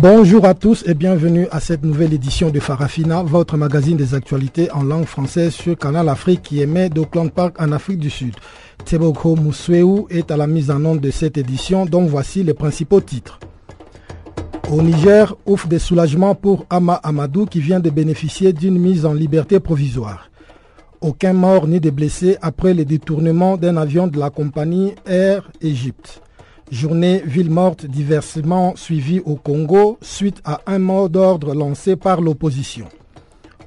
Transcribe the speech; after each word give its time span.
Bonjour 0.00 0.44
à 0.44 0.54
tous 0.54 0.84
et 0.86 0.94
bienvenue 0.94 1.48
à 1.50 1.58
cette 1.58 1.82
nouvelle 1.82 2.12
édition 2.12 2.50
de 2.50 2.60
Farafina, 2.60 3.24
votre 3.24 3.56
magazine 3.56 3.96
des 3.96 4.14
actualités 4.14 4.70
en 4.70 4.84
langue 4.84 5.06
française 5.06 5.52
sur 5.52 5.76
Canal 5.76 6.08
Afrique 6.08 6.42
qui 6.42 6.60
émet 6.60 6.88
d'Auckland 6.88 7.32
Park 7.32 7.56
en 7.60 7.72
Afrique 7.72 7.98
du 7.98 8.08
Sud. 8.08 8.36
Teboko 8.84 9.34
Mousseou 9.34 10.06
est 10.08 10.30
à 10.30 10.36
la 10.36 10.46
mise 10.46 10.70
en 10.70 10.84
onde 10.84 11.00
de 11.00 11.10
cette 11.10 11.36
édition 11.36 11.84
dont 11.84 12.06
voici 12.06 12.44
les 12.44 12.54
principaux 12.54 13.00
titres. 13.00 13.40
Au 14.70 14.82
Niger, 14.82 15.34
ouf 15.46 15.66
des 15.66 15.80
soulagements 15.80 16.36
pour 16.36 16.64
Ama 16.70 16.94
Amadou 17.02 17.46
qui 17.46 17.58
vient 17.60 17.80
de 17.80 17.90
bénéficier 17.90 18.52
d'une 18.52 18.78
mise 18.78 19.04
en 19.04 19.14
liberté 19.14 19.58
provisoire. 19.58 20.30
Aucun 21.00 21.32
mort 21.32 21.66
ni 21.66 21.80
de 21.80 21.90
blessés 21.90 22.36
après 22.40 22.72
le 22.72 22.84
détournement 22.84 23.56
d'un 23.56 23.76
avion 23.76 24.06
de 24.06 24.20
la 24.20 24.30
compagnie 24.30 24.94
Air 25.06 25.50
Egypte. 25.60 26.22
Journée 26.70 27.22
ville 27.24 27.50
morte 27.50 27.86
diversement 27.86 28.76
suivie 28.76 29.20
au 29.20 29.36
Congo 29.36 29.96
suite 30.02 30.42
à 30.44 30.60
un 30.66 30.78
mot 30.78 31.08
d'ordre 31.08 31.54
lancé 31.54 31.96
par 31.96 32.20
l'opposition. 32.20 32.86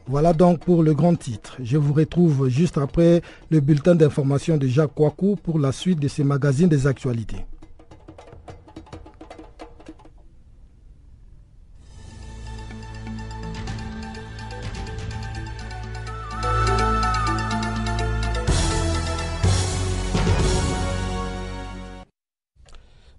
Voilà 0.06 0.34
donc 0.34 0.60
pour 0.60 0.84
le 0.84 0.94
grand 0.94 1.16
titre. 1.16 1.58
Je 1.64 1.78
vous 1.78 1.94
retrouve 1.94 2.48
juste 2.48 2.78
après 2.78 3.24
le 3.50 3.60
bulletin 3.60 3.96
d'information 3.96 4.58
de 4.58 4.68
Jacques 4.68 4.94
Kouakou 4.94 5.36
pour 5.36 5.58
la 5.58 5.72
suite 5.72 6.00
de 6.00 6.08
ces 6.08 6.24
magazines 6.24 6.70
des 6.70 6.86
actualités. 6.86 7.46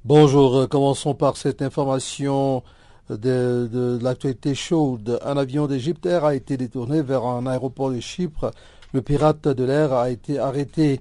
Bonjour, 0.05 0.57
euh, 0.57 0.67
commençons 0.67 1.15
par 1.15 1.37
cette 1.37 1.63
information 1.63 2.65
de, 3.09 3.69
de, 3.73 4.01
l'actualité 4.03 4.53
chaude. 4.53 5.21
Un 5.25 5.37
avion 5.37 5.69
d'Égypte 5.69 6.05
Air 6.07 6.25
a 6.25 6.35
été 6.35 6.57
détourné 6.57 7.03
vers 7.03 7.25
un 7.25 7.47
aéroport 7.47 7.93
de 7.93 8.01
Chypre. 8.01 8.51
Le 8.93 9.01
pirate 9.01 9.47
de 9.47 9.63
l'air 9.63 9.93
a 9.93 10.11
été 10.11 10.41
arrêté. 10.41 11.01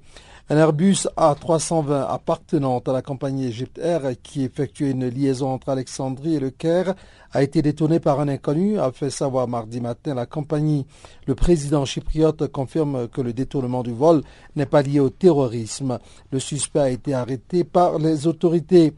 Un 0.52 0.58
Airbus 0.58 1.08
A320 1.16 2.08
appartenant 2.10 2.80
à 2.80 2.92
la 2.92 3.02
compagnie 3.02 3.48
Egypt 3.48 3.78
Air 3.78 4.02
qui 4.22 4.44
effectuait 4.44 4.92
une 4.92 5.08
liaison 5.08 5.48
entre 5.48 5.70
Alexandrie 5.70 6.36
et 6.36 6.40
le 6.42 6.50
Caire 6.50 6.94
a 7.32 7.42
été 7.42 7.62
détourné 7.62 8.02
par 8.02 8.20
un 8.20 8.28
inconnu, 8.28 8.78
a 8.78 8.92
fait 8.92 9.12
savoir 9.12 9.48
mardi 9.48 9.80
matin 9.80 10.14
la 10.14 10.26
compagnie. 10.26 10.86
Le 11.26 11.36
président 11.36 11.86
chypriote 11.86 12.48
confirme 12.48 13.08
que 13.08 13.22
le 13.22 13.32
détournement 13.32 13.82
du 13.82 13.94
vol 13.94 14.24
n'est 14.58 14.66
pas 14.66 14.82
lié 14.82 15.00
au 15.00 15.10
terrorisme. 15.10 16.00
Le 16.34 16.40
suspect 16.40 16.80
a 16.80 16.90
été 16.90 17.14
arrêté 17.14 17.64
par 17.64 17.98
les 17.98 18.28
autorités. 18.28 18.92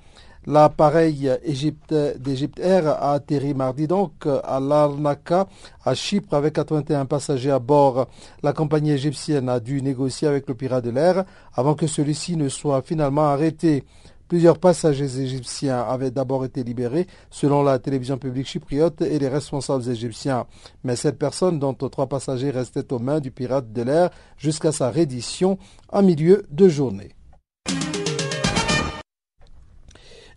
L'appareil 0.46 1.31
d'Égypte 1.46 2.59
Air 2.59 2.88
a 2.88 3.14
atterri 3.14 3.54
mardi 3.54 3.88
donc 3.88 4.26
à 4.26 4.59
Larnaca, 4.59 5.48
à 5.86 5.96
Chypre, 5.96 6.34
avec 6.34 6.54
81 6.54 7.06
passagers 7.06 7.52
à 7.52 7.59
bord. 7.59 8.08
La 8.42 8.52
compagnie 8.52 8.92
égyptienne 8.92 9.48
a 9.48 9.62
dû 9.62 9.82
négocier 9.82 10.28
avec 10.28 10.50
le 10.50 10.53
pirate 10.53 10.84
de 10.84 10.90
l'air 10.90 11.24
avant 11.53 11.76
que 11.76 11.88
celui-ci 11.88 12.36
ne 12.36 12.50
soit 12.50 12.82
finalement 12.82 13.24
arrêté. 13.24 13.86
Plusieurs 14.28 14.58
passagers 14.58 15.22
égyptiens 15.22 15.80
avaient 15.82 16.12
d'abord 16.12 16.44
été 16.44 16.64
libérés 16.64 17.08
selon 17.30 17.64
la 17.64 17.80
télévision 17.80 18.18
publique 18.18 18.48
chypriote 18.48 19.02
et 19.02 19.20
les 19.20 19.30
responsables 19.30 19.88
égyptiens. 19.90 20.46
Mais 20.84 20.98
cette 20.98 21.20
personne, 21.20 21.58
dont 21.58 21.74
trois 21.74 22.08
passagers 22.08 22.50
restaient 22.50 22.92
aux 22.92 23.00
mains 23.00 23.22
du 23.22 23.32
pirate 23.32 23.72
de 23.72 23.82
l'air 23.82 24.09
jusqu'à 24.38 24.74
sa 24.74 24.90
reddition 24.90 25.58
en 25.90 26.02
milieu 26.02 26.44
de 26.50 26.68
journée. 26.68 27.12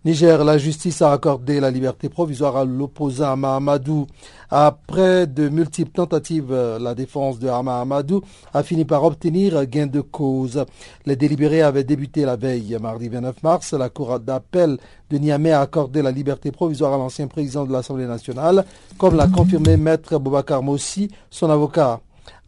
Niger, 0.07 0.41
la 0.45 0.57
justice 0.57 1.01
a 1.01 1.11
accordé 1.11 1.59
la 1.59 1.69
liberté 1.69 2.07
provisoire 2.07 2.55
à 2.55 2.63
l'opposant 2.63 3.35
Mahamadou. 3.35 4.07
Après 4.49 5.27
de 5.27 5.49
multiples 5.49 5.91
tentatives, 5.91 6.53
la 6.79 6.95
défense 6.95 7.39
de 7.39 7.49
Amadou 7.49 8.21
a 8.53 8.63
fini 8.63 8.85
par 8.85 9.03
obtenir 9.03 9.65
gain 9.65 9.87
de 9.87 9.99
cause. 9.99 10.63
Les 11.05 11.17
délibérés 11.17 11.61
avaient 11.61 11.83
débuté 11.83 12.23
la 12.23 12.37
veille. 12.37 12.77
Mardi 12.81 13.09
29 13.09 13.43
mars, 13.43 13.73
la 13.73 13.89
Cour 13.89 14.17
d'appel 14.21 14.77
de 15.09 15.17
Niamey 15.17 15.51
a 15.51 15.59
accordé 15.59 16.01
la 16.01 16.11
liberté 16.11 16.53
provisoire 16.53 16.93
à 16.93 16.97
l'ancien 16.97 17.27
président 17.27 17.65
de 17.65 17.73
l'Assemblée 17.73 18.07
nationale, 18.07 18.63
comme 18.97 19.17
l'a 19.17 19.27
confirmé 19.27 19.75
Maître 19.75 20.17
Boubacar 20.19 20.63
Mossi, 20.63 21.11
son 21.29 21.49
avocat. 21.49 21.99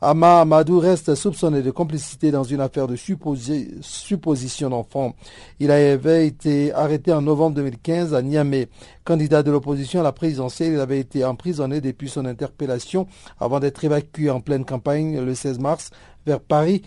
Ama 0.02 0.40
Amadou 0.40 0.80
reste 0.80 1.14
soupçonné 1.14 1.62
de 1.62 1.72
complicité 1.72 2.32
dans 2.32 2.46
une 2.46 2.62
affaire 2.62 2.88
de 2.88 2.96
supposition 2.96 4.70
d'enfant. 4.70 5.14
Il 5.60 5.72
avait 5.72 6.26
été 6.26 6.72
arrêté 6.74 7.12
en 7.12 7.22
novembre 7.22 7.58
2015 7.58 8.14
à 8.14 8.22
Niamey. 8.22 8.70
Candidat 9.04 9.44
de 9.44 9.52
l'opposition 9.52 10.00
à 10.00 10.04
la 10.04 10.14
présidentielle, 10.14 10.72
il 10.74 10.80
avait 10.80 11.02
été 11.02 11.26
emprisonné 11.26 11.82
depuis 11.82 12.08
son 12.08 12.24
interpellation 12.24 13.08
avant 13.42 13.60
d'être 13.60 13.84
évacué 13.84 14.30
en 14.30 14.40
pleine 14.40 14.64
campagne 14.64 15.20
le 15.20 15.36
16 15.36 15.60
mars 15.60 15.90
vers 16.26 16.40
Paris 16.40 16.81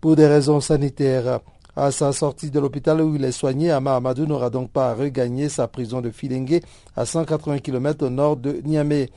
pour 0.00 0.16
des 0.16 0.26
raisons 0.26 0.60
sanitaires. 0.60 1.38
À 1.76 1.92
sa 1.92 2.10
sortie 2.12 2.50
de 2.50 2.58
l'hôpital 2.58 3.00
où 3.00 3.14
il 3.14 3.24
est 3.24 3.30
soigné, 3.32 3.70
Ama 3.70 3.94
Amadou 3.94 4.26
n'aura 4.26 4.50
donc 4.50 4.70
pas 4.72 4.90
à 4.90 4.94
regagner 4.94 5.48
sa 5.48 5.68
prison 5.68 6.00
de 6.00 6.10
Filengue 6.10 6.62
à 6.96 7.04
180 7.06 7.58
km 7.58 8.06
au 8.06 8.10
nord 8.10 8.36
de 8.38 8.60
Niamey. 8.64 9.08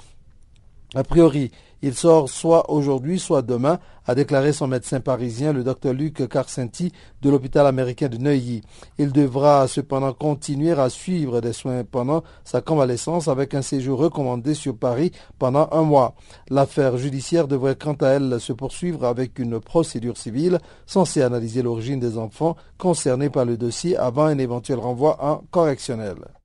A 0.94 1.04
priori, 1.04 1.52
il 1.82 1.94
sort 1.94 2.30
soit 2.30 2.70
aujourd'hui, 2.70 3.20
soit 3.20 3.42
demain, 3.42 3.80
a 4.06 4.16
déclaré 4.16 4.54
son 4.54 4.68
médecin 4.68 5.00
parisien, 5.00 5.54
le 5.54 5.64
docteur 5.64 5.94
Luc 5.94 6.28
Carcenti, 6.28 6.92
de 7.22 7.30
l'hôpital 7.30 7.68
américain 7.68 8.10
de 8.10 8.18
Neuilly. 8.18 8.62
Il 8.98 9.12
devra 9.12 9.68
cependant 9.68 10.14
continuer 10.14 10.72
à 10.72 10.90
suivre 10.90 11.42
des 11.42 11.54
soins 11.54 11.84
pendant 11.84 12.24
sa 12.44 12.62
convalescence 12.62 13.28
avec 13.28 13.54
un 13.54 13.62
séjour 13.62 14.00
recommandé 14.00 14.54
sur 14.56 14.76
Paris 14.76 15.12
pendant 15.38 15.70
un 15.72 15.84
mois. 15.84 16.16
L'affaire 16.50 16.98
judiciaire 16.98 17.48
devrait 17.48 17.76
quant 17.76 17.94
à 18.02 18.08
elle 18.08 18.40
se 18.40 18.54
poursuivre 18.54 19.06
avec 19.06 19.38
une 19.38 19.60
procédure 19.60 20.18
civile 20.18 20.60
censée 20.86 21.22
analyser 21.22 21.62
l'origine 21.62 22.00
des 22.00 22.18
enfants 22.18 22.56
concernés 22.78 23.30
par 23.30 23.46
le 23.46 23.58
dossier 23.58 23.96
avant 23.96 24.26
un 24.26 24.38
éventuel 24.40 24.80
renvoi 24.80 25.24
en 25.24 25.44
correctionnel. 25.52 26.39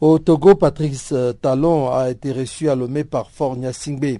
Au 0.00 0.20
Togo, 0.20 0.54
Patrice 0.54 1.12
Talon 1.42 1.90
a 1.90 2.10
été 2.10 2.30
reçu 2.30 2.70
à 2.70 2.76
Lomé 2.76 3.02
par 3.02 3.32
Fornia 3.32 3.72
Singbe. 3.72 4.18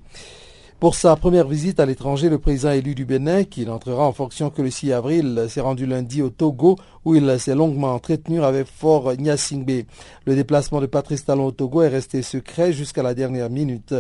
Pour 0.81 0.97
sa 0.97 1.15
première 1.15 1.47
visite 1.47 1.79
à 1.79 1.87
l'étranger, 1.87 2.29
le 2.29 2.39
président 2.39 2.73
élu 2.73 2.97
du 2.97 3.05
Bénin, 3.05 3.45
qui 3.45 3.65
n'entrera 3.65 4.05
en 4.05 4.13
fonction 4.13 4.51
que 4.51 4.61
le 4.61 4.71
6 4.71 4.93
avril, 4.93 5.47
s'est 5.49 5.61
rendu 5.61 5.87
lundi 5.87 6.21
au 6.21 6.31
Togo 6.31 6.75
où 7.09 7.15
il 7.15 7.41
s'est 7.41 7.55
longuement 7.55 7.95
entretenu 7.95 8.43
avec 8.43 8.67
Fort 8.67 9.15
Nyasingbe. 9.17 9.85
Le 10.27 10.35
déplacement 10.35 10.83
de 10.83 10.85
Patrice 10.85 11.25
Talon 11.25 11.47
au 11.47 11.53
Togo 11.53 11.81
est 11.81 11.89
resté 11.89 12.21
secret 12.21 12.71
jusqu'à 12.71 13.03
la 13.03 13.15
dernière 13.15 13.49
minute. 13.49 13.95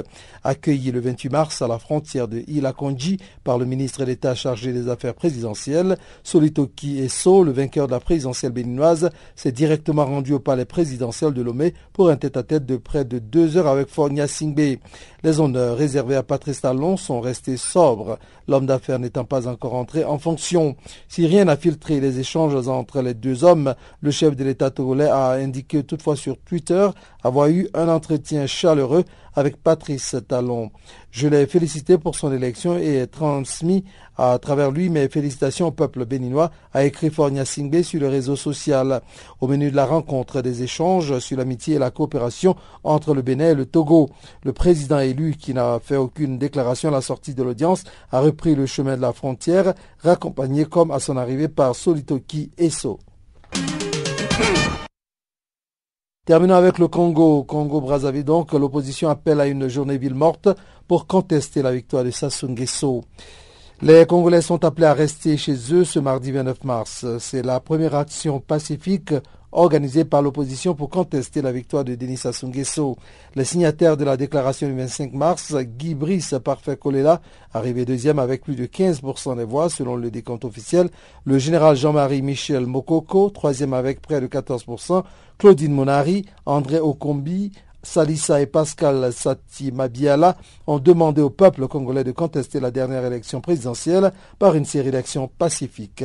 Accueilli 0.44 0.92
le 0.92 1.00
28 1.00 1.30
mars 1.30 1.62
à 1.62 1.68
la 1.68 1.78
frontière 1.78 2.28
de 2.28 2.42
Ilakonji 2.46 3.16
par 3.44 3.56
le 3.56 3.64
ministre 3.64 4.04
d'État 4.04 4.34
chargé 4.34 4.74
des 4.74 4.90
affaires 4.90 5.14
présidentielles, 5.14 5.96
Solitoki 6.22 6.98
Esso, 6.98 7.42
le 7.44 7.52
vainqueur 7.52 7.86
de 7.86 7.92
la 7.92 8.00
présidentielle 8.00 8.52
béninoise, 8.52 9.08
s'est 9.36 9.52
directement 9.52 10.04
rendu 10.04 10.34
au 10.34 10.38
palais 10.38 10.66
présidentiel 10.66 11.32
de 11.32 11.40
Lomé 11.40 11.72
pour 11.94 12.10
un 12.10 12.16
tête-à-tête 12.16 12.66
de 12.66 12.76
près 12.76 13.06
de 13.06 13.18
deux 13.18 13.56
heures 13.56 13.68
avec 13.68 13.88
Fort 13.88 14.10
Nyasingbe. 14.10 14.76
Les 15.24 15.40
honneurs 15.40 15.78
réservés 15.78 16.14
à 16.16 16.22
Patrice 16.22 16.60
Talon 16.60 16.98
sont 16.98 17.20
restés 17.20 17.56
sobres, 17.56 18.18
l'homme 18.46 18.66
d'affaires 18.66 18.98
n'étant 18.98 19.24
pas 19.24 19.48
encore 19.48 19.74
entré 19.74 20.04
en 20.04 20.18
fonction. 20.18 20.76
Si 21.08 21.26
rien 21.26 21.46
n'a 21.46 21.56
filtré 21.56 22.00
les 22.00 22.20
échanges 22.20 22.68
entre 22.68 22.97
les 23.02 23.14
deux 23.14 23.44
hommes, 23.44 23.74
le 24.00 24.10
chef 24.10 24.36
de 24.36 24.44
l'État 24.44 24.70
togolais 24.70 25.08
a 25.08 25.30
indiqué 25.32 25.82
toutefois 25.82 26.16
sur 26.16 26.38
Twitter 26.38 26.88
avoir 27.22 27.48
eu 27.48 27.68
un 27.74 27.88
entretien 27.88 28.46
chaleureux 28.46 29.04
avec 29.34 29.62
Patrice 29.62 30.16
Talon. 30.26 30.70
Je 31.10 31.28
l'ai 31.28 31.46
félicité 31.46 31.98
pour 31.98 32.14
son 32.14 32.32
élection 32.32 32.78
et 32.78 33.06
transmis 33.06 33.84
à 34.18 34.36
travers 34.38 34.72
lui 34.72 34.90
mes 34.90 35.08
félicitations 35.08 35.68
au 35.68 35.70
peuple 35.70 36.04
béninois, 36.04 36.50
a 36.74 36.84
écrit 36.84 37.08
Fornia 37.08 37.44
Singbe 37.44 37.82
sur 37.82 38.00
le 38.00 38.08
réseau 38.08 38.34
social. 38.34 39.00
Au 39.40 39.46
menu 39.46 39.70
de 39.70 39.76
la 39.76 39.86
rencontre, 39.86 40.42
des 40.42 40.64
échanges 40.64 41.20
sur 41.20 41.38
l'amitié 41.38 41.76
et 41.76 41.78
la 41.78 41.92
coopération 41.92 42.56
entre 42.82 43.14
le 43.14 43.22
Bénin 43.22 43.50
et 43.50 43.54
le 43.54 43.64
Togo. 43.64 44.10
Le 44.42 44.52
président 44.52 44.98
élu, 44.98 45.36
qui 45.38 45.54
n'a 45.54 45.78
fait 45.78 45.96
aucune 45.96 46.36
déclaration 46.36 46.88
à 46.88 46.92
la 46.92 47.00
sortie 47.00 47.34
de 47.34 47.42
l'audience, 47.44 47.84
a 48.10 48.20
repris 48.20 48.56
le 48.56 48.66
chemin 48.66 48.96
de 48.96 49.02
la 49.02 49.12
frontière, 49.12 49.72
raccompagné 50.00 50.64
comme 50.64 50.90
à 50.90 50.98
son 50.98 51.16
arrivée 51.16 51.48
par 51.48 51.76
Solitoki 51.76 52.50
Esso. 52.58 52.98
Terminons 56.28 56.56
avec 56.56 56.76
le 56.76 56.88
Congo. 56.88 57.42
Congo-Brazzaville, 57.42 58.22
donc, 58.22 58.52
l'opposition 58.52 59.08
appelle 59.08 59.40
à 59.40 59.46
une 59.46 59.66
journée 59.68 59.96
ville 59.96 60.14
morte 60.14 60.50
pour 60.86 61.06
contester 61.06 61.62
la 61.62 61.72
victoire 61.72 62.04
de 62.04 62.10
Sassou. 62.10 63.02
Les 63.80 64.04
Congolais 64.04 64.42
sont 64.42 64.62
appelés 64.62 64.88
à 64.88 64.92
rester 64.92 65.38
chez 65.38 65.56
eux 65.72 65.84
ce 65.84 65.98
mardi 65.98 66.30
29 66.30 66.64
mars. 66.64 67.06
C'est 67.18 67.42
la 67.42 67.60
première 67.60 67.94
action 67.94 68.40
pacifique 68.40 69.14
organisée 69.52 70.04
par 70.04 70.22
l'opposition 70.22 70.74
pour 70.74 70.90
contester 70.90 71.42
la 71.42 71.52
victoire 71.52 71.84
de 71.84 71.94
Denis 71.94 72.16
Sassou 72.16 72.48
Nguesso. 72.48 72.96
Les 73.34 73.44
signataires 73.44 73.96
de 73.96 74.04
la 74.04 74.16
déclaration 74.16 74.68
du 74.68 74.74
25 74.74 75.12
mars, 75.12 75.54
Guy 75.54 75.94
Brice 75.94 76.34
Parfait 76.44 76.76
Kolela, 76.76 77.20
arrivé 77.54 77.84
deuxième 77.84 78.18
avec 78.18 78.42
plus 78.42 78.56
de 78.56 78.66
15% 78.66 79.36
des 79.36 79.44
voix 79.44 79.68
selon 79.68 79.96
le 79.96 80.10
décompte 80.10 80.44
officiel, 80.44 80.90
le 81.24 81.38
général 81.38 81.76
Jean-Marie 81.76 82.22
Michel 82.22 82.66
Mokoko, 82.66 83.30
troisième 83.30 83.72
avec 83.72 84.00
près 84.00 84.20
de 84.20 84.26
14%, 84.26 85.02
Claudine 85.38 85.72
Monari, 85.72 86.26
André 86.46 86.80
Okombi, 86.80 87.52
Salissa 87.82 88.40
et 88.40 88.46
Pascal 88.46 89.12
Sati 89.12 89.70
Mabiala 89.70 90.36
ont 90.66 90.78
demandé 90.78 91.22
au 91.22 91.30
peuple 91.30 91.68
congolais 91.68 92.04
de 92.04 92.10
contester 92.12 92.58
la 92.60 92.70
dernière 92.70 93.04
élection 93.04 93.40
présidentielle 93.40 94.12
par 94.38 94.56
une 94.56 94.64
série 94.64 94.90
d'actions 94.90 95.28
pacifiques. 95.28 96.04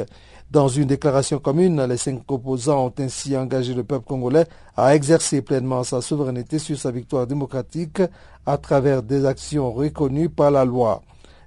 Dans 0.54 0.68
une 0.68 0.86
déclaration 0.86 1.40
commune, 1.40 1.84
les 1.84 1.98
cinq 1.98 2.32
opposants 2.32 2.86
ont 2.86 2.94
ainsi 3.00 3.36
engagé 3.36 3.74
le 3.74 3.84
peuple 3.84 4.06
congolais 4.06 4.46
à 4.78 4.94
exercer 4.96 5.42
pleinement 5.42 5.84
sa 5.84 6.00
souveraineté 6.00 6.60
sur 6.60 6.78
sa 6.78 6.92
victoire 6.92 7.26
démocratique 7.26 8.04
à 8.46 8.58
travers 8.60 9.02
des 9.02 9.26
actions 9.26 9.74
reconnues 9.74 10.30
par 10.30 10.52
la 10.52 10.64
loi. 10.64 11.02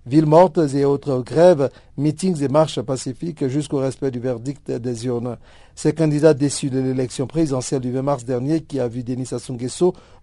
Villes 0.06 0.26
mortes 0.26 0.60
et 0.72 0.84
autres 0.84 1.18
grèves, 1.18 1.68
meetings 1.96 2.40
et 2.40 2.46
marches 2.46 2.80
pacifiques 2.80 3.48
jusqu'au 3.48 3.78
respect 3.78 4.12
du 4.12 4.20
verdict 4.20 4.70
des 4.70 5.06
urnes. 5.06 5.36
Ces 5.74 5.94
candidats 5.94 6.32
déçus 6.32 6.70
de 6.70 6.78
l'élection 6.78 7.26
présidentielle 7.26 7.80
du 7.80 7.90
20 7.90 8.02
mars 8.02 8.24
dernier 8.24 8.60
qui 8.60 8.78
a 8.78 8.86
vu 8.86 9.02
Denis 9.02 9.26
Sassou 9.26 9.58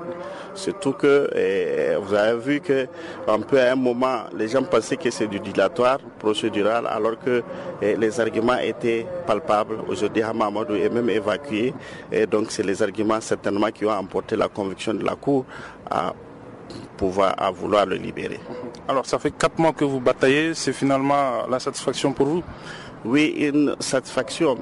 Surtout 0.54 0.92
que 0.92 1.30
eh, 1.34 1.96
vous 1.96 2.14
avez 2.14 2.38
vu 2.38 2.60
que 2.60 2.88
un 3.26 3.40
peu 3.40 3.58
à 3.58 3.72
un 3.72 3.76
moment, 3.76 4.24
les 4.38 4.50
gens 4.50 4.64
pensaient 4.64 4.98
que 4.98 5.10
c'est 5.10 5.28
du 5.28 5.40
dilatoire 5.40 6.00
procédural, 6.20 6.86
alors 6.88 7.18
que 7.18 7.42
eh, 7.82 7.96
les 7.96 8.20
arguments 8.20 8.58
étaient 8.58 9.06
palpables. 9.26 9.78
Aujourd'hui, 9.88 10.24
Hamamadou 10.24 10.76
est 10.76 10.90
même 10.90 11.10
évacué. 11.10 11.74
Et 12.12 12.26
donc, 12.26 12.52
c'est 12.52 12.64
les 12.64 12.84
arguments 12.84 13.22
certainement 13.22 13.72
qui 13.72 13.86
ont 13.86 13.92
emporté 13.92 14.36
la 14.36 14.50
conviction 14.50 14.94
de 14.94 15.06
la 15.06 15.16
Cour 15.16 15.46
pouvoir 17.04 17.36
à 17.38 17.52
vouloir 17.52 17.86
le 17.86 17.98
libérer. 17.98 18.40
Alors 18.88 19.06
ça 19.06 19.20
fait 19.20 19.32
quatre 19.32 19.60
mois 19.60 19.74
que 19.74 19.84
vous 19.84 20.00
bataillez, 20.00 20.54
c'est 20.54 20.72
finalement 20.72 21.46
la 21.50 21.60
satisfaction 21.60 22.14
pour 22.14 22.28
vous? 22.28 22.44
Oui, 23.04 23.26
une 23.40 23.76
satisfaction, 23.82 24.58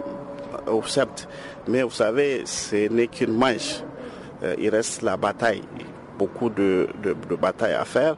euh, 0.68 0.82
certes, 0.88 1.30
mais 1.68 1.84
vous 1.84 1.92
savez, 1.92 2.42
ce 2.46 2.88
n'est 2.92 3.06
qu'une 3.06 3.38
manche. 3.38 3.84
Euh, 4.42 4.56
il 4.58 4.70
reste 4.72 5.04
la 5.04 5.18
bataille, 5.18 5.62
beaucoup 6.18 6.50
de, 6.50 6.88
de, 7.04 7.16
de 7.30 7.36
batailles 7.36 7.76
à 7.76 7.86
faire. 7.86 8.16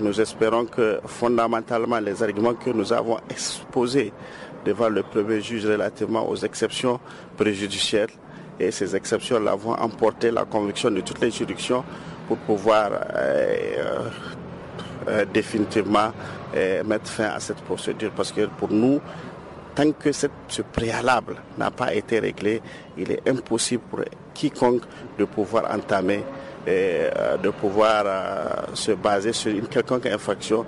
nous 0.00 0.20
espérons 0.20 0.64
que 0.64 0.98
fondamentalement 1.06 2.00
les 2.00 2.20
arguments 2.24 2.54
que 2.54 2.70
nous 2.70 2.92
avons 2.92 3.18
exposés 3.30 4.12
devant 4.64 4.88
le 4.88 5.02
premier 5.04 5.40
juge 5.40 5.66
relativement 5.66 6.28
aux 6.28 6.36
exceptions 6.48 6.98
préjudicielles 7.36 8.14
et 8.58 8.70
ces 8.72 8.96
exceptions-là 8.96 9.54
vont 9.54 9.74
emporter 9.74 10.30
la 10.32 10.44
conviction 10.44 10.90
de 10.90 11.02
toutes 11.02 11.20
les 11.20 11.30
juridictions 11.30 11.84
pour 12.26 12.36
pouvoir 12.38 12.90
euh, 13.14 14.08
euh, 15.08 15.24
définitivement 15.32 16.12
euh, 16.54 16.82
mettre 16.84 17.10
fin 17.10 17.28
à 17.28 17.40
cette 17.40 17.60
procédure. 17.62 18.10
Parce 18.14 18.32
que 18.32 18.46
pour 18.46 18.70
nous, 18.70 19.00
tant 19.74 19.92
que 19.92 20.10
ce 20.12 20.62
préalable 20.72 21.36
n'a 21.58 21.70
pas 21.70 21.94
été 21.94 22.18
réglé, 22.18 22.60
il 22.96 23.12
est 23.12 23.28
impossible 23.28 23.82
pour 23.90 24.00
quiconque 24.34 24.82
de 25.18 25.24
pouvoir 25.24 25.70
entamer, 25.74 26.24
de 26.66 27.50
pouvoir 27.50 28.04
se 28.74 28.92
baser 28.92 29.32
sur 29.32 29.52
une 29.52 29.68
quelconque 29.68 30.06
infraction 30.06 30.64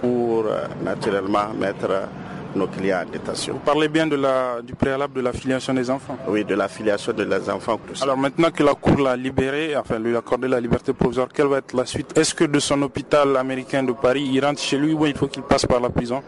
pour 0.00 0.46
naturellement 0.82 1.52
mettre 1.58 2.08
nos 2.54 2.66
clients 2.66 3.02
en 3.06 3.10
détention. 3.10 3.54
Vous 3.54 3.58
parlez 3.60 3.88
bien 3.88 4.06
de 4.06 4.16
la, 4.16 4.60
du 4.62 4.74
préalable 4.74 5.14
de 5.14 5.20
la 5.20 5.32
filiation 5.32 5.74
des 5.74 5.90
enfants 5.90 6.16
Oui, 6.28 6.44
de 6.44 6.54
la 6.54 6.68
filiation 6.68 7.12
des 7.12 7.50
enfants. 7.50 7.78
Alors 8.02 8.16
maintenant 8.16 8.50
que 8.50 8.62
la 8.62 8.74
Cour 8.74 8.98
l'a 9.00 9.16
libéré, 9.16 9.76
enfin 9.76 9.98
lui 9.98 10.14
a 10.14 10.18
accordé 10.18 10.48
la 10.48 10.60
liberté 10.60 10.92
provisoire, 10.92 11.28
quelle 11.32 11.46
va 11.46 11.58
être 11.58 11.74
la 11.74 11.84
suite? 11.86 12.16
Est-ce 12.16 12.34
que 12.34 12.44
de 12.44 12.58
son 12.58 12.80
hôpital 12.82 13.36
américain 13.36 13.82
de 13.82 13.92
Paris, 13.92 14.28
il 14.32 14.44
rentre 14.44 14.60
chez 14.60 14.78
lui 14.78 14.92
ou 14.92 15.06
il 15.06 15.16
faut 15.16 15.28
qu'il 15.28 15.42
passe 15.42 15.66
par 15.66 15.80
la 15.80 15.90
prison? 15.90 16.22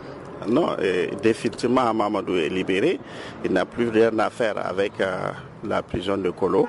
Non, 0.49 0.77
définitivement, 1.23 1.93
Mamadou 1.93 2.37
est 2.37 2.49
libéré. 2.49 2.99
Il 3.45 3.53
n'a 3.53 3.67
plus 3.67 3.89
rien 3.89 4.19
à 4.19 4.31
faire 4.31 4.55
avec 4.65 4.93
euh, 5.01 5.17
la 5.65 5.83
prison 5.83 6.17
de 6.17 6.31
Colo, 6.31 6.67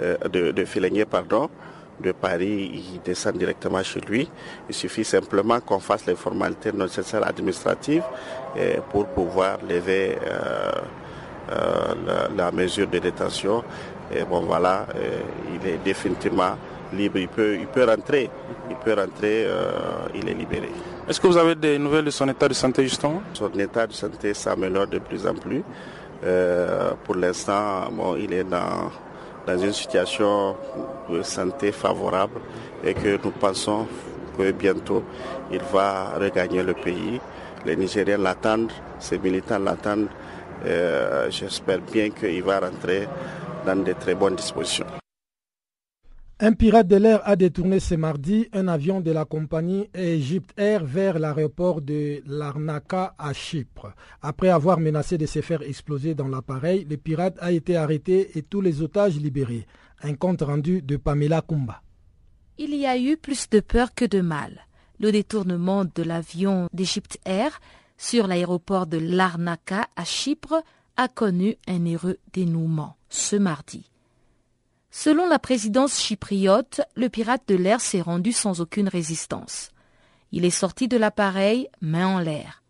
euh, 0.00 0.16
de, 0.28 0.50
de 0.50 1.04
pardon 1.04 1.48
de 2.00 2.12
Paris, 2.12 2.70
il 2.94 3.00
descend 3.02 3.36
directement 3.36 3.82
chez 3.82 4.00
lui. 4.00 4.28
Il 4.68 4.74
suffit 4.74 5.04
simplement 5.04 5.60
qu'on 5.60 5.78
fasse 5.78 6.06
les 6.06 6.14
formalités 6.14 6.72
nécessaires 6.72 7.26
administratives 7.26 8.04
eh, 8.56 8.78
pour 8.90 9.06
pouvoir 9.06 9.58
lever 9.68 10.18
euh, 10.26 10.70
euh, 11.52 12.28
la, 12.36 12.50
mesure 12.52 12.88
de 12.88 12.98
détention. 12.98 13.62
Et 14.14 14.24
bon 14.24 14.40
voilà, 14.40 14.86
eh, 14.94 15.54
il 15.54 15.68
est 15.68 15.78
définitivement 15.78 16.56
libre. 16.92 17.18
Il 17.18 17.28
peut, 17.28 17.56
il 17.56 17.66
peut 17.66 17.84
rentrer. 17.84 18.30
Il 18.70 18.76
peut 18.76 18.94
rentrer. 18.94 19.44
Euh, 19.46 19.72
il 20.14 20.28
est 20.28 20.34
libéré. 20.34 20.70
Est-ce 21.08 21.20
que 21.20 21.26
vous 21.26 21.36
avez 21.36 21.54
des 21.54 21.78
nouvelles 21.78 22.06
de 22.06 22.10
son 22.10 22.28
état 22.28 22.48
de 22.48 22.54
santé 22.54 22.82
justement? 22.84 23.22
Son 23.34 23.50
état 23.58 23.86
de 23.86 23.92
santé 23.92 24.34
s'améliore 24.34 24.86
de 24.86 24.98
plus 24.98 25.26
en 25.26 25.34
plus. 25.34 25.62
pour 27.04 27.14
l'instant, 27.16 27.90
bon, 27.92 28.16
il 28.16 28.32
est 28.32 28.44
dans 28.44 28.90
dans 29.46 29.58
une 29.58 29.72
situation 29.72 30.56
de 31.10 31.22
santé 31.22 31.72
favorable 31.72 32.40
et 32.84 32.94
que 32.94 33.18
nous 33.22 33.30
pensons 33.30 33.86
que 34.36 34.50
bientôt 34.52 35.02
il 35.50 35.60
va 35.72 36.14
regagner 36.18 36.62
le 36.62 36.74
pays. 36.74 37.20
Les 37.64 37.76
Nigériens 37.76 38.18
l'attendent, 38.18 38.72
ses 38.98 39.18
militants 39.18 39.58
l'attendent. 39.58 40.08
Euh, 40.66 41.30
j'espère 41.30 41.80
bien 41.80 42.10
qu'il 42.10 42.42
va 42.42 42.60
rentrer 42.60 43.08
dans 43.66 43.82
de 43.82 43.92
très 43.92 44.14
bonnes 44.14 44.36
dispositions. 44.36 45.03
Un 46.46 46.52
pirate 46.52 46.88
de 46.88 46.96
l'air 46.96 47.22
a 47.24 47.36
détourné 47.36 47.80
ce 47.80 47.94
mardi 47.94 48.48
un 48.52 48.68
avion 48.68 49.00
de 49.00 49.10
la 49.10 49.24
compagnie 49.24 49.88
Egypt 49.94 50.52
Air 50.58 50.84
vers 50.84 51.18
l'aéroport 51.18 51.80
de 51.80 52.20
Larnaca 52.26 53.14
à 53.16 53.32
Chypre. 53.32 53.94
Après 54.20 54.50
avoir 54.50 54.78
menacé 54.78 55.16
de 55.16 55.24
se 55.24 55.40
faire 55.40 55.62
exploser 55.62 56.14
dans 56.14 56.28
l'appareil, 56.28 56.86
le 56.90 56.98
pirate 56.98 57.38
a 57.40 57.50
été 57.50 57.78
arrêté 57.78 58.36
et 58.36 58.42
tous 58.42 58.60
les 58.60 58.82
otages 58.82 59.16
libérés. 59.16 59.66
Un 60.02 60.16
compte 60.16 60.42
rendu 60.42 60.82
de 60.82 60.98
Pamela 60.98 61.40
Kumba. 61.40 61.80
Il 62.58 62.74
y 62.74 62.84
a 62.84 62.98
eu 62.98 63.16
plus 63.16 63.48
de 63.48 63.60
peur 63.60 63.94
que 63.94 64.04
de 64.04 64.20
mal. 64.20 64.66
Le 65.00 65.12
détournement 65.12 65.86
de 65.86 66.02
l'avion 66.02 66.68
d'Egypt 66.74 67.20
Air 67.24 67.58
sur 67.96 68.26
l'aéroport 68.26 68.86
de 68.86 68.98
Larnaca 68.98 69.86
à 69.96 70.04
Chypre 70.04 70.62
a 70.98 71.08
connu 71.08 71.56
un 71.66 71.86
heureux 71.86 72.18
dénouement 72.34 72.96
ce 73.08 73.36
mardi. 73.36 73.90
Selon 74.96 75.26
la 75.26 75.40
présidence 75.40 75.98
chypriote, 75.98 76.80
le 76.94 77.08
pirate 77.08 77.42
de 77.48 77.56
l'air 77.56 77.80
s'est 77.80 78.00
rendu 78.00 78.30
sans 78.30 78.60
aucune 78.60 78.88
résistance. 78.88 79.70
Il 80.30 80.44
est 80.44 80.50
sorti 80.50 80.86
de 80.86 80.96
l'appareil, 80.96 81.68
main 81.80 82.06
en 82.06 82.20
l'air. 82.20 82.62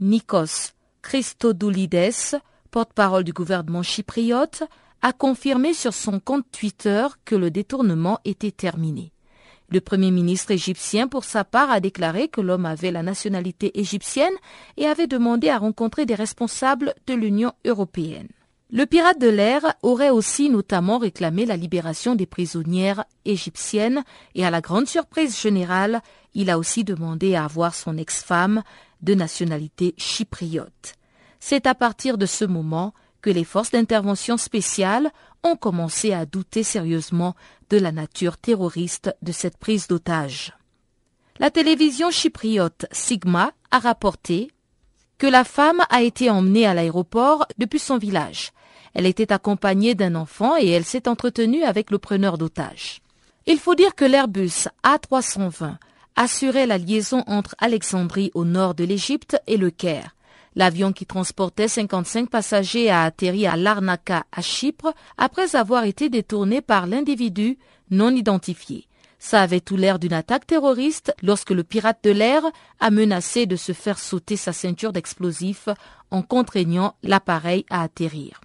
Nikos 0.00 0.72
Christodoulides, 1.02 2.40
porte-parole 2.72 3.22
du 3.22 3.32
gouvernement 3.32 3.84
chypriote, 3.84 4.64
a 5.02 5.12
confirmé 5.12 5.72
sur 5.72 5.94
son 5.94 6.18
compte 6.18 6.50
Twitter 6.50 7.06
que 7.24 7.36
le 7.36 7.52
détournement 7.52 8.18
était 8.24 8.50
terminé. 8.50 9.12
Le 9.68 9.80
Premier 9.80 10.10
ministre 10.10 10.50
égyptien, 10.50 11.06
pour 11.06 11.22
sa 11.22 11.44
part, 11.44 11.70
a 11.70 11.78
déclaré 11.78 12.26
que 12.26 12.40
l'homme 12.40 12.66
avait 12.66 12.90
la 12.90 13.04
nationalité 13.04 13.78
égyptienne 13.78 14.34
et 14.78 14.86
avait 14.86 15.06
demandé 15.06 15.48
à 15.48 15.58
rencontrer 15.58 16.06
des 16.06 16.16
responsables 16.16 16.92
de 17.06 17.14
l'Union 17.14 17.52
européenne. 17.64 18.30
Le 18.70 18.84
pirate 18.84 19.18
de 19.18 19.28
l'air 19.28 19.62
aurait 19.82 20.10
aussi 20.10 20.50
notamment 20.50 20.98
réclamé 20.98 21.46
la 21.46 21.56
libération 21.56 22.14
des 22.14 22.26
prisonnières 22.26 23.04
égyptiennes 23.24 24.04
et 24.34 24.44
à 24.44 24.50
la 24.50 24.60
grande 24.60 24.86
surprise 24.86 25.40
générale, 25.40 26.02
il 26.34 26.50
a 26.50 26.58
aussi 26.58 26.84
demandé 26.84 27.34
à 27.34 27.44
avoir 27.44 27.74
son 27.74 27.96
ex-femme 27.96 28.62
de 29.00 29.14
nationalité 29.14 29.94
chypriote. 29.96 30.96
C'est 31.40 31.66
à 31.66 31.74
partir 31.74 32.18
de 32.18 32.26
ce 32.26 32.44
moment 32.44 32.92
que 33.22 33.30
les 33.30 33.44
forces 33.44 33.70
d'intervention 33.70 34.36
spéciales 34.36 35.10
ont 35.42 35.56
commencé 35.56 36.12
à 36.12 36.26
douter 36.26 36.62
sérieusement 36.62 37.34
de 37.70 37.78
la 37.78 37.90
nature 37.90 38.36
terroriste 38.36 39.14
de 39.22 39.32
cette 39.32 39.56
prise 39.56 39.88
d'otage. 39.88 40.52
La 41.38 41.50
télévision 41.50 42.10
chypriote 42.10 42.84
Sigma 42.92 43.52
a 43.70 43.78
rapporté 43.78 44.50
que 45.16 45.26
la 45.26 45.44
femme 45.44 45.82
a 45.88 46.02
été 46.02 46.28
emmenée 46.28 46.66
à 46.66 46.74
l'aéroport 46.74 47.46
depuis 47.56 47.78
son 47.78 47.96
village. 47.96 48.52
Elle 48.98 49.06
était 49.06 49.32
accompagnée 49.32 49.94
d'un 49.94 50.16
enfant 50.16 50.56
et 50.58 50.66
elle 50.70 50.84
s'est 50.84 51.06
entretenue 51.06 51.62
avec 51.62 51.92
le 51.92 51.98
preneur 51.98 52.36
d'otages. 52.36 53.00
Il 53.46 53.60
faut 53.60 53.76
dire 53.76 53.94
que 53.94 54.04
l'Airbus 54.04 54.66
A320 54.82 55.76
assurait 56.16 56.66
la 56.66 56.78
liaison 56.78 57.22
entre 57.28 57.54
Alexandrie 57.60 58.32
au 58.34 58.44
nord 58.44 58.74
de 58.74 58.82
l'Égypte 58.82 59.40
et 59.46 59.56
le 59.56 59.70
Caire. 59.70 60.16
L'avion 60.56 60.92
qui 60.92 61.06
transportait 61.06 61.68
55 61.68 62.28
passagers 62.28 62.90
a 62.90 63.04
atterri 63.04 63.46
à 63.46 63.54
Larnaca, 63.54 64.24
à 64.32 64.42
Chypre, 64.42 64.92
après 65.16 65.54
avoir 65.54 65.84
été 65.84 66.08
détourné 66.08 66.60
par 66.60 66.88
l'individu 66.88 67.56
non 67.92 68.10
identifié. 68.10 68.88
Ça 69.20 69.42
avait 69.42 69.60
tout 69.60 69.76
l'air 69.76 70.00
d'une 70.00 70.12
attaque 70.12 70.48
terroriste 70.48 71.14
lorsque 71.22 71.50
le 71.50 71.62
pirate 71.62 72.00
de 72.02 72.10
l'air 72.10 72.42
a 72.80 72.90
menacé 72.90 73.46
de 73.46 73.54
se 73.54 73.70
faire 73.70 74.00
sauter 74.00 74.34
sa 74.34 74.52
ceinture 74.52 74.92
d'explosifs 74.92 75.68
en 76.10 76.22
contraignant 76.22 76.96
l'appareil 77.04 77.64
à 77.70 77.82
atterrir. 77.82 78.40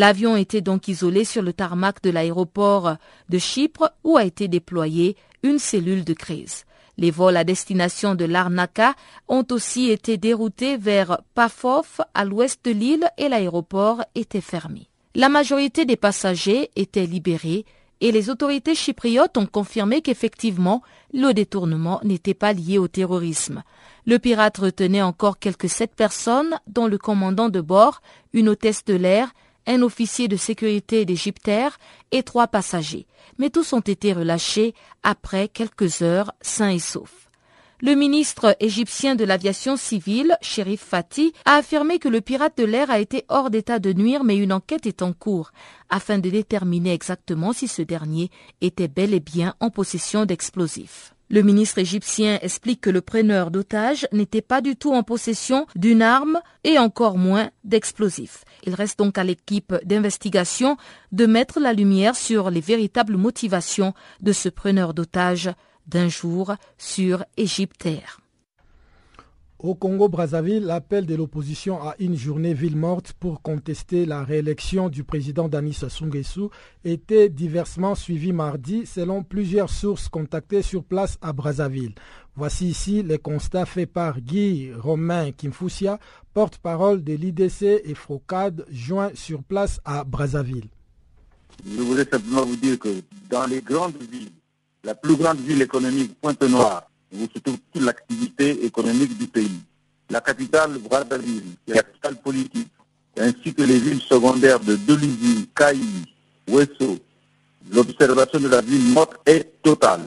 L'avion 0.00 0.34
était 0.34 0.62
donc 0.62 0.88
isolé 0.88 1.26
sur 1.26 1.42
le 1.42 1.52
tarmac 1.52 2.02
de 2.02 2.08
l'aéroport 2.08 2.96
de 3.28 3.36
Chypre 3.36 3.92
où 4.02 4.16
a 4.16 4.24
été 4.24 4.48
déployée 4.48 5.14
une 5.42 5.58
cellule 5.58 6.04
de 6.06 6.14
crise. 6.14 6.64
Les 6.96 7.10
vols 7.10 7.36
à 7.36 7.44
destination 7.44 8.14
de 8.14 8.24
Larnaca 8.24 8.94
ont 9.28 9.44
aussi 9.50 9.90
été 9.90 10.16
déroutés 10.16 10.78
vers 10.78 11.20
Pafof 11.34 12.00
à 12.14 12.24
l'ouest 12.24 12.64
de 12.64 12.70
l'île 12.70 13.10
et 13.18 13.28
l'aéroport 13.28 14.02
était 14.14 14.40
fermé. 14.40 14.88
La 15.14 15.28
majorité 15.28 15.84
des 15.84 15.96
passagers 15.96 16.70
étaient 16.76 17.04
libérés 17.04 17.66
et 18.00 18.10
les 18.10 18.30
autorités 18.30 18.74
chypriotes 18.74 19.36
ont 19.36 19.44
confirmé 19.44 20.00
qu'effectivement 20.00 20.80
le 21.12 21.34
détournement 21.34 22.00
n'était 22.04 22.32
pas 22.32 22.54
lié 22.54 22.78
au 22.78 22.88
terrorisme. 22.88 23.62
Le 24.06 24.18
pirate 24.18 24.56
retenait 24.56 25.02
encore 25.02 25.38
quelques 25.38 25.68
sept 25.68 25.94
personnes, 25.94 26.58
dont 26.66 26.86
le 26.86 26.96
commandant 26.96 27.50
de 27.50 27.60
bord, 27.60 28.00
une 28.32 28.48
hôtesse 28.48 28.86
de 28.86 28.94
l'air 28.94 29.30
un 29.66 29.82
officier 29.82 30.28
de 30.28 30.36
sécurité 30.36 31.04
d'Égyptaire 31.04 31.78
et 32.10 32.22
trois 32.22 32.48
passagers, 32.48 33.06
mais 33.38 33.50
tous 33.50 33.72
ont 33.72 33.80
été 33.80 34.12
relâchés 34.12 34.74
après 35.02 35.48
quelques 35.48 36.02
heures 36.02 36.32
sains 36.40 36.70
et 36.70 36.78
saufs. 36.78 37.28
Le 37.82 37.94
ministre 37.94 38.56
égyptien 38.60 39.14
de 39.14 39.24
l'aviation 39.24 39.78
civile, 39.78 40.36
Sherif 40.42 40.82
Fati, 40.82 41.32
a 41.46 41.54
affirmé 41.54 41.98
que 41.98 42.10
le 42.10 42.20
pirate 42.20 42.58
de 42.58 42.64
l'air 42.64 42.90
a 42.90 42.98
été 42.98 43.24
hors 43.30 43.48
d'état 43.48 43.78
de 43.78 43.94
nuire, 43.94 44.22
mais 44.22 44.36
une 44.36 44.52
enquête 44.52 44.84
est 44.84 45.00
en 45.00 45.14
cours, 45.14 45.50
afin 45.88 46.18
de 46.18 46.28
déterminer 46.28 46.92
exactement 46.92 47.54
si 47.54 47.68
ce 47.68 47.80
dernier 47.80 48.30
était 48.60 48.88
bel 48.88 49.14
et 49.14 49.20
bien 49.20 49.54
en 49.60 49.70
possession 49.70 50.26
d'explosifs. 50.26 51.14
Le 51.32 51.42
ministre 51.42 51.78
égyptien 51.78 52.40
explique 52.42 52.80
que 52.80 52.90
le 52.90 53.00
preneur 53.00 53.52
d'otages 53.52 54.08
n'était 54.10 54.42
pas 54.42 54.60
du 54.60 54.74
tout 54.74 54.92
en 54.92 55.04
possession 55.04 55.64
d'une 55.76 56.02
arme 56.02 56.40
et 56.64 56.76
encore 56.76 57.18
moins 57.18 57.50
d'explosifs. 57.62 58.44
Il 58.64 58.74
reste 58.74 58.98
donc 58.98 59.16
à 59.16 59.22
l'équipe 59.22 59.72
d'investigation 59.84 60.76
de 61.12 61.26
mettre 61.26 61.60
la 61.60 61.72
lumière 61.72 62.16
sur 62.16 62.50
les 62.50 62.60
véritables 62.60 63.16
motivations 63.16 63.94
de 64.20 64.32
ce 64.32 64.48
preneur 64.48 64.92
d'otages 64.92 65.50
d'un 65.86 66.08
jour 66.08 66.56
sur 66.78 67.24
Égyptaire. 67.36 68.18
Au 69.62 69.74
Congo-Brazzaville, 69.74 70.64
l'appel 70.64 71.04
de 71.04 71.14
l'opposition 71.14 71.82
à 71.82 71.94
une 71.98 72.16
journée 72.16 72.54
ville 72.54 72.78
morte 72.78 73.12
pour 73.12 73.42
contester 73.42 74.06
la 74.06 74.24
réélection 74.24 74.88
du 74.88 75.04
président 75.04 75.48
Danis 75.48 75.74
Sassou 75.74 76.08
était 76.82 77.28
diversement 77.28 77.94
suivi 77.94 78.32
mardi 78.32 78.86
selon 78.86 79.22
plusieurs 79.22 79.68
sources 79.68 80.08
contactées 80.08 80.62
sur 80.62 80.82
place 80.82 81.18
à 81.20 81.34
Brazzaville. 81.34 81.94
Voici 82.36 82.68
ici 82.68 83.02
les 83.02 83.18
constats 83.18 83.66
faits 83.66 83.92
par 83.92 84.22
Guy 84.22 84.72
Romain 84.72 85.30
Kimfusia, 85.32 85.98
porte-parole 86.32 87.04
de 87.04 87.12
l'IDC 87.12 87.82
et 87.84 87.94
Frocade, 87.94 88.64
joint 88.70 89.10
sur 89.12 89.42
place 89.42 89.78
à 89.84 90.04
Brazzaville. 90.04 90.70
Je 91.66 91.82
voulais 91.82 92.06
simplement 92.10 92.46
vous 92.46 92.56
dire 92.56 92.78
que 92.78 93.02
dans 93.28 93.44
les 93.44 93.60
grandes 93.60 94.00
villes, 94.10 94.30
la 94.84 94.94
plus 94.94 95.16
grande 95.16 95.36
ville 95.40 95.60
économique, 95.60 96.18
Pointe-Noire, 96.18 96.89
trouve 97.10 97.58
toute 97.72 97.82
l'activité 97.82 98.64
économique 98.64 99.16
du 99.18 99.26
pays. 99.26 99.60
La 100.10 100.20
capitale, 100.20 100.78
Brazzaville, 100.78 101.54
la 101.66 101.76
capitale 101.76 102.16
politique, 102.16 102.68
ainsi 103.18 103.54
que 103.54 103.62
les 103.62 103.78
villes 103.78 104.00
secondaires 104.00 104.60
de 104.60 104.76
Dolisie, 104.76 105.48
Kaï, 105.54 105.80
Ouesso, 106.48 106.98
l'observation 107.72 108.40
de 108.40 108.48
la 108.48 108.60
ville 108.60 108.92
morte 108.92 109.16
est 109.26 109.62
totale. 109.62 110.02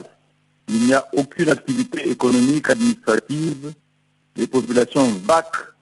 Il 0.68 0.86
n'y 0.86 0.94
a 0.94 1.06
aucune 1.12 1.50
activité 1.50 2.08
économique, 2.08 2.68
administrative. 2.70 3.72
Les 4.36 4.46
populations 4.46 5.06
vaquent 5.24 5.72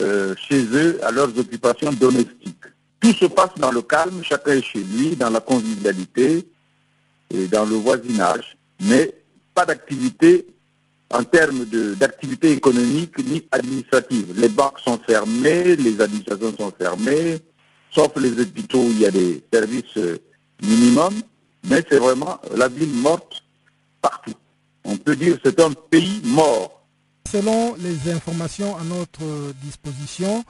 euh, 0.00 0.34
chez 0.36 0.64
eux 0.64 0.98
à 1.04 1.10
leurs 1.10 1.36
occupations 1.38 1.92
domestiques. 1.92 2.64
Tout 3.00 3.12
se 3.12 3.26
passe 3.26 3.54
dans 3.56 3.72
le 3.72 3.82
calme, 3.82 4.22
chacun 4.22 4.52
est 4.52 4.62
chez 4.62 4.82
lui, 4.82 5.16
dans 5.16 5.30
la 5.30 5.40
convivialité 5.40 6.46
et 7.30 7.46
dans 7.46 7.64
le 7.64 7.76
voisinage, 7.76 8.56
mais 8.80 9.14
pas 9.54 9.64
d'activité 9.64 10.46
en 11.12 11.24
termes 11.24 11.64
d'activité 11.98 12.52
économique 12.52 13.18
ni 13.18 13.42
administrative. 13.50 14.32
Les 14.36 14.48
banques 14.48 14.78
sont 14.78 14.98
fermées, 15.06 15.76
les 15.76 16.00
administrations 16.00 16.54
sont 16.56 16.72
fermées, 16.76 17.38
sauf 17.90 18.12
les 18.16 18.40
hôpitaux 18.40 18.82
où 18.82 18.90
il 18.90 19.00
y 19.00 19.06
a 19.06 19.10
des 19.10 19.42
services 19.52 19.96
euh, 19.96 20.18
minimums, 20.62 21.20
mais 21.68 21.84
c'est 21.88 21.98
vraiment 21.98 22.40
la 22.56 22.68
ville 22.68 22.92
morte 22.92 23.42
partout. 24.00 24.34
On 24.84 24.96
peut 24.96 25.16
dire 25.16 25.34
que 25.36 25.50
c'est 25.50 25.60
un 25.60 25.72
pays 25.72 26.20
mort. 26.24 26.82
Selon 27.30 27.74
les 27.76 28.10
informations 28.12 28.76
à 28.76 28.84
notre 28.84 29.52
disposition, 29.62 30.44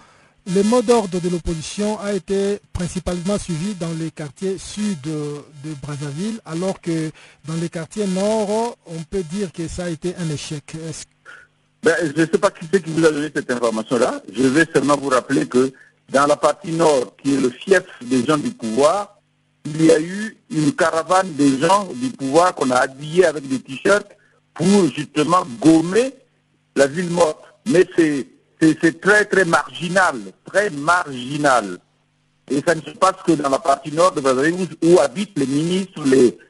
le 0.46 0.62
mot 0.62 0.82
d'ordre 0.82 1.20
de 1.20 1.28
l'opposition 1.28 1.98
a 2.00 2.12
été 2.12 2.60
principalement 2.72 3.38
suivi 3.38 3.74
dans 3.74 3.92
les 3.98 4.10
quartiers 4.10 4.58
sud 4.58 5.00
de, 5.02 5.74
Brazzaville, 5.82 6.40
alors 6.44 6.80
que 6.80 7.10
dans 7.46 7.54
les 7.54 7.68
quartiers 7.68 8.06
nord, 8.06 8.76
on 8.86 9.02
peut 9.10 9.22
dire 9.22 9.52
que 9.52 9.68
ça 9.68 9.84
a 9.84 9.88
été 9.88 10.14
un 10.16 10.28
échec. 10.30 10.76
Ben, 11.82 11.94
je 12.02 12.20
ne 12.20 12.26
sais 12.26 12.38
pas 12.38 12.50
qui 12.50 12.66
c'est 12.72 12.82
qui 12.82 12.90
vous 12.90 13.04
a 13.04 13.10
donné 13.10 13.30
cette 13.34 13.50
information-là. 13.50 14.22
Je 14.32 14.42
vais 14.42 14.66
seulement 14.72 14.96
vous 14.96 15.08
rappeler 15.08 15.46
que 15.46 15.72
dans 16.10 16.26
la 16.26 16.36
partie 16.36 16.72
nord, 16.72 17.16
qui 17.22 17.34
est 17.34 17.40
le 17.40 17.50
fief 17.50 17.82
des 18.02 18.24
gens 18.24 18.36
du 18.36 18.50
pouvoir, 18.50 19.20
il 19.64 19.84
y 19.84 19.90
a 19.90 20.00
eu 20.00 20.36
une 20.50 20.72
caravane 20.72 21.32
des 21.34 21.58
gens 21.58 21.88
du 21.94 22.10
pouvoir 22.10 22.54
qu'on 22.54 22.70
a 22.70 22.76
habillés 22.76 23.26
avec 23.26 23.46
des 23.46 23.60
t-shirts 23.60 24.08
pour 24.54 24.88
justement 24.94 25.46
gommer 25.60 26.14
la 26.76 26.86
ville 26.86 27.10
morte. 27.10 27.44
Mais 27.66 27.86
c'est 27.96 28.26
c'est 28.60 29.00
très 29.00 29.24
très 29.24 29.44
marginal, 29.44 30.16
très 30.44 30.70
marginal. 30.70 31.78
Et 32.50 32.60
ça 32.66 32.74
ne 32.74 32.80
se 32.80 32.90
passe 32.90 33.16
que 33.24 33.32
dans 33.32 33.48
la 33.48 33.58
partie 33.58 33.92
nord 33.92 34.12
de 34.12 34.20
Brazzaville 34.20 34.68
où, 34.82 34.98
habitent 34.98 35.38
les 35.38 35.46
ministres, 35.46 36.02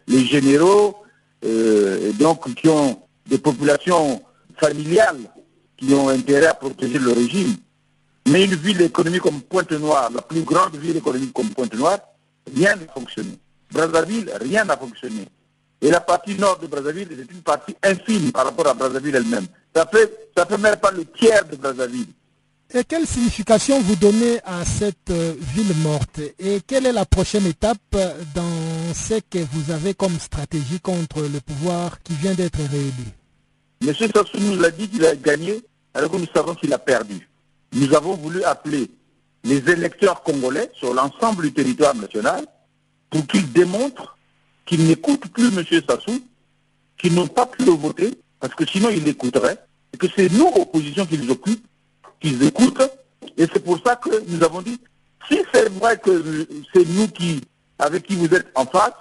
les, 0.06 0.24
généraux, 0.24 0.96
euh, 1.44 2.12
donc 2.14 2.54
qui 2.54 2.68
ont 2.68 3.00
des 3.26 3.38
populations 3.38 4.22
familiales 4.56 5.20
qui 5.76 5.92
ont 5.94 6.08
intérêt 6.08 6.46
à 6.46 6.54
protéger 6.54 6.98
le 6.98 7.12
régime. 7.12 7.54
Mais 8.28 8.44
une 8.44 8.54
ville 8.54 8.80
économique 8.82 9.22
comme 9.22 9.40
Pointe-Noire, 9.42 10.10
la 10.14 10.22
plus 10.22 10.42
grande 10.42 10.76
ville 10.76 10.96
économique 10.96 11.32
comme 11.32 11.50
Pointe-Noire, 11.50 11.98
rien 12.54 12.76
n'a 12.76 12.92
fonctionné. 12.92 13.38
Brazzaville, 13.72 14.30
rien 14.40 14.64
n'a 14.64 14.76
fonctionné. 14.76 15.26
Et 15.82 15.90
la 15.90 16.00
partie 16.00 16.34
nord 16.34 16.58
de 16.58 16.66
Brazzaville, 16.66 17.08
c'est 17.10 17.32
une 17.32 17.42
partie 17.42 17.74
infime 17.82 18.32
par 18.32 18.44
rapport 18.44 18.68
à 18.68 18.74
Brazzaville 18.74 19.16
elle-même. 19.16 19.46
Ça 19.74 19.86
fait, 19.86 20.30
ça 20.36 20.46
fait 20.46 20.58
même 20.58 20.76
pas 20.76 20.90
le 20.90 21.04
tiers 21.04 21.44
de 21.44 21.56
Brazzaville. 21.56 22.08
Et 22.72 22.84
quelle 22.84 23.06
signification 23.06 23.80
vous 23.80 23.96
donnez 23.96 24.38
à 24.44 24.64
cette 24.64 25.10
euh, 25.10 25.34
ville 25.54 25.74
morte? 25.82 26.20
Et 26.38 26.60
quelle 26.64 26.86
est 26.86 26.92
la 26.92 27.04
prochaine 27.04 27.46
étape 27.46 27.78
dans 28.34 28.94
ce 28.94 29.14
que 29.28 29.38
vous 29.52 29.72
avez 29.72 29.94
comme 29.94 30.16
stratégie 30.20 30.78
contre 30.78 31.22
le 31.22 31.40
pouvoir 31.40 32.00
qui 32.02 32.12
vient 32.14 32.34
d'être 32.34 32.60
réélu? 32.60 32.92
M. 33.82 33.92
Sassou 33.94 34.38
nous 34.38 34.62
a 34.62 34.70
dit 34.70 34.88
qu'il 34.88 35.04
a 35.04 35.16
gagné 35.16 35.64
alors 35.94 36.12
que 36.12 36.16
nous 36.16 36.28
savons 36.32 36.54
qu'il 36.54 36.72
a 36.72 36.78
perdu. 36.78 37.28
Nous 37.72 37.92
avons 37.94 38.14
voulu 38.14 38.44
appeler 38.44 38.88
les 39.42 39.68
électeurs 39.68 40.22
congolais 40.22 40.70
sur 40.74 40.94
l'ensemble 40.94 41.44
du 41.44 41.52
territoire 41.52 41.96
national 41.96 42.46
pour 43.10 43.26
qu'ils 43.26 43.50
démontrent 43.50 44.16
qu'ils 44.64 44.84
n'écoutent 44.84 45.26
plus 45.28 45.48
M. 45.48 45.64
Sassou, 45.88 46.22
qu'ils 46.98 47.14
n'ont 47.14 47.26
pas 47.26 47.46
pu 47.46 47.64
le 47.64 47.72
voter, 47.72 48.12
parce 48.40 48.54
que 48.54 48.66
sinon 48.66 48.88
ils 48.90 49.04
l'écouteraient, 49.04 49.59
et 49.92 49.97
que 49.97 50.06
c'est 50.16 50.32
nous, 50.32 50.47
opposition, 50.47 51.06
qu'ils 51.06 51.30
occupent, 51.30 51.66
qu'ils 52.20 52.42
écoutent. 52.42 52.82
Et 53.37 53.47
c'est 53.52 53.62
pour 53.62 53.78
ça 53.85 53.97
que 53.97 54.11
nous 54.28 54.42
avons 54.42 54.62
dit, 54.62 54.80
si 55.28 55.38
c'est 55.52 55.68
vrai 55.70 55.99
que 55.99 56.47
c'est 56.75 56.88
nous 56.88 57.09
qui, 57.09 57.40
avec 57.78 58.04
qui 58.04 58.16
vous 58.16 58.32
êtes 58.35 58.49
en 58.54 58.66
face, 58.66 58.94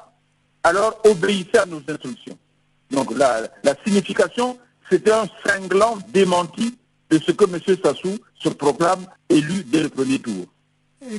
alors 0.64 1.02
obéissez 1.06 1.58
à 1.58 1.66
nos 1.66 1.82
instructions. 1.88 2.38
Donc 2.92 3.16
la, 3.16 3.42
la 3.64 3.76
signification, 3.86 4.58
c'était 4.90 5.12
un 5.12 5.28
cinglant 5.46 5.98
démenti 6.10 6.78
de 7.10 7.18
ce 7.20 7.32
que 7.32 7.46
M. 7.46 7.60
Sassou 7.84 8.18
se 8.36 8.50
proclame 8.50 9.06
élu 9.30 9.64
dès 9.64 9.84
le 9.84 9.90
premier 9.90 10.20
tour. 10.20 10.46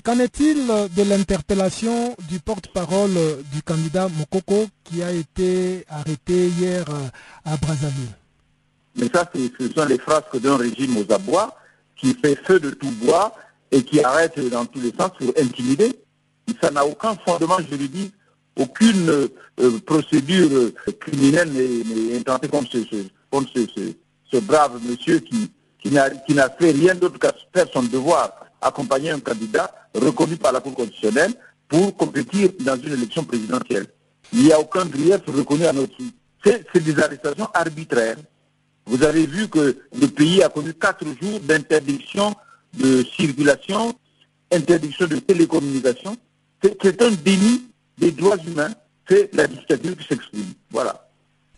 Qu'en 0.05 0.19
est-il 0.19 0.67
de 0.67 1.03
l'interpellation 1.03 2.15
du 2.29 2.39
porte-parole 2.39 3.13
du 3.51 3.63
candidat 3.63 4.09
Mokoko 4.09 4.67
qui 4.85 5.03
a 5.03 5.11
été 5.11 5.87
arrêté 5.89 6.49
hier 6.49 6.85
à 7.47 7.57
Brazzaville? 7.57 8.13
Mais 8.97 9.09
ça, 9.13 9.31
ce 9.35 9.73
sont 9.73 9.87
les 9.87 9.99
frasques 9.99 10.39
d'un 10.39 10.59
régime 10.59 10.99
aux 10.99 11.11
abois 11.11 11.57
qui 11.97 12.15
fait 12.15 12.37
feu 12.45 12.61
de 12.61 12.71
tout 12.71 12.91
bois 13.03 13.35
et 13.71 13.83
qui 13.83 14.05
arrête 14.05 14.39
dans 14.51 14.67
tous 14.67 14.81
les 14.81 14.93
sens 14.93 15.13
pour 15.19 15.33
intimider. 15.39 15.99
Ça 16.61 16.71
n'a 16.71 16.85
aucun 16.85 17.15
fondement 17.25 17.59
juridique, 17.61 18.13
aucune 18.59 19.09
euh, 19.09 19.79
procédure 19.87 20.73
criminelle 21.01 21.51
n'est 21.53 22.19
intentée 22.19 22.49
contre 22.49 22.71
ce, 22.71 24.37
brave 24.41 24.79
monsieur 24.87 25.21
qui, 25.21 25.51
qui 25.79 25.91
n'a 25.91 26.51
fait 26.51 26.73
rien 26.73 26.95
d'autre 26.95 27.19
qu'à 27.19 27.33
faire 27.55 27.67
son 27.73 27.85
devoir 27.85 28.40
accompagner 28.61 29.11
un 29.11 29.21
candidat 29.21 29.73
reconnu 29.95 30.37
par 30.37 30.53
la 30.53 30.61
Cour 30.61 30.75
constitutionnelle 30.75 31.33
pour 31.69 31.97
compétir 31.97 32.51
dans 32.61 32.77
une 32.77 32.93
élection 32.93 33.25
présidentielle. 33.25 33.87
Il 34.33 34.45
n'y 34.45 34.53
a 34.53 34.61
aucun 34.61 34.87
grief 34.87 35.21
reconnu 35.27 35.67
à 35.67 35.73
notre 35.73 35.95
C'est 36.45 36.83
des 36.83 36.99
arrestations 37.03 37.49
arbitraires. 37.55 38.17
Vous 38.87 39.03
avez 39.03 39.27
vu 39.27 39.49
que 39.49 39.77
le 40.01 40.07
pays 40.09 40.43
a 40.43 40.49
connu 40.49 40.75
quatre 40.75 41.05
jours 41.05 41.41
d'interdiction 41.41 42.35
de 42.75 43.05
circulation, 43.17 43.95
interdiction 44.53 45.07
de 45.07 45.17
télécommunication. 45.17 46.17
C'est 46.63 47.03
un 47.03 47.11
déni 47.11 47.63
des 47.99 48.11
droits 48.11 48.37
humains. 48.47 48.73
C'est 49.09 49.35
la 49.35 49.47
dictature 49.47 49.97
qui 49.97 50.07
s'exprime. 50.07 50.53
Voilà. 50.71 51.10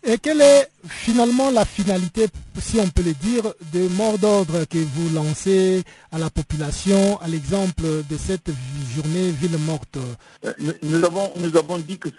Et 0.05 0.17
quelle 0.17 0.41
est 0.41 0.69
finalement 0.85 1.49
la 1.49 1.63
finalité, 1.63 2.27
si 2.59 2.77
on 2.77 2.89
peut 2.89 3.03
le 3.03 3.13
dire, 3.13 3.53
de 3.71 3.87
mort 3.87 4.17
d'ordre 4.17 4.65
que 4.65 4.77
vous 4.77 5.15
lancez 5.15 5.81
à 6.11 6.19
la 6.19 6.29
population, 6.29 7.17
à 7.21 7.29
l'exemple 7.29 7.83
de 7.83 8.17
cette 8.17 8.51
journée 8.93 9.31
ville 9.31 9.57
morte? 9.59 9.97
Euh, 10.43 10.53
nous, 10.81 11.05
avons, 11.05 11.31
nous 11.37 11.55
avons 11.55 11.77
dit 11.77 11.97
que 11.97 12.09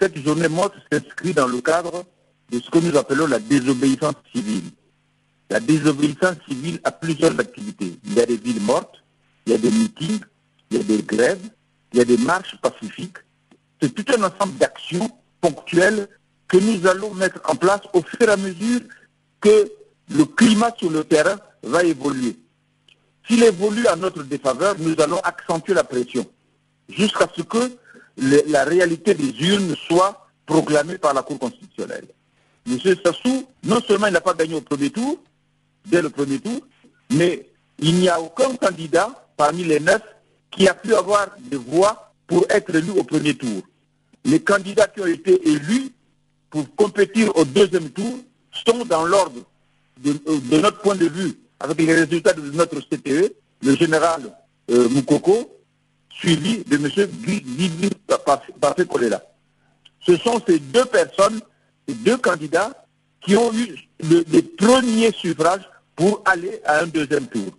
cette 0.00 0.18
journée 0.24 0.48
morte 0.48 0.72
s'inscrit 0.90 1.34
dans 1.34 1.46
le 1.46 1.60
cadre 1.60 2.04
de 2.50 2.58
ce 2.58 2.70
que 2.70 2.78
nous 2.78 2.96
appelons 2.96 3.26
la 3.26 3.38
désobéissance 3.38 4.14
civile. 4.34 4.70
La 5.50 5.60
désobéissance 5.60 6.36
civile 6.48 6.80
a 6.84 6.90
plusieurs 6.90 7.38
activités. 7.38 7.98
Il 8.06 8.14
y 8.14 8.20
a 8.20 8.24
des 8.24 8.38
villes 8.38 8.62
mortes, 8.62 9.04
il 9.44 9.52
y 9.52 9.54
a 9.54 9.58
des 9.58 9.70
meetings, 9.70 10.20
il 10.70 10.78
y 10.78 10.80
a 10.80 10.82
des 10.84 11.02
grèves, 11.02 11.50
il 11.92 11.98
y 11.98 12.00
a 12.00 12.06
des 12.06 12.16
marches 12.16 12.56
pacifiques. 12.62 13.18
C'est 13.82 13.94
tout 13.94 14.10
un 14.18 14.22
ensemble 14.24 14.56
d'actions 14.56 15.10
ponctuelles 15.42 16.08
que 16.48 16.56
nous 16.58 16.86
allons 16.86 17.12
mettre 17.14 17.40
en 17.48 17.56
place 17.56 17.80
au 17.92 18.02
fur 18.02 18.28
et 18.28 18.32
à 18.32 18.36
mesure 18.36 18.80
que 19.40 19.70
le 20.10 20.24
climat 20.24 20.72
sur 20.78 20.90
le 20.90 21.04
terrain 21.04 21.38
va 21.62 21.82
évoluer. 21.82 22.36
S'il 23.26 23.42
évolue 23.42 23.86
à 23.88 23.96
notre 23.96 24.22
défaveur, 24.22 24.76
nous 24.78 24.94
allons 25.00 25.18
accentuer 25.20 25.74
la 25.74 25.82
pression 25.84 26.24
jusqu'à 26.88 27.28
ce 27.36 27.42
que 27.42 27.72
la 28.16 28.64
réalité 28.64 29.14
des 29.14 29.34
urnes 29.40 29.74
soit 29.88 30.28
proclamée 30.46 30.98
par 30.98 31.12
la 31.12 31.22
Cour 31.22 31.38
constitutionnelle. 31.38 32.06
M. 32.68 32.78
Sassou, 33.04 33.46
non 33.64 33.80
seulement 33.82 34.06
il 34.06 34.12
n'a 34.12 34.20
pas 34.20 34.34
gagné 34.34 34.54
au 34.54 34.60
premier 34.60 34.90
tour, 34.90 35.18
dès 35.84 36.02
le 36.02 36.10
premier 36.10 36.38
tour, 36.38 36.60
mais 37.10 37.48
il 37.78 37.96
n'y 37.96 38.08
a 38.08 38.20
aucun 38.20 38.54
candidat 38.56 39.28
parmi 39.36 39.64
les 39.64 39.80
neuf 39.80 40.02
qui 40.50 40.68
a 40.68 40.74
pu 40.74 40.94
avoir 40.94 41.28
des 41.38 41.56
voix 41.56 42.12
pour 42.26 42.44
être 42.48 42.74
élu 42.74 42.90
au 42.90 43.04
premier 43.04 43.34
tour. 43.36 43.62
Les 44.24 44.40
candidats 44.40 44.86
qui 44.88 45.00
ont 45.00 45.06
été 45.06 45.48
élus 45.48 45.90
pour 46.56 46.74
compétir 46.74 47.36
au 47.36 47.44
deuxième 47.44 47.90
tour 47.90 48.16
sont 48.50 48.86
dans 48.86 49.04
l'ordre 49.04 49.42
de, 50.02 50.18
notre 50.58 50.80
point 50.80 50.94
de 50.94 51.04
vue, 51.06 51.34
avec 51.60 51.76
les 51.78 51.92
résultats 51.92 52.32
de 52.32 52.50
notre 52.52 52.80
CTE, 52.80 53.34
le 53.62 53.76
général 53.76 54.22
euh, 54.70 54.88
Moukoko, 54.88 55.54
suivi 56.08 56.64
de 56.64 56.76
M. 56.76 56.88
Guy 57.26 57.90
Parfait 58.58 58.86
Kolela. 58.86 59.22
Ce 60.00 60.16
sont 60.16 60.40
ces 60.46 60.58
deux 60.58 60.86
personnes, 60.86 61.40
ces 61.86 61.94
deux 61.94 62.16
candidats, 62.16 62.86
qui 63.20 63.36
ont 63.36 63.52
eu 63.52 63.76
les 64.00 64.40
premiers 64.42 65.12
suffrages 65.12 65.68
pour 65.94 66.22
aller 66.24 66.62
à 66.64 66.80
un 66.80 66.86
deuxième 66.86 67.26
tour. 67.26 67.50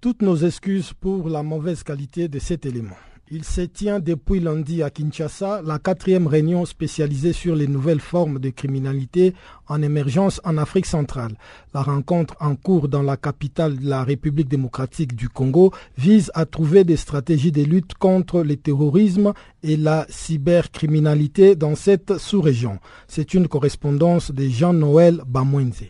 Toutes 0.00 0.22
nos 0.22 0.36
excuses 0.36 0.94
pour 0.94 1.28
la 1.28 1.42
mauvaise 1.42 1.82
qualité 1.82 2.28
de 2.28 2.38
cet 2.38 2.64
élément. 2.64 2.96
Il 3.32 3.44
se 3.44 3.60
tient 3.60 4.00
depuis 4.00 4.40
lundi 4.40 4.82
à 4.82 4.90
Kinshasa 4.90 5.62
la 5.62 5.78
quatrième 5.78 6.26
réunion 6.26 6.64
spécialisée 6.64 7.32
sur 7.32 7.54
les 7.54 7.68
nouvelles 7.68 8.00
formes 8.00 8.40
de 8.40 8.50
criminalité 8.50 9.34
en 9.68 9.82
émergence 9.82 10.40
en 10.42 10.58
Afrique 10.58 10.86
centrale. 10.86 11.36
La 11.72 11.82
rencontre 11.82 12.34
en 12.40 12.56
cours 12.56 12.88
dans 12.88 13.04
la 13.04 13.16
capitale 13.16 13.78
de 13.78 13.88
la 13.88 14.02
République 14.02 14.48
démocratique 14.48 15.14
du 15.14 15.28
Congo 15.28 15.72
vise 15.96 16.32
à 16.34 16.44
trouver 16.44 16.82
des 16.82 16.96
stratégies 16.96 17.52
de 17.52 17.62
lutte 17.62 17.94
contre 17.94 18.42
le 18.42 18.56
terrorisme 18.56 19.32
et 19.62 19.76
la 19.76 20.06
cybercriminalité 20.08 21.54
dans 21.54 21.76
cette 21.76 22.18
sous-région. 22.18 22.80
C'est 23.06 23.32
une 23.32 23.46
correspondance 23.46 24.32
de 24.32 24.48
Jean-Noël 24.48 25.22
Bamwenze. 25.24 25.84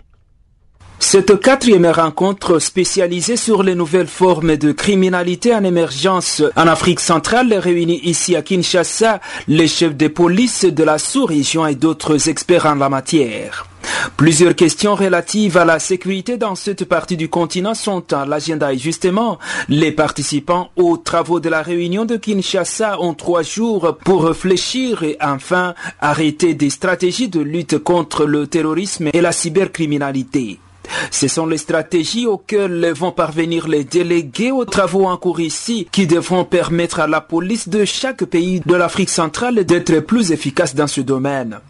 Cette 1.02 1.40
quatrième 1.40 1.86
rencontre 1.86 2.58
spécialisée 2.58 3.38
sur 3.38 3.62
les 3.62 3.74
nouvelles 3.74 4.06
formes 4.06 4.56
de 4.56 4.70
criminalité 4.70 5.52
en 5.54 5.64
émergence 5.64 6.42
en 6.54 6.66
Afrique 6.68 7.00
centrale 7.00 7.52
réunit 7.54 8.00
ici 8.04 8.36
à 8.36 8.42
Kinshasa 8.42 9.18
les 9.48 9.66
chefs 9.66 9.96
de 9.96 10.08
police 10.08 10.66
de 10.66 10.84
la 10.84 10.98
sous-région 10.98 11.66
et 11.66 11.74
d'autres 11.74 12.28
experts 12.28 12.66
en 12.66 12.74
la 12.74 12.90
matière. 12.90 13.66
Plusieurs 14.18 14.54
questions 14.54 14.94
relatives 14.94 15.56
à 15.56 15.64
la 15.64 15.78
sécurité 15.78 16.36
dans 16.36 16.54
cette 16.54 16.84
partie 16.84 17.16
du 17.16 17.30
continent 17.30 17.74
sont 17.74 18.12
à 18.12 18.26
l'agenda 18.26 18.72
et 18.72 18.78
justement, 18.78 19.38
les 19.68 19.92
participants 19.92 20.68
aux 20.76 20.98
travaux 20.98 21.40
de 21.40 21.48
la 21.48 21.62
réunion 21.62 22.04
de 22.04 22.16
Kinshasa 22.16 23.00
ont 23.00 23.14
trois 23.14 23.42
jours 23.42 23.96
pour 24.04 24.26
réfléchir 24.26 25.02
et 25.02 25.16
enfin 25.20 25.74
arrêter 25.98 26.52
des 26.52 26.70
stratégies 26.70 27.28
de 27.28 27.40
lutte 27.40 27.78
contre 27.78 28.26
le 28.26 28.46
terrorisme 28.46 29.08
et 29.14 29.22
la 29.22 29.32
cybercriminalité. 29.32 30.60
Ce 31.10 31.28
sont 31.28 31.46
les 31.46 31.58
stratégies 31.58 32.26
auxquelles 32.26 32.92
vont 32.92 33.12
parvenir 33.12 33.68
les 33.68 33.84
délégués 33.84 34.52
aux 34.52 34.64
travaux 34.64 35.06
en 35.06 35.16
cours 35.16 35.40
ici 35.40 35.88
qui 35.90 36.06
devront 36.06 36.44
permettre 36.44 37.00
à 37.00 37.06
la 37.06 37.20
police 37.20 37.68
de 37.68 37.84
chaque 37.84 38.24
pays 38.24 38.60
de 38.64 38.74
l'Afrique 38.74 39.10
centrale 39.10 39.64
d'être 39.64 40.00
plus 40.00 40.32
efficace 40.32 40.74
dans 40.74 40.86
ce 40.86 41.00
domaine. 41.00 41.60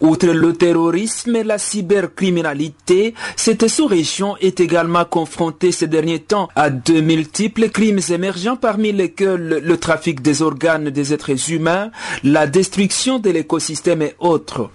Outre 0.00 0.28
le 0.28 0.52
terrorisme 0.52 1.36
et 1.36 1.44
la 1.44 1.58
cybercriminalité, 1.58 3.14
cette 3.34 3.68
sous-région 3.68 4.36
est 4.38 4.60
également 4.60 5.04
confrontée 5.04 5.72
ces 5.72 5.88
derniers 5.88 6.20
temps 6.20 6.48
à 6.54 6.70
de 6.70 7.00
multiples 7.00 7.68
crimes 7.70 8.00
émergents 8.10 8.56
parmi 8.56 8.92
lesquels 8.92 9.60
le 9.62 9.76
trafic 9.76 10.22
des 10.22 10.42
organes 10.42 10.90
des 10.90 11.12
êtres 11.12 11.50
humains, 11.50 11.90
la 12.22 12.46
destruction 12.46 13.18
de 13.18 13.30
l'écosystème 13.30 14.02
et 14.02 14.14
autres. 14.18 14.70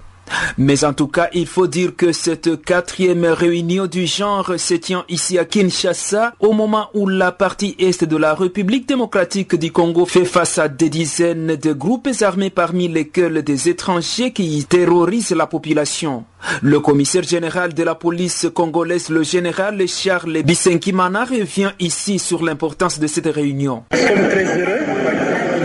Mais 0.58 0.84
en 0.84 0.94
tout 0.94 1.08
cas, 1.08 1.30
il 1.34 1.48
faut 1.48 1.68
dire 1.68 1.96
que 1.96 2.12
cette 2.12 2.64
quatrième 2.64 3.26
réunion 3.26 3.88
du 3.88 4.06
genre 4.06 4.54
se 4.58 4.74
tient 4.74 5.06
ici 5.10 5.38
à 5.38 5.46
Kinshasa 5.46 6.34
au 6.40 6.54
moment 6.54 6.90
où 6.94 7.08
la 7.08 7.32
partie 7.32 7.76
est 7.80 8.04
de 8.04 8.18
la 8.18 8.34
République 8.34 8.88
démocratique 8.88 9.56
du 9.56 9.72
Congo 9.72 10.06
fait 10.06 10.26
face 10.26 10.58
à 10.58 10.68
des 10.68 10.90
dizaines 10.90 11.56
de 11.56 11.74
groupes 11.74 12.10
armés 12.22 12.50
parmi 12.50 12.88
lesquels 12.88 13.44
des 13.44 13.70
étrangers 13.70 14.32
qui 14.32 14.64
terrorisent 14.66 15.32
la 15.32 15.48
population. 15.48 16.26
Le 16.62 16.80
commissaire 16.80 17.24
général 17.24 17.74
de 17.74 17.84
la 17.84 17.96
police 17.96 18.48
congolaise, 18.54 19.10
le 19.10 19.24
général 19.24 19.88
Charles 19.88 20.42
Bisenkimana, 20.44 21.26
revient 21.26 21.72
ici 21.80 22.20
sur 22.20 22.44
l'importance 22.44 23.00
de 23.00 23.08
cette 23.08 23.28
réunion. 23.28 23.84
Nous 23.92 24.00
sommes 24.00 24.30
très 24.30 24.60
heureux 24.60 25.01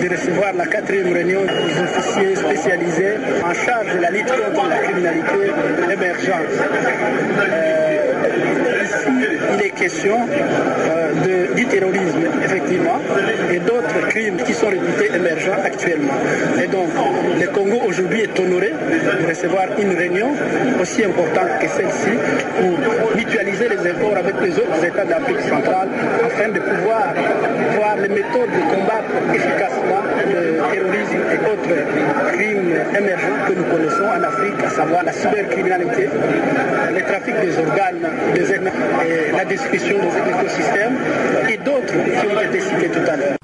recevoir 0.08 0.52
la 0.54 0.66
quatrième 0.66 1.12
réunion 1.12 1.40
des 1.42 1.80
officiers 1.80 2.36
spécialisés 2.36 3.16
en 3.44 3.54
charge 3.54 3.94
de 3.94 4.00
la 4.00 4.10
lutte 4.10 4.32
contre 4.54 4.68
la 4.68 4.78
criminalité 4.78 5.52
émergente. 5.92 6.52
Euh, 7.48 8.65
est 9.66 9.70
question 9.70 10.16
euh, 10.28 11.54
du 11.54 11.66
terrorisme, 11.66 12.24
effectivement, 12.44 13.00
et 13.50 13.58
d'autres 13.58 14.08
crimes 14.08 14.36
qui 14.44 14.52
sont 14.52 14.68
réputés 14.68 15.10
émergents 15.14 15.60
actuellement. 15.64 16.14
Et 16.62 16.66
donc, 16.66 16.88
le 17.40 17.46
Congo 17.48 17.80
aujourd'hui 17.86 18.22
est 18.22 18.38
honoré 18.38 18.72
de 18.72 19.28
recevoir 19.28 19.66
une 19.78 19.94
réunion 19.94 20.30
aussi 20.80 21.04
importante 21.04 21.58
que 21.60 21.68
celle-ci 21.68 22.14
pour 22.58 23.16
mutualiser 23.16 23.68
les 23.68 23.90
efforts 23.90 24.16
avec 24.16 24.34
les 24.42 24.52
autres 24.58 24.84
États 24.84 25.04
d'Afrique 25.04 25.40
centrale 25.40 25.88
afin 26.24 26.48
de 26.48 26.60
pouvoir 26.60 27.14
voir 27.76 27.96
les 27.96 28.08
méthodes 28.08 28.52
de 28.52 28.74
combattre 28.74 29.12
efficacement 29.34 30.02
le 30.26 30.56
terrorisme 30.72 31.22
et 31.32 31.38
autres 31.50 32.32
crimes 32.32 32.74
émergents 32.98 33.38
que 33.46 33.52
nous 33.52 33.64
connaissons 33.64 34.04
en 34.04 34.22
Afrique, 34.22 34.64
à 34.64 34.70
savoir 34.70 35.04
la 35.04 35.12
cybercriminalité, 35.12 36.08
le 36.94 37.02
trafic 37.02 37.34
des 37.40 37.58
organes, 37.58 38.06
des 38.34 38.46
et 38.52 39.32
la 39.36 39.44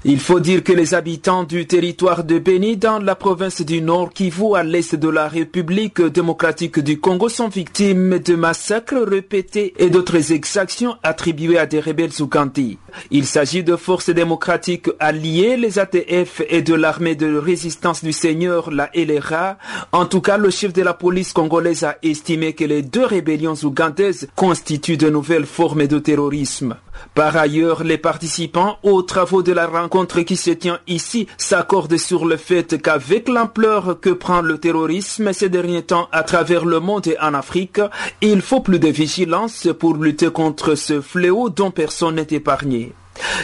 Il 0.05 0.19
faut 0.19 0.39
dire 0.39 0.63
que 0.63 0.73
les 0.73 0.93
habitants 0.93 1.43
du 1.43 1.65
territoire 1.65 2.23
de 2.23 2.37
Béni 2.37 2.75
dans 2.75 2.99
la 2.99 3.15
province 3.15 3.61
du 3.61 3.81
Nord 3.81 4.11
Kivu 4.11 4.55
à 4.55 4.63
l'est 4.63 4.95
de 4.95 5.07
la 5.07 5.27
République 5.27 6.01
démocratique 6.01 6.79
du 6.79 6.99
Congo 6.99 7.29
sont 7.29 7.47
victimes 7.47 8.19
de 8.19 8.35
massacres 8.35 9.01
répétés 9.01 9.73
et 9.77 9.89
d'autres 9.89 10.31
exactions 10.33 10.97
attribuées 11.03 11.57
à 11.57 11.65
des 11.65 11.79
rebelles 11.79 12.21
ougandais. 12.21 12.77
Il 13.11 13.25
s'agit 13.25 13.63
de 13.63 13.75
forces 13.75 14.09
démocratiques 14.09 14.89
alliées, 14.99 15.57
les 15.57 15.79
ATF 15.79 16.41
et 16.49 16.61
de 16.61 16.73
l'armée 16.73 17.15
de 17.15 17.37
résistance 17.37 18.03
du 18.03 18.11
Seigneur, 18.11 18.71
la 18.71 18.89
LRA. 18.93 19.57
En 19.93 20.05
tout 20.05 20.21
cas, 20.21 20.37
le 20.37 20.49
chef 20.49 20.73
de 20.73 20.81
la 20.81 20.93
police 20.93 21.33
congolaise 21.33 21.83
a 21.85 21.97
estimé 22.03 22.53
que 22.53 22.65
les 22.65 22.81
deux 22.81 23.05
rébellions 23.05 23.55
ougandaises 23.63 24.27
constituent 24.35 24.97
de 24.97 25.09
nouvelles 25.09 25.45
formes 25.45 25.87
de 25.87 25.99
terrorisme. 26.03 26.77
Par 27.15 27.35
ailleurs, 27.35 27.83
les 27.83 27.97
participants 27.97 28.77
aux 28.83 29.01
travaux 29.01 29.41
de 29.41 29.51
la 29.51 29.67
rencontre 29.67 30.21
qui 30.21 30.37
se 30.37 30.51
tient 30.51 30.79
ici 30.87 31.27
s'accordent 31.37 31.97
sur 31.97 32.25
le 32.25 32.37
fait 32.37 32.81
qu'avec 32.81 33.27
l'ampleur 33.27 33.99
que 33.99 34.11
prend 34.11 34.41
le 34.41 34.57
terrorisme 34.57 35.33
ces 35.33 35.49
derniers 35.49 35.83
temps 35.83 36.09
à 36.11 36.23
travers 36.23 36.65
le 36.65 36.79
monde 36.79 37.07
et 37.07 37.17
en 37.19 37.33
Afrique, 37.33 37.81
il 38.21 38.41
faut 38.41 38.61
plus 38.61 38.79
de 38.79 38.89
vigilance 38.89 39.67
pour 39.79 39.95
lutter 39.95 40.29
contre 40.29 40.75
ce 40.75 41.01
fléau 41.01 41.49
dont 41.49 41.71
personne 41.71 42.15
n'est 42.15 42.27
épargné. 42.31 42.93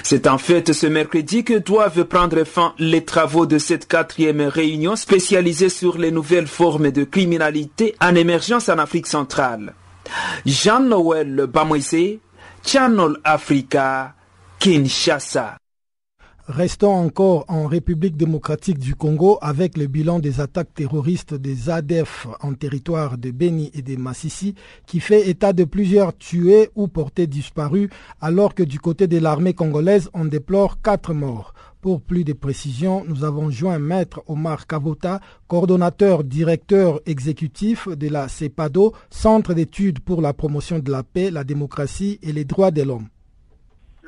C'est 0.04 0.28
en 0.28 0.38
fait 0.38 0.74
ce 0.74 0.88
mercredi 0.88 1.44
que 1.44 1.58
doivent 1.58 2.06
prendre 2.06 2.44
fin 2.44 2.74
les 2.80 3.06
travaux 3.06 3.46
de 3.46 3.58
cette 3.58 3.88
quatrième 3.88 4.42
réunion 4.42 4.96
spécialisée 4.96 5.70
sur 5.70 5.98
les 5.98 6.12
nouvelles 6.12 6.48
formes 6.48 6.92
de 6.92 7.04
criminalité 7.04 7.96
en 8.02 8.16
émergence 8.16 8.70
en 8.70 8.78
Afrique 8.78 9.08
centrale. 9.08 9.74
Jean-Noël 10.46 11.48
Bamoisé, 11.52 12.20
Channel 12.64 13.18
Africa, 13.24 14.16
Kinshasa. 14.60 15.58
Restons 16.48 16.94
encore 16.94 17.46
en 17.48 17.68
République 17.68 18.18
démocratique 18.18 18.80
du 18.80 18.96
Congo 18.96 19.38
avec 19.42 19.78
le 19.78 19.86
bilan 19.86 20.18
des 20.20 20.42
attaques 20.42 20.74
terroristes 20.74 21.36
des 21.36 21.70
ADF 21.70 22.28
en 22.42 22.54
territoire 22.56 23.20
de 23.20 23.30
Beni 23.30 23.70
et 23.76 23.84
de 23.84 23.96
Massissi 23.98 24.56
qui 24.88 25.00
fait 25.00 25.30
état 25.30 25.54
de 25.54 25.64
plusieurs 25.64 26.18
tués 26.18 26.70
ou 26.74 26.88
portés 26.88 27.28
disparus 27.28 27.90
alors 28.20 28.56
que 28.56 28.64
du 28.64 28.80
côté 28.80 29.06
de 29.06 29.20
l'armée 29.20 29.54
congolaise 29.54 30.10
on 30.16 30.26
déplore 30.26 30.82
quatre 30.82 31.14
morts. 31.14 31.54
Pour 31.82 32.02
plus 32.02 32.26
de 32.26 32.34
précisions, 32.34 33.06
nous 33.08 33.24
avons 33.24 33.50
joint 33.50 33.80
Maître 33.80 34.22
Omar 34.28 34.68
Kavota, 34.68 35.22
coordonnateur 35.48 36.26
directeur 36.26 37.00
exécutif 37.06 37.88
de 37.88 38.10
la 38.10 38.28
CEPADO, 38.28 38.94
Centre 39.10 39.54
d'études 39.54 40.02
pour 40.02 40.22
la 40.22 40.34
promotion 40.34 40.80
de 40.80 40.92
la 40.92 41.04
paix, 41.04 41.32
la 41.32 41.46
démocratie 41.46 42.20
et 42.22 42.34
les 42.34 42.44
droits 42.44 42.72
de 42.72 42.82
l'homme. 42.82 43.08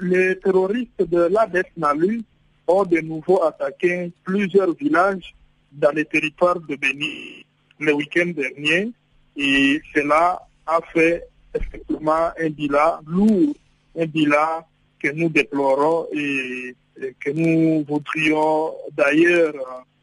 Les 0.01 0.37
terroristes 0.39 1.01
de 1.01 1.29
l'ADF 1.31 1.67
Nalu 1.77 2.23
ont 2.67 2.83
de 2.83 2.99
nouveau 2.99 3.41
attaqué 3.41 4.11
plusieurs 4.25 4.73
villages 4.75 5.33
dans 5.71 5.91
les 5.95 6.03
territoires 6.03 6.59
de 6.59 6.75
Béni 6.75 7.45
le 7.79 7.93
week-end 7.93 8.33
dernier 8.35 8.91
et 9.37 9.81
cela 9.95 10.45
a 10.67 10.79
fait 10.93 11.23
effectivement 11.55 12.31
un 12.37 12.49
bilan 12.49 12.99
lourd, 13.07 13.55
un 13.97 14.05
bilan 14.07 14.65
que 15.01 15.09
nous 15.13 15.29
déplorons 15.29 16.07
et, 16.13 16.75
et 17.01 17.15
que 17.19 17.31
nous 17.31 17.83
voudrions 17.87 18.73
d'ailleurs 18.93 19.53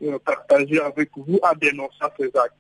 euh, 0.03 0.19
partager 0.25 0.81
avec 0.81 1.11
vous 1.17 1.39
en 1.43 1.57
dénonçant 1.61 2.11
ces 2.19 2.27
actes. 2.27 2.55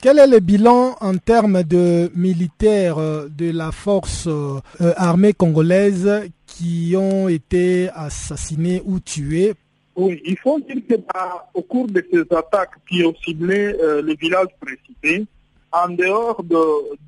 Quel 0.00 0.18
est 0.20 0.28
le 0.28 0.38
bilan 0.38 0.94
en 1.00 1.16
termes 1.16 1.64
de 1.64 2.10
militaires 2.14 2.98
de 3.28 3.50
la 3.50 3.72
force 3.72 4.28
euh, 4.28 4.60
armée 4.96 5.32
congolaise 5.32 6.30
qui 6.46 6.94
ont 6.96 7.28
été 7.28 7.88
assassinés 7.94 8.80
ou 8.84 9.00
tués? 9.00 9.54
Oui, 9.96 10.22
il 10.24 10.38
faut 10.38 10.60
dire 10.60 10.76
que 10.88 10.94
bah, 11.12 11.50
au 11.54 11.62
cours 11.62 11.88
de 11.88 12.06
ces 12.12 12.20
attaques 12.36 12.76
qui 12.88 13.04
ont 13.04 13.14
ciblé 13.24 13.74
euh, 13.82 14.00
les 14.00 14.14
villages 14.14 14.54
précités, 14.60 15.26
en 15.72 15.88
dehors 15.88 16.40
de, 16.44 16.56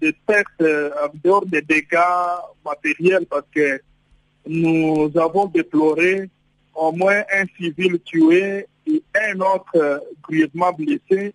de 0.03 0.13
pertes, 0.27 0.49
euh, 0.61 0.91
en 1.01 1.11
dehors 1.23 1.47
des 1.47 1.63
dégâts 1.63 1.99
matériels, 2.65 3.27
parce 3.31 3.47
que 3.55 3.81
nous 4.49 5.09
avons 5.15 5.47
déploré 5.47 6.29
au 6.81 6.93
moins 6.93 7.23
un 7.31 7.45
civil 7.59 8.01
tué 8.01 8.67
et 8.87 9.03
un 9.15 9.39
autre 9.41 10.03
grièvement 10.27 10.73
blessé, 10.73 11.35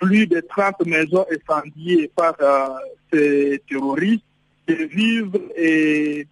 plus 0.00 0.26
de 0.26 0.40
30 0.40 0.86
maisons 0.86 1.26
incendiées 1.30 2.10
par 2.16 2.34
euh, 2.40 2.68
ces 3.12 3.62
terroristes, 3.68 4.24
des 4.66 4.86
vivres 4.86 5.40
et 5.56 6.26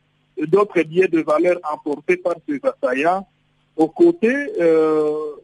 d'autres 0.47 0.83
biens 0.83 1.07
de 1.13 1.21
valeur 1.21 1.59
emportés 1.71 2.17
par 2.17 2.37
ces 2.49 2.59
assaillants, 2.63 3.29
aux 3.77 3.89
côtés 3.89 4.51
euh, 4.59 5.37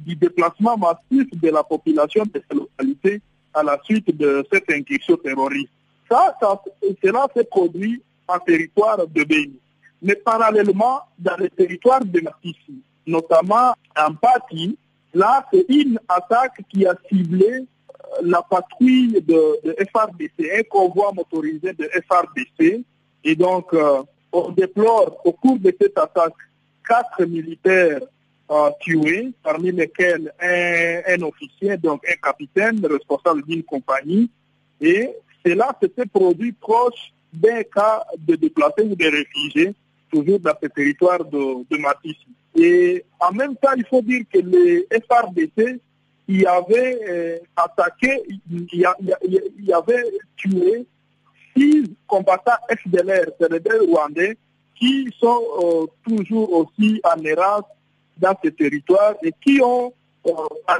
du 0.00 0.16
déplacement 0.16 0.76
massif 0.76 1.28
de 1.32 1.50
la 1.50 1.62
population 1.62 2.24
de 2.24 2.42
ces 2.50 2.56
localités 2.56 3.20
à 3.54 3.62
la 3.62 3.78
suite 3.84 4.16
de 4.16 4.44
cette 4.52 4.68
incursion 4.70 5.16
terroriste. 5.16 5.70
Ça, 6.10 6.36
ça 6.40 6.60
cela 7.00 7.28
s'est 7.36 7.44
produit 7.44 8.02
en 8.26 8.40
territoire 8.40 9.06
de 9.06 9.22
Béni. 9.22 9.60
Mais 10.02 10.14
parallèlement, 10.16 11.00
dans 11.18 11.36
les 11.36 11.50
territoires 11.50 12.04
de 12.04 12.20
Matissi, 12.20 12.82
notamment 13.06 13.74
en 13.96 14.14
Pati, 14.14 14.76
Là, 15.12 15.44
c'est 15.52 15.66
une 15.68 15.98
attaque 16.08 16.62
qui 16.68 16.86
a 16.86 16.94
ciblé 17.08 17.64
la 18.22 18.42
patrouille 18.42 19.20
de, 19.22 19.60
de, 19.64 19.76
FRDC, 19.92 20.50
un 20.58 20.62
convoi 20.68 21.12
motorisé 21.12 21.72
de 21.72 21.88
FRDC. 22.08 22.84
Et 23.24 23.34
donc, 23.34 23.72
euh, 23.74 24.02
on 24.32 24.50
déplore 24.50 25.20
au 25.24 25.32
cours 25.32 25.58
de 25.58 25.74
cette 25.80 25.98
attaque 25.98 26.34
quatre 26.86 27.24
militaires 27.24 28.00
euh, 28.50 28.70
tués, 28.80 29.32
parmi 29.42 29.72
lesquels 29.72 30.32
un, 30.40 31.00
un, 31.08 31.22
officier, 31.22 31.76
donc 31.76 32.02
un 32.08 32.16
capitaine 32.22 32.84
responsable 32.86 33.42
d'une 33.44 33.64
compagnie. 33.64 34.30
Et 34.80 35.10
cela 35.44 35.76
s'était 35.80 36.06
produit 36.06 36.52
proche 36.52 37.12
d'un 37.32 37.62
cas 37.64 38.04
de 38.18 38.36
déplacés 38.36 38.82
ou 38.82 38.94
de 38.94 39.04
réfugiés, 39.04 39.74
toujours 40.10 40.40
dans 40.40 40.54
ce 40.62 40.68
territoire 40.68 41.24
de, 41.24 41.64
de 41.70 41.78
Matissi. 41.78 42.26
Et 42.56 43.04
en 43.18 43.32
même 43.32 43.56
temps, 43.56 43.72
il 43.76 43.86
faut 43.86 44.02
dire 44.02 44.22
que 44.32 44.38
les 44.38 44.86
FRDC 45.08 45.80
y 46.28 46.46
avaient 46.46 46.98
euh, 47.08 47.38
attaqué, 47.56 48.22
y, 48.50 48.84
y, 49.58 49.72
avait 49.72 50.04
tué 50.36 50.86
six 51.56 51.84
combattants 52.06 52.58
FDLR, 52.70 53.26
c'est-à-dire 53.38 53.82
rwandais, 53.88 54.36
qui 54.78 55.08
sont 55.18 55.42
euh, 55.62 55.86
toujours 56.06 56.52
aussi 56.52 57.00
en 57.04 57.22
errance 57.24 57.64
dans 58.16 58.34
ce 58.42 58.48
territoire 58.50 59.14
et 59.22 59.32
qui 59.44 59.60
ont 59.62 59.92
euh, 60.26 60.32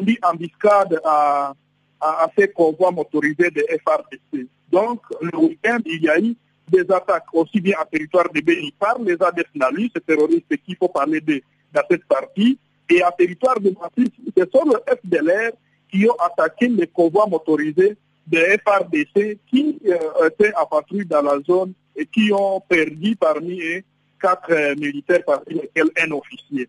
mis 0.03 0.19
embuscade 0.23 1.01
à, 1.05 1.53
à, 2.01 2.25
à, 2.25 2.31
ces 2.37 2.49
convois 2.49 2.91
motorisés 2.91 3.51
de 3.51 3.65
FRDC. 3.85 4.47
Donc, 4.71 5.01
le 5.21 5.37
week-end, 5.37 5.79
il 5.85 6.03
y 6.03 6.09
a 6.09 6.19
eu 6.19 6.37
des 6.71 6.91
attaques 6.93 7.33
aussi 7.33 7.61
bien 7.61 7.77
en 7.81 7.85
territoire 7.85 8.31
de 8.33 8.41
Béni 8.41 8.73
par 8.79 8.99
les 8.99 9.17
ADF 9.21 9.49
Nalu, 9.55 9.91
ces 9.95 10.01
terroristes 10.01 10.57
qu'il 10.65 10.77
faut 10.77 10.89
parler 10.89 11.21
de 11.21 11.43
dans 11.73 11.83
cette 11.91 12.05
partie. 12.05 12.59
Et 12.89 13.03
en 13.05 13.11
territoire 13.13 13.61
de 13.61 13.73
Massif, 13.81 14.13
ce 14.37 14.45
sont 14.53 14.65
le 14.65 14.79
FDLR 14.87 15.53
qui 15.91 16.09
ont 16.09 16.17
attaqué 16.25 16.69
les 16.69 16.87
convois 16.87 17.27
motorisés 17.27 17.97
des 18.27 18.59
FRDC 18.65 19.39
qui 19.49 19.79
étaient 20.25 20.53
à 20.55 20.67
patrouille 20.67 21.07
dans 21.07 21.23
la 21.23 21.39
zone 21.41 21.73
et 21.97 22.07
qui 22.07 22.33
ont 22.33 22.61
perdu 22.61 23.17
parmi 23.17 23.61
eux 23.61 23.83
quatre 24.21 24.75
militaires, 24.79 25.25
parmi 25.27 25.55
lesquels 25.55 25.91
un 25.99 26.11
officier. 26.13 26.69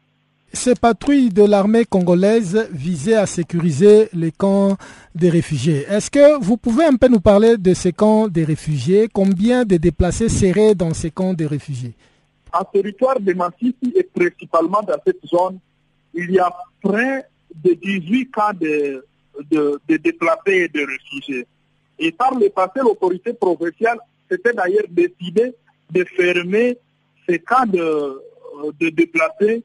Ces 0.54 0.76
patrouilles 0.76 1.30
de 1.30 1.44
l'armée 1.44 1.86
congolaise 1.86 2.68
visaient 2.72 3.16
à 3.16 3.26
sécuriser 3.26 4.10
les 4.14 4.32
camps 4.34 4.76
des 5.16 5.30
réfugiés. 5.30 5.86
Est-ce 5.90 6.12
que 6.12 6.44
vous 6.44 6.58
pouvez 6.58 6.84
un 6.84 6.98
peu 6.98 7.08
nous 7.08 7.22
parler 7.22 7.56
de 7.58 7.74
ces 7.74 7.94
camps 7.94 8.28
des 8.28 8.44
réfugiés? 8.44 9.08
Combien 9.12 9.64
de 9.64 9.78
déplacés 9.78 10.28
seraient 10.28 10.76
dans 10.76 10.94
ces 10.94 11.10
camps 11.10 11.34
des 11.34 11.46
réfugiés? 11.48 11.94
En 12.52 12.66
territoire 12.66 13.18
de 13.22 13.34
Massissi 13.34 13.94
et 13.96 14.04
principalement 14.04 14.82
dans 14.82 14.98
cette 15.06 15.26
zone, 15.26 15.58
il 16.14 16.32
y 16.32 16.40
a 16.40 16.54
près 16.82 17.26
de 17.56 17.74
18 17.74 18.32
camps 18.32 18.54
de, 18.60 19.06
de, 19.50 19.80
déplacés 19.88 20.66
et 20.66 20.68
de 20.68 20.86
réfugiés. 20.86 21.48
Et 21.98 22.12
par 22.12 22.38
le 22.38 22.50
passé, 22.50 22.82
l'autorité 22.82 23.32
provinciale 23.32 24.00
s'était 24.30 24.54
d'ailleurs 24.54 24.84
décidée 24.90 25.54
de 25.92 26.04
fermer 26.04 26.78
ces 27.28 27.40
camps 27.40 27.66
de, 27.66 28.22
de 28.80 28.90
déplacés 28.90 29.64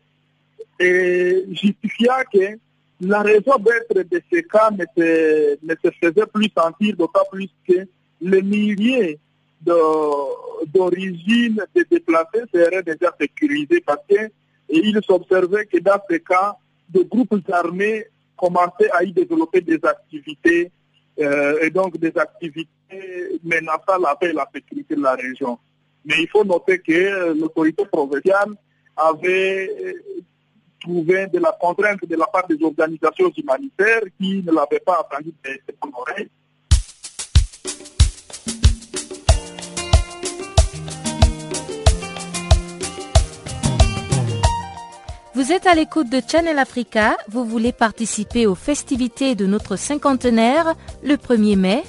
et 0.78 1.44
justifia 1.50 2.24
que 2.32 2.58
la 3.00 3.22
raison 3.22 3.56
d'être 3.58 4.08
de 4.08 4.22
ces 4.32 4.42
cas 4.42 4.70
ne 4.70 4.84
se, 4.96 5.76
se 5.84 5.90
faisait 6.00 6.26
plus 6.26 6.50
sentir, 6.56 6.96
d'autant 6.96 7.24
plus 7.30 7.48
que 7.68 7.86
les 8.20 8.42
milliers 8.42 9.18
d'origine 9.60 11.56
de, 11.74 11.82
de 11.82 11.86
déplacés 11.90 12.44
seraient 12.52 12.82
déjà 12.82 13.14
sécurisés 13.20 13.82
parce 13.84 14.00
qu'il 14.08 15.00
s'observait 15.04 15.66
que 15.66 15.78
dans 15.78 16.00
ces 16.08 16.20
cas, 16.20 16.56
de 16.88 17.02
groupes 17.02 17.34
armés 17.52 18.06
commençaient 18.36 18.90
à 18.92 19.02
y 19.02 19.12
développer 19.12 19.60
des 19.60 19.84
activités 19.84 20.70
euh, 21.18 21.58
et 21.62 21.70
donc 21.70 21.98
des 21.98 22.16
activités 22.16 22.70
menaçant 23.42 23.98
la 24.00 24.14
paix 24.14 24.30
et 24.30 24.32
la 24.32 24.48
sécurité 24.54 24.94
de 24.94 25.02
la 25.02 25.14
région. 25.14 25.58
Mais 26.04 26.14
il 26.20 26.28
faut 26.28 26.44
noter 26.44 26.78
que 26.78 27.32
l'autorité 27.32 27.84
provinciale 27.86 28.50
avait 28.96 29.96
trouvé 30.80 31.26
de 31.26 31.38
la 31.38 31.52
contrainte 31.60 32.06
de 32.06 32.16
la 32.16 32.26
part 32.26 32.46
des 32.46 32.62
organisations 32.62 33.30
humanitaires 33.36 34.02
qui 34.20 34.42
ne 34.42 34.52
l'avaient 34.52 34.82
pas 34.84 34.98
attendu 35.00 35.32
de 35.44 35.74
son 35.82 35.90
oreille. 35.92 36.28
Vous 45.34 45.52
êtes 45.52 45.66
à 45.66 45.74
l'écoute 45.74 46.08
de 46.08 46.22
Channel 46.26 46.58
Africa, 46.58 47.14
vous 47.28 47.44
voulez 47.44 47.72
participer 47.72 48.46
aux 48.46 48.54
festivités 48.54 49.34
de 49.34 49.44
notre 49.44 49.76
cinquantenaire 49.76 50.74
le 51.02 51.16
1er 51.16 51.56
mai 51.56 51.82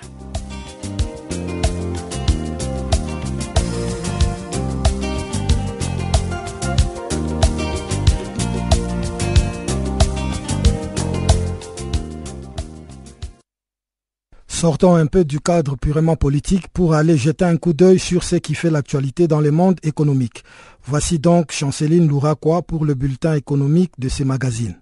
Sortons 14.56 14.94
un 14.94 15.04
peu 15.04 15.22
du 15.22 15.38
cadre 15.38 15.76
purement 15.76 16.16
politique 16.16 16.68
pour 16.68 16.94
aller 16.94 17.18
jeter 17.18 17.44
un 17.44 17.58
coup 17.58 17.74
d'œil 17.74 17.98
sur 17.98 18.24
ce 18.24 18.36
qui 18.36 18.54
fait 18.54 18.70
l'actualité 18.70 19.28
dans 19.28 19.42
le 19.42 19.50
monde 19.50 19.78
économique. 19.82 20.44
Voici 20.82 21.18
donc 21.18 21.52
Chanceline 21.52 22.08
Louraquois 22.08 22.62
pour 22.62 22.86
le 22.86 22.94
bulletin 22.94 23.34
économique 23.34 23.92
de 23.98 24.08
ces 24.08 24.24
magazines. 24.24 24.80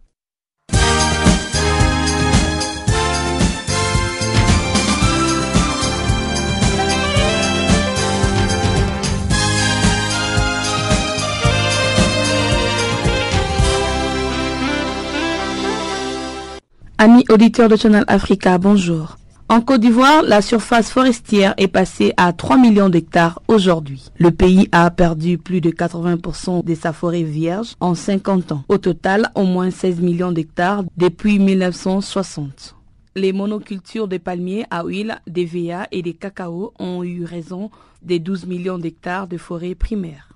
Amis 16.98 17.24
auditeurs 17.28 17.68
de 17.68 17.74
Channel 17.74 18.04
Africa, 18.06 18.56
bonjour. 18.58 19.16
En 19.54 19.60
Côte 19.60 19.82
d'Ivoire, 19.82 20.24
la 20.24 20.42
surface 20.42 20.90
forestière 20.90 21.54
est 21.58 21.68
passée 21.68 22.12
à 22.16 22.32
3 22.32 22.56
millions 22.56 22.88
d'hectares 22.88 23.40
aujourd'hui. 23.46 24.02
Le 24.18 24.32
pays 24.32 24.68
a 24.72 24.90
perdu 24.90 25.38
plus 25.38 25.60
de 25.60 25.70
80% 25.70 26.64
de 26.64 26.74
sa 26.74 26.92
forêt 26.92 27.22
vierge 27.22 27.76
en 27.78 27.94
50 27.94 28.50
ans. 28.50 28.64
Au 28.68 28.78
total, 28.78 29.30
au 29.36 29.44
moins 29.44 29.70
16 29.70 30.00
millions 30.00 30.32
d'hectares 30.32 30.82
depuis 30.96 31.38
1960. 31.38 32.74
Les 33.14 33.32
monocultures 33.32 34.08
de 34.08 34.18
palmiers 34.18 34.64
à 34.72 34.82
huile, 34.82 35.20
des 35.28 35.44
VA 35.44 35.86
et 35.92 36.02
des 36.02 36.14
cacao 36.14 36.74
ont 36.80 37.04
eu 37.04 37.22
raison 37.22 37.70
des 38.02 38.18
12 38.18 38.46
millions 38.46 38.78
d'hectares 38.78 39.28
de 39.28 39.36
forêt 39.36 39.76
primaire. 39.76 40.30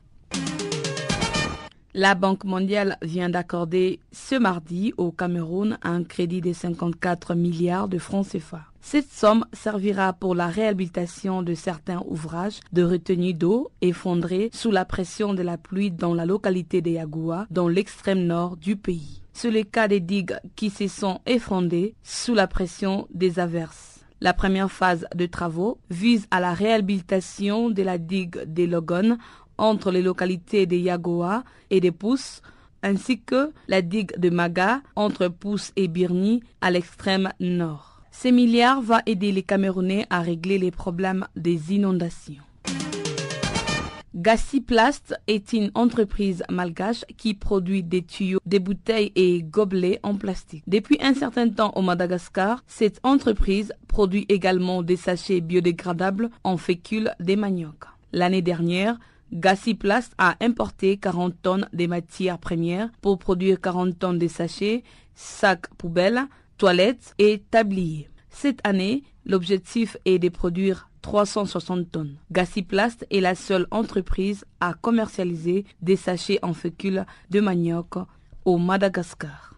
La 1.92 2.14
Banque 2.14 2.44
mondiale 2.44 2.96
vient 3.02 3.30
d'accorder 3.30 3.98
ce 4.12 4.36
mardi 4.36 4.92
au 4.96 5.10
Cameroun 5.10 5.76
un 5.82 6.04
crédit 6.04 6.40
de 6.40 6.52
54 6.52 7.34
milliards 7.34 7.88
de 7.88 7.98
francs 7.98 8.28
CFA. 8.28 8.60
Cette 8.90 9.12
somme 9.12 9.44
servira 9.52 10.14
pour 10.14 10.34
la 10.34 10.46
réhabilitation 10.46 11.42
de 11.42 11.52
certains 11.52 12.02
ouvrages 12.06 12.60
de 12.72 12.82
retenue 12.82 13.34
d'eau 13.34 13.70
effondrés 13.82 14.48
sous 14.54 14.70
la 14.70 14.86
pression 14.86 15.34
de 15.34 15.42
la 15.42 15.58
pluie 15.58 15.90
dans 15.90 16.14
la 16.14 16.24
localité 16.24 16.80
de 16.80 16.92
Yagoua, 16.92 17.46
dans 17.50 17.68
l'extrême 17.68 18.24
nord 18.24 18.56
du 18.56 18.76
pays. 18.76 19.20
C'est 19.34 19.50
le 19.50 19.64
cas 19.64 19.88
des 19.88 20.00
digues 20.00 20.38
qui 20.56 20.70
se 20.70 20.88
sont 20.88 21.20
effondrées 21.26 21.96
sous 22.02 22.32
la 22.32 22.46
pression 22.46 23.06
des 23.12 23.38
averses. 23.38 24.00
La 24.22 24.32
première 24.32 24.72
phase 24.72 25.06
de 25.14 25.26
travaux 25.26 25.76
vise 25.90 26.26
à 26.30 26.40
la 26.40 26.54
réhabilitation 26.54 27.68
de 27.68 27.82
la 27.82 27.98
digue 27.98 28.42
des 28.46 28.66
Logon 28.66 29.18
entre 29.58 29.90
les 29.90 30.00
localités 30.00 30.64
de 30.64 30.76
Yagoa 30.76 31.44
et 31.68 31.82
de 31.82 31.90
Pousse, 31.90 32.40
ainsi 32.82 33.20
que 33.20 33.52
la 33.66 33.82
digue 33.82 34.18
de 34.18 34.30
Maga 34.30 34.80
entre 34.96 35.28
Pousse 35.28 35.72
et 35.76 35.88
Birni 35.88 36.42
à 36.62 36.70
l'extrême 36.70 37.34
nord. 37.38 37.87
Ces 38.20 38.32
milliards 38.32 38.82
vont 38.82 38.98
aider 39.06 39.30
les 39.30 39.44
Camerounais 39.44 40.04
à 40.10 40.22
régler 40.22 40.58
les 40.58 40.72
problèmes 40.72 41.28
des 41.36 41.72
inondations. 41.72 42.42
Gassiplast 44.12 45.14
est 45.28 45.52
une 45.52 45.70
entreprise 45.76 46.42
malgache 46.50 47.04
qui 47.16 47.34
produit 47.34 47.84
des 47.84 48.02
tuyaux, 48.02 48.40
des 48.44 48.58
bouteilles 48.58 49.12
et 49.14 49.44
gobelets 49.44 50.00
en 50.02 50.16
plastique. 50.16 50.64
Depuis 50.66 50.98
un 51.00 51.14
certain 51.14 51.48
temps 51.48 51.70
au 51.76 51.82
Madagascar, 51.82 52.64
cette 52.66 52.98
entreprise 53.04 53.72
produit 53.86 54.26
également 54.28 54.82
des 54.82 54.96
sachets 54.96 55.40
biodégradables 55.40 56.28
en 56.42 56.56
fécule 56.56 57.12
des 57.20 57.36
maniocs. 57.36 57.86
L'année 58.12 58.42
dernière, 58.42 58.98
Gassiplast 59.32 60.12
a 60.18 60.34
importé 60.40 60.96
40 60.96 61.34
tonnes 61.40 61.68
de 61.72 61.86
matières 61.86 62.40
premières 62.40 62.90
pour 63.00 63.20
produire 63.20 63.60
40 63.60 63.96
tonnes 63.96 64.18
de 64.18 64.26
sachets, 64.26 64.82
sacs 65.14 65.72
poubelles, 65.76 66.26
toilettes 66.58 67.14
et 67.18 67.42
tabliers. 67.50 68.10
Cette 68.30 68.60
année, 68.64 69.04
l'objectif 69.24 69.96
est 70.04 70.18
de 70.18 70.28
produire 70.28 70.90
360 71.02 71.90
tonnes. 71.90 72.16
Gassiplast 72.32 73.06
est 73.10 73.20
la 73.20 73.34
seule 73.34 73.66
entreprise 73.70 74.44
à 74.60 74.74
commercialiser 74.74 75.64
des 75.80 75.96
sachets 75.96 76.40
en 76.42 76.52
fécule 76.52 77.06
de 77.30 77.40
manioc 77.40 77.94
au 78.44 78.58
Madagascar. 78.58 79.54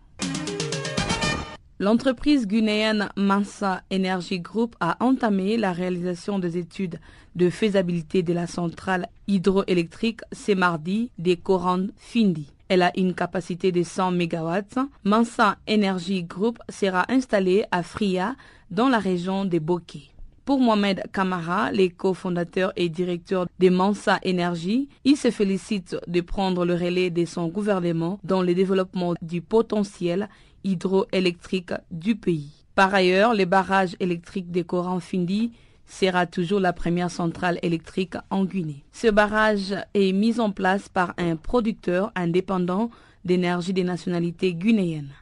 L'entreprise 1.79 2.47
guinéenne 2.47 3.09
Mansa 3.17 3.83
Energy 3.91 4.39
Group 4.39 4.77
a 4.81 5.03
entamé 5.03 5.57
la 5.57 5.73
réalisation 5.73 6.39
des 6.39 6.59
études 6.59 7.01
de 7.37 7.49
faisabilité 7.49 8.23
de 8.23 8.35
la 8.35 8.47
centrale 8.47 9.09
hydroélectrique 9.27 10.21
ce 10.33 10.53
mardi 10.53 11.11
des 11.17 11.39
Coran 11.39 11.87
Findi. 11.97 12.53
Elle 12.71 12.83
a 12.83 12.93
une 12.97 13.15
capacité 13.15 13.73
de 13.73 13.83
100 13.83 14.13
MW. 14.13 14.61
Mansa 15.03 15.57
Energy 15.69 16.23
Group 16.23 16.61
sera 16.69 17.05
installée 17.09 17.65
à 17.73 17.83
Fria, 17.83 18.37
dans 18.71 18.89
la 18.89 19.01
région 19.01 19.45
de 19.45 19.59
Bokeh. 19.59 20.13
Pour 20.45 20.61
Mohamed 20.61 21.03
Kamara, 21.13 21.73
les 21.73 21.91
cofondateur 21.91 22.73
et 22.77 22.89
directeur 22.89 23.47
de 23.59 23.71
Mansa 23.71 24.21
Energy, 24.25 24.89
il 25.05 25.17
se 25.17 25.33
félicite 25.33 25.97
de 26.07 26.21
prendre 26.21 26.65
le 26.65 26.75
relais 26.75 27.11
de 27.11 27.25
son 27.25 27.49
gouvernement 27.49 28.21
dans 28.23 28.41
le 28.41 28.55
développement 28.55 29.15
du 29.21 29.43
potentiel 29.43 30.29
hydroélectrique 30.63 31.73
du 31.91 32.15
pays. 32.15 32.53
Par 32.77 32.95
ailleurs, 32.95 33.35
les 33.35 33.47
barrages 33.47 33.97
électriques 33.99 34.53
des 34.53 34.63
Coran 34.63 35.01
Findi 35.01 35.51
sera 35.91 36.27
toujours 36.27 36.61
la 36.61 36.73
première 36.73 37.11
centrale 37.11 37.59
électrique 37.63 38.15
en 38.31 38.45
Guinée. 38.45 38.85
Ce 38.93 39.09
barrage 39.09 39.75
est 39.95 40.13
mis 40.13 40.41
en 40.41 40.51
place 40.51 40.89
par 40.89 41.15
un 41.19 41.37
producteur 41.37 42.13
indépendant 42.15 42.91
d'énergie 43.25 43.73
des 43.73 43.85
nationalités 43.85 44.55
guinéennes. 44.55 45.13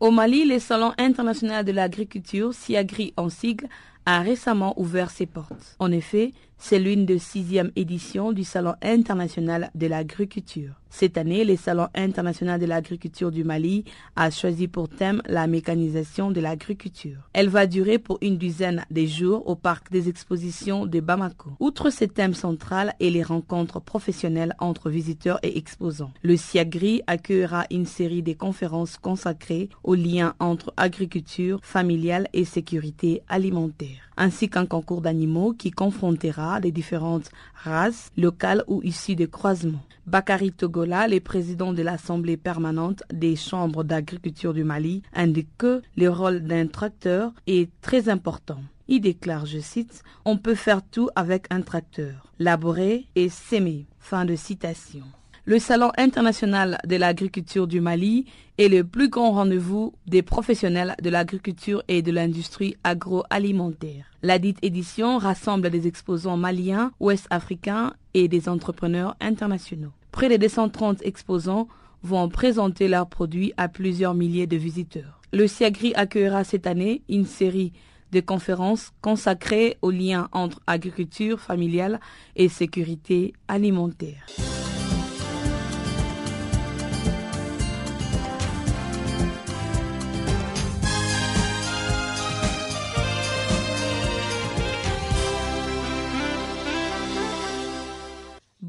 Au 0.00 0.10
Mali, 0.10 0.44
le 0.44 0.58
Salon 0.58 0.92
international 0.98 1.64
de 1.64 1.72
l'agriculture, 1.72 2.52
SIAGRI 2.52 3.14
en 3.16 3.30
sigle, 3.30 3.68
a 4.06 4.20
récemment 4.20 4.78
ouvert 4.78 5.10
ses 5.10 5.24
portes. 5.24 5.76
En 5.78 5.90
effet, 5.90 6.32
c'est 6.58 6.78
l'une 6.78 7.06
de 7.06 7.18
sixième 7.18 7.70
édition 7.76 8.32
du 8.32 8.44
Salon 8.44 8.74
international 8.82 9.70
de 9.74 9.86
l'agriculture. 9.86 10.74
Cette 10.96 11.18
année, 11.18 11.44
le 11.44 11.56
Salon 11.56 11.88
international 11.96 12.60
de 12.60 12.66
l'agriculture 12.66 13.32
du 13.32 13.42
Mali 13.42 13.84
a 14.14 14.30
choisi 14.30 14.68
pour 14.68 14.88
thème 14.88 15.22
la 15.26 15.48
mécanisation 15.48 16.30
de 16.30 16.40
l'agriculture. 16.40 17.18
Elle 17.32 17.48
va 17.48 17.66
durer 17.66 17.98
pour 17.98 18.18
une 18.22 18.38
dizaine 18.38 18.84
de 18.92 19.04
jours 19.04 19.48
au 19.48 19.56
parc 19.56 19.90
des 19.90 20.08
expositions 20.08 20.86
de 20.86 21.00
Bamako. 21.00 21.50
Outre 21.58 21.90
ce 21.90 22.04
thème 22.04 22.32
central 22.32 22.94
et 23.00 23.10
les 23.10 23.24
rencontres 23.24 23.80
professionnelles 23.80 24.54
entre 24.60 24.88
visiteurs 24.88 25.40
et 25.42 25.58
exposants, 25.58 26.12
le 26.22 26.36
SIAGRI 26.36 27.02
accueillera 27.08 27.66
une 27.72 27.86
série 27.86 28.22
de 28.22 28.32
conférences 28.32 28.96
consacrées 28.96 29.70
aux 29.82 29.96
liens 29.96 30.34
entre 30.38 30.72
agriculture 30.76 31.58
familiale 31.62 32.28
et 32.32 32.44
sécurité 32.44 33.22
alimentaire, 33.28 34.03
ainsi 34.16 34.48
qu'un 34.48 34.66
concours 34.66 35.00
d'animaux 35.00 35.52
qui 35.52 35.70
confrontera 35.70 36.60
les 36.60 36.72
différentes 36.72 37.30
races 37.54 38.10
locales 38.16 38.64
ou 38.66 38.82
issues 38.82 39.16
de 39.16 39.26
croisements. 39.26 39.84
Bakari 40.06 40.52
Togola, 40.52 41.08
le 41.08 41.20
président 41.20 41.72
de 41.72 41.82
l'Assemblée 41.82 42.36
permanente 42.36 43.02
des 43.12 43.36
chambres 43.36 43.84
d'agriculture 43.84 44.52
du 44.52 44.62
Mali, 44.62 45.02
indique 45.14 45.56
que 45.56 45.82
le 45.96 46.08
rôle 46.10 46.40
d'un 46.42 46.66
tracteur 46.66 47.32
est 47.46 47.70
très 47.80 48.08
important. 48.08 48.60
Il 48.86 49.00
déclare, 49.00 49.46
je 49.46 49.60
cite, 49.60 50.02
On 50.26 50.36
peut 50.36 50.54
faire 50.54 50.82
tout 50.82 51.08
avec 51.16 51.46
un 51.50 51.62
tracteur, 51.62 52.32
laborer 52.38 53.06
et 53.14 53.30
s'aimer. 53.30 53.86
Fin 53.98 54.26
de 54.26 54.36
citation. 54.36 55.04
Le 55.46 55.58
Salon 55.58 55.92
international 55.98 56.78
de 56.86 56.96
l'agriculture 56.96 57.66
du 57.66 57.82
Mali 57.82 58.24
est 58.56 58.68
le 58.68 58.82
plus 58.82 59.10
grand 59.10 59.32
rendez-vous 59.32 59.92
des 60.06 60.22
professionnels 60.22 60.94
de 61.02 61.10
l'agriculture 61.10 61.82
et 61.86 62.00
de 62.00 62.10
l'industrie 62.10 62.76
agroalimentaire. 62.82 64.06
La 64.22 64.38
dite 64.38 64.56
édition 64.62 65.18
rassemble 65.18 65.68
des 65.68 65.86
exposants 65.86 66.38
maliens, 66.38 66.92
ouest-africains 66.98 67.92
et 68.14 68.26
des 68.26 68.48
entrepreneurs 68.48 69.16
internationaux. 69.20 69.92
Près 70.12 70.30
de 70.30 70.38
230 70.38 71.02
exposants 71.02 71.68
vont 72.02 72.30
présenter 72.30 72.88
leurs 72.88 73.08
produits 73.08 73.52
à 73.58 73.68
plusieurs 73.68 74.14
milliers 74.14 74.46
de 74.46 74.56
visiteurs. 74.56 75.20
Le 75.30 75.46
SIAGRI 75.46 75.92
accueillera 75.94 76.44
cette 76.44 76.66
année 76.66 77.02
une 77.10 77.26
série 77.26 77.74
de 78.12 78.20
conférences 78.20 78.92
consacrées 79.02 79.76
aux 79.82 79.90
liens 79.90 80.28
entre 80.32 80.60
agriculture 80.66 81.38
familiale 81.38 82.00
et 82.34 82.48
sécurité 82.48 83.34
alimentaire. 83.46 84.24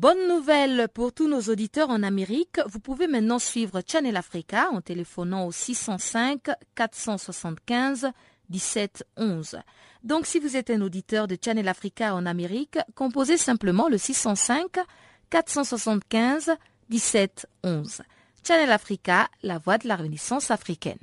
Bonne 0.08 0.28
nouvelle 0.28 0.88
pour 0.94 1.14
tous 1.14 1.28
nos 1.28 1.42
auditeurs 1.52 1.90
en 1.90 2.04
Amérique. 2.04 2.60
Vous 2.70 2.80
pouvez 2.80 3.08
maintenant 3.08 3.40
suivre 3.40 3.82
Channel 3.88 4.16
Africa 4.16 4.68
en 4.72 4.80
téléphonant 4.80 5.48
au 5.48 5.52
605 5.52 6.42
475 6.76 8.12
1711. 8.52 9.58
Donc 10.04 10.28
si 10.28 10.40
vous 10.40 10.58
êtes 10.58 10.70
un 10.70 10.82
auditeur 10.82 11.28
de 11.28 11.36
Channel 11.44 11.68
Africa 11.68 12.14
en 12.14 12.28
Amérique, 12.28 12.78
composez 12.94 13.38
simplement 13.38 13.90
le 13.90 13.98
605 13.98 14.78
475 15.32 16.52
1711. 16.92 18.04
Channel 18.48 18.72
Africa, 18.72 19.28
la 19.42 19.58
voix 19.58 19.80
de 19.80 19.88
la 19.88 19.96
Renaissance 19.96 20.52
africaine. 20.52 21.00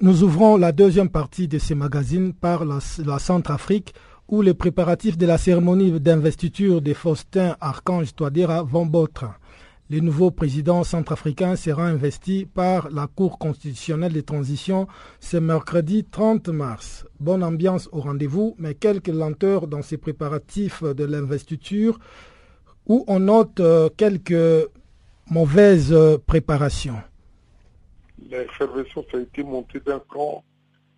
Nous 0.00 0.24
ouvrons 0.24 0.56
la 0.56 0.72
deuxième 0.72 1.08
partie 1.08 1.46
de 1.46 1.60
ces 1.60 1.76
magazines 1.76 2.34
par 2.34 2.64
la, 2.64 2.80
la 3.06 3.20
Centrafrique 3.20 3.94
où 4.28 4.42
les 4.42 4.54
préparatifs 4.54 5.18
de 5.18 5.26
la 5.26 5.38
cérémonie 5.38 6.00
d'investiture 6.00 6.80
de 6.80 6.94
Faustin 6.94 7.56
Archange 7.60 8.14
Touadéra 8.14 8.62
vont 8.62 8.86
botre. 8.86 9.26
Le 9.90 10.00
nouveau 10.00 10.30
président 10.30 10.82
centrafricain 10.82 11.56
sera 11.56 11.86
investi 11.86 12.46
par 12.46 12.88
la 12.90 13.06
Cour 13.06 13.38
constitutionnelle 13.38 14.14
de 14.14 14.22
transition 14.22 14.88
ce 15.20 15.36
mercredi 15.36 16.04
30 16.04 16.48
mars. 16.48 17.06
Bonne 17.20 17.44
ambiance 17.44 17.90
au 17.92 18.00
rendez-vous, 18.00 18.54
mais 18.58 18.74
quelques 18.74 19.08
lenteurs 19.08 19.66
dans 19.66 19.82
ces 19.82 19.98
préparatifs 19.98 20.82
de 20.82 21.04
l'investiture 21.04 21.98
où 22.86 23.04
on 23.08 23.20
note 23.20 23.60
euh, 23.60 23.90
quelques 23.94 24.68
mauvaises 25.30 25.94
préparations. 26.26 27.00
A 28.32 29.18
été 29.18 29.42
montée 29.42 29.80
d'un 29.80 30.00
cran 30.08 30.42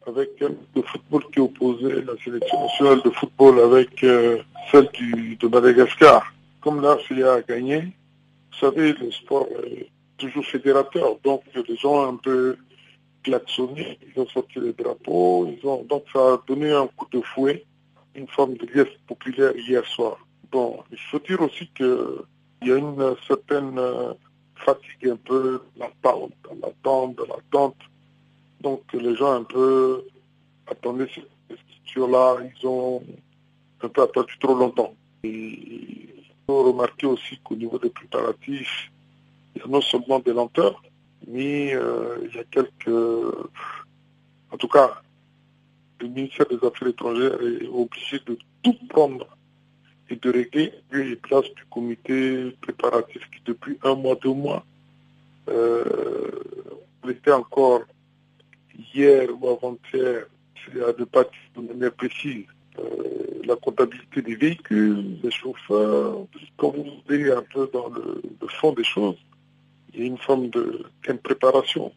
avec 0.06 0.30
le 0.40 0.82
football 0.82 1.24
qui 1.32 1.40
opposait 1.40 2.02
la 2.02 2.16
sélection 2.22 2.62
nationale 2.62 3.02
de 3.02 3.10
football 3.10 3.58
avec 3.60 4.02
euh, 4.04 4.38
celle 4.70 4.88
du, 4.92 5.36
de 5.36 5.48
Madagascar. 5.48 6.32
Comme 6.60 6.80
là, 6.80 6.96
a 6.96 7.42
gagné, 7.42 7.80
vous 7.80 8.58
savez, 8.58 8.92
le 8.92 9.10
sport 9.10 9.48
est 9.64 9.88
toujours 10.16 10.44
fédérateur, 10.44 11.16
donc 11.24 11.42
les 11.54 11.76
gens 11.76 12.04
ont 12.04 12.08
un 12.14 12.16
peu 12.16 12.56
klaxonné, 13.22 13.98
ils 14.06 14.20
ont 14.20 14.26
sorti 14.28 14.60
les 14.60 14.72
drapeaux, 14.72 15.46
ils 15.46 15.66
ont, 15.66 15.82
donc 15.84 16.04
ça 16.12 16.18
a 16.18 16.38
donné 16.46 16.72
un 16.72 16.86
coup 16.86 17.06
de 17.12 17.20
fouet, 17.20 17.64
une 18.14 18.28
forme 18.28 18.54
de 18.54 18.66
liesse 18.66 18.94
populaire 19.06 19.52
hier 19.56 19.84
soir. 19.84 20.18
Bon, 20.50 20.78
il 20.90 20.98
faut 21.10 21.18
dire 21.18 21.40
aussi 21.40 21.68
qu'il 21.74 22.22
y 22.62 22.70
a 22.70 22.76
une 22.76 23.14
certaine 23.26 23.78
euh, 23.78 24.14
fatigue 24.54 25.08
un 25.10 25.16
peu, 25.16 25.60
l'attente, 25.76 26.32
l'attente, 26.62 27.18
l'attente 27.28 27.76
donc 28.60 28.82
les 28.92 29.14
gens 29.14 29.32
un 29.32 29.44
peu 29.44 30.04
attendaient 30.66 31.08
cette 31.14 31.58
structure-là, 31.58 32.38
ils 32.42 32.66
ont 32.66 33.02
un 33.82 33.88
peu 33.88 34.02
attendu 34.02 34.32
trop 34.40 34.54
longtemps. 34.54 34.94
Et 35.22 35.28
il 35.28 36.24
faut 36.46 36.64
remarquer 36.64 37.06
aussi 37.06 37.38
qu'au 37.44 37.56
niveau 37.56 37.78
des 37.78 37.90
préparatifs, 37.90 38.90
il 39.54 39.62
y 39.62 39.64
a 39.64 39.68
non 39.68 39.80
seulement 39.80 40.18
des 40.20 40.32
lenteurs, 40.32 40.82
mais 41.26 41.74
euh, 41.74 42.18
il 42.28 42.34
y 42.34 42.38
a 42.38 42.44
quelques... 42.44 43.36
En 44.50 44.56
tout 44.56 44.68
cas, 44.68 45.02
le 46.00 46.08
ministère 46.08 46.46
des 46.46 46.56
Affaires 46.66 46.88
étrangères 46.88 47.38
est 47.42 47.66
obligé 47.66 48.18
de 48.26 48.38
tout 48.62 48.76
prendre 48.88 49.26
et 50.08 50.16
de 50.16 50.30
régler 50.30 50.72
les 50.92 51.16
places 51.16 51.52
du 51.54 51.64
comité 51.70 52.50
préparatif 52.60 53.22
qui 53.30 53.40
depuis 53.44 53.78
un 53.82 53.94
mois, 53.94 54.14
deux 54.16 54.32
mois, 54.32 54.64
euh, 55.48 55.84
était 57.08 57.32
encore 57.32 57.82
hier 58.94 59.28
ou 59.40 59.48
avant-hier, 59.48 60.26
c'est 60.64 60.82
à 60.82 60.92
ne 60.98 61.04
pas 61.04 61.24
de 61.56 61.60
manière 61.60 61.92
précise, 61.92 62.46
euh, 62.78 63.42
la 63.44 63.56
comptabilité 63.56 64.22
des 64.22 64.34
véhicules, 64.34 65.20
des 65.20 65.30
chauffeurs. 65.30 66.26
Quand 66.56 66.70
vous 66.70 66.84
allez 67.08 67.30
un 67.30 67.42
peu 67.42 67.70
dans 67.72 67.88
le, 67.88 68.20
fond 68.48 68.72
des 68.72 68.84
choses, 68.84 69.16
il 69.92 70.00
y 70.00 70.02
a 70.02 70.06
une 70.06 70.18
forme 70.18 70.50
d'impréparation 71.06 71.92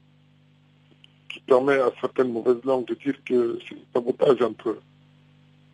qui 1.30 1.40
permet 1.42 1.80
à 1.80 1.92
certaines 2.00 2.32
mauvaises 2.32 2.64
langues 2.64 2.86
de 2.86 2.96
dire 2.96 3.16
que 3.26 3.60
c'est 3.68 3.76
un 3.76 3.94
sabotage 3.94 4.42
un 4.42 4.54
peu. 4.54 4.78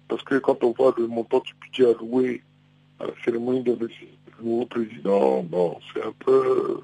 Parce 0.07 0.23
que 0.23 0.35
quand 0.35 0.63
on 0.63 0.71
voit 0.71 0.93
le 0.97 1.07
montant 1.07 1.39
du 1.39 1.53
budget 1.61 1.89
alloué 1.89 2.41
à 2.99 3.07
la 3.07 3.13
cérémonie 3.23 3.63
d'investissement 3.63 4.09
du 4.39 4.45
nouveau 4.45 4.65
président, 4.65 5.43
bon, 5.43 5.77
c'est 5.93 6.03
un 6.03 6.13
peu... 6.19 6.81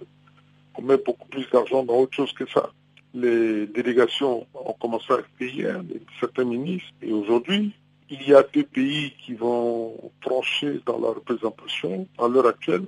On 0.77 0.81
met 0.81 0.97
beaucoup 0.97 1.27
plus 1.27 1.49
d'argent 1.49 1.83
dans 1.83 1.95
autre 1.95 2.15
chose 2.15 2.31
que 2.33 2.47
ça 2.49 2.71
les 3.13 3.67
délégations 3.67 4.47
ont 4.53 4.73
commencé 4.73 5.11
à 5.13 5.19
payer 5.37 5.67
certains 6.19 6.45
ministres. 6.45 6.89
Et 7.01 7.11
aujourd'hui, 7.11 7.73
il 8.09 8.27
y 8.27 8.33
a 8.33 8.43
deux 8.43 8.63
pays 8.63 9.13
qui 9.25 9.33
vont 9.33 10.11
trancher 10.21 10.81
dans 10.85 10.99
la 10.99 11.09
représentation 11.09 12.07
à 12.17 12.27
l'heure 12.27 12.47
actuelle. 12.47 12.83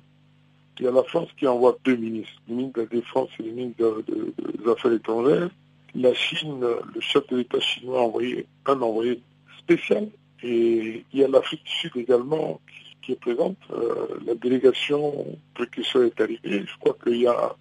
Il 0.79 0.85
y 0.85 0.87
a 0.87 0.91
la 0.91 1.03
France 1.03 1.29
qui 1.37 1.47
envoie 1.47 1.77
deux 1.83 1.95
ministres, 1.95 2.41
le 2.49 2.55
ministre 2.55 2.79
de 2.79 2.83
la 2.83 3.01
Défense 3.01 3.29
et 3.39 3.43
le 3.43 3.51
ministre 3.51 4.03
des 4.07 4.71
Affaires 4.71 4.93
étrangères. 4.93 5.49
La 5.95 6.13
Chine, 6.13 6.59
le 6.61 7.01
chef 7.01 7.27
de 7.27 7.37
l'État 7.37 7.59
chinois 7.59 7.99
a 7.99 8.03
envoyé 8.03 8.47
un 8.65 8.81
envoyé 8.81 9.21
spécial. 9.59 10.09
Et 10.41 11.05
il 11.13 11.19
y 11.19 11.23
a 11.23 11.27
l'Afrique 11.27 11.63
du 11.63 11.71
Sud 11.71 11.91
également 11.95 12.59
qui, 13.01 13.11
est 13.13 13.19
présente. 13.19 13.57
Euh, 13.71 14.07
la 14.25 14.35
délégation 14.35 15.37
précurseur 15.53 16.03
est 16.03 16.19
arrivée. 16.19 16.65
Je 16.65 16.77
crois 16.79 16.97
qu'il 17.03 17.17
y 17.17 17.27
a 17.27 17.55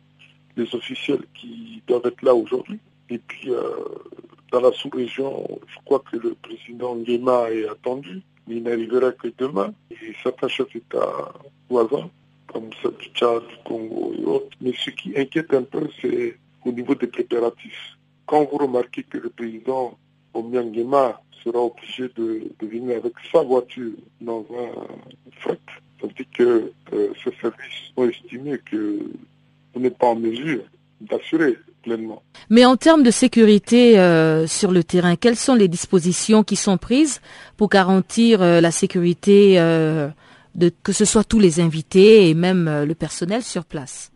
les 0.56 0.74
officiels 0.74 1.24
qui 1.34 1.82
doivent 1.86 2.06
être 2.06 2.22
là 2.22 2.34
aujourd'hui. 2.34 2.78
Et 3.10 3.18
puis, 3.18 3.50
euh, 3.50 3.60
dans 4.50 4.60
la 4.60 4.72
sous-région, 4.72 5.46
je 5.66 5.76
crois 5.84 6.02
que 6.10 6.16
le 6.16 6.34
président 6.34 6.94
Nguema 6.94 7.50
est 7.50 7.68
attendu, 7.68 8.22
mais 8.46 8.56
il 8.56 8.62
n'arrivera 8.62 9.12
que 9.12 9.28
demain. 9.38 9.72
Et 9.90 10.12
certains 10.22 10.48
chefs 10.48 10.72
d'État 10.72 11.32
voisins, 11.68 12.10
comme 12.52 12.70
ceux 12.82 12.92
du 12.92 13.08
Tchad, 13.08 13.46
du 13.48 13.56
Congo 13.64 14.12
et 14.18 14.24
autres. 14.24 14.56
Mais 14.60 14.72
ce 14.76 14.90
qui 14.90 15.16
inquiète 15.18 15.52
un 15.54 15.62
peu, 15.62 15.88
c'est 16.00 16.36
au 16.64 16.72
niveau 16.72 16.94
des 16.94 17.06
préparatifs. 17.06 17.96
Quand 18.26 18.44
vous 18.44 18.58
remarquez 18.58 19.02
que 19.02 19.18
le 19.18 19.30
président 19.30 19.98
Omiangema 20.34 21.20
sera 21.42 21.58
obligé 21.58 22.08
de, 22.16 22.52
venir 22.60 22.96
avec 22.98 23.14
sa 23.32 23.42
voiture 23.42 23.92
dans 24.20 24.46
un 24.52 25.30
fret, 25.40 25.58
dire 26.08 26.26
que 26.32 26.72
euh, 26.92 27.12
ces 27.22 27.32
services 27.40 27.92
ont 27.96 28.08
estimé 28.08 28.58
que 28.70 29.00
vous 29.74 29.80
n'êtes 29.80 29.98
pas 29.98 30.08
en 30.08 30.16
mesure 30.16 30.62
d'assurer 31.00 31.56
pleinement. 31.82 32.22
Mais 32.48 32.64
en 32.64 32.76
termes 32.76 33.02
de 33.02 33.10
sécurité 33.10 33.98
euh, 33.98 34.46
sur 34.46 34.70
le 34.70 34.84
terrain, 34.84 35.16
quelles 35.16 35.36
sont 35.36 35.54
les 35.54 35.68
dispositions 35.68 36.44
qui 36.44 36.56
sont 36.56 36.78
prises 36.78 37.20
pour 37.56 37.68
garantir 37.68 38.40
euh, 38.42 38.60
la 38.60 38.70
sécurité 38.70 39.56
de 39.56 40.70
que 40.82 40.92
ce 40.92 41.04
soit 41.04 41.24
tous 41.24 41.38
les 41.38 41.60
invités 41.60 42.28
et 42.28 42.34
même 42.34 42.84
le 42.84 42.94
personnel 42.94 43.42
sur 43.42 43.64
place? 43.64 44.12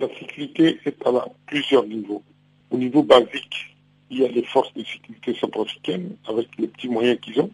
La 0.00 0.08
sécurité 0.08 0.80
est 0.84 1.06
à 1.06 1.26
plusieurs 1.46 1.86
niveaux. 1.86 2.22
Au 2.70 2.76
niveau 2.76 3.04
basique, 3.04 3.74
il 4.10 4.18
y 4.18 4.24
a 4.24 4.28
les 4.28 4.42
forces 4.42 4.72
de 4.74 4.84
sécurité 4.84 5.34
centrafricaines 5.40 6.16
avec 6.28 6.48
les 6.58 6.68
petits 6.68 6.88
moyens 6.88 7.18
qu'ils 7.20 7.40
ont, 7.40 7.50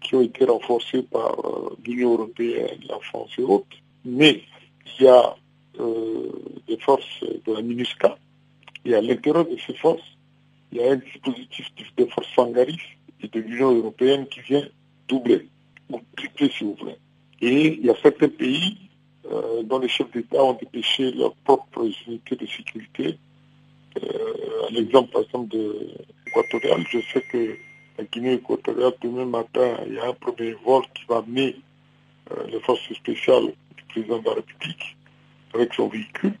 qui 0.00 0.14
ont 0.14 0.22
été 0.22 0.44
renforcés 0.44 1.02
par 1.02 1.32
euh, 1.44 1.76
l'Union 1.84 2.14
européenne, 2.14 2.78
la 2.88 2.98
France 3.00 3.30
et 3.38 3.42
autres. 3.42 3.76
Mais 4.04 4.42
il 4.98 5.04
y 5.04 5.08
a 5.08 5.34
euh, 5.78 6.30
des 6.66 6.78
forces 6.78 7.20
de 7.22 7.52
la 7.52 7.62
MINUSCA. 7.62 8.16
Et 8.84 8.94
à 8.94 9.00
l'intérieur 9.00 9.44
de 9.44 9.56
ces 9.66 9.74
forces, 9.74 10.16
il 10.72 10.78
y 10.78 10.82
a 10.82 10.92
un 10.92 10.96
dispositif 10.96 11.66
des 11.96 12.06
forces 12.06 12.28
Sangaris 12.34 12.80
et 13.22 13.28
de 13.28 13.40
l'Union 13.40 13.74
européenne 13.74 14.26
qui 14.26 14.40
vient 14.40 14.66
doubler, 15.08 15.48
ou 15.90 16.00
tripler 16.16 16.50
si 16.50 16.64
vous 16.64 16.74
voulez. 16.74 16.96
Et 17.40 17.74
il 17.74 17.84
y 17.84 17.90
a 17.90 17.94
certains 18.02 18.28
pays 18.28 18.76
euh, 19.30 19.62
dont 19.64 19.78
les 19.78 19.88
chefs 19.88 20.10
d'État 20.12 20.42
ont 20.42 20.54
dépêché 20.54 21.12
leurs 21.12 21.34
propres 21.36 21.88
unités 22.06 22.36
de 22.36 22.46
sécurité. 22.46 23.18
Euh, 24.02 24.68
l'exemple, 24.70 25.10
par 25.12 25.22
exemple, 25.22 25.48
de 25.48 25.90
équatorial, 26.26 26.84
je 26.90 26.98
sais 27.12 27.22
que 27.30 27.56
la 27.98 28.04
Guinée 28.04 28.34
équatoriale, 28.34 28.92
demain 29.02 29.24
matin, 29.24 29.76
il 29.86 29.94
y 29.94 29.98
a 29.98 30.08
un 30.08 30.14
premier 30.14 30.52
vol 30.64 30.82
qui 30.94 31.04
va 31.08 31.18
amener 31.18 31.56
les 32.48 32.60
forces 32.60 32.92
spéciales 32.92 33.52
du 33.76 33.84
président 33.88 34.18
de 34.18 34.24
la 34.24 34.34
République 34.34 34.95
avec 35.56 35.74
son 35.74 35.88
véhicule. 35.88 36.34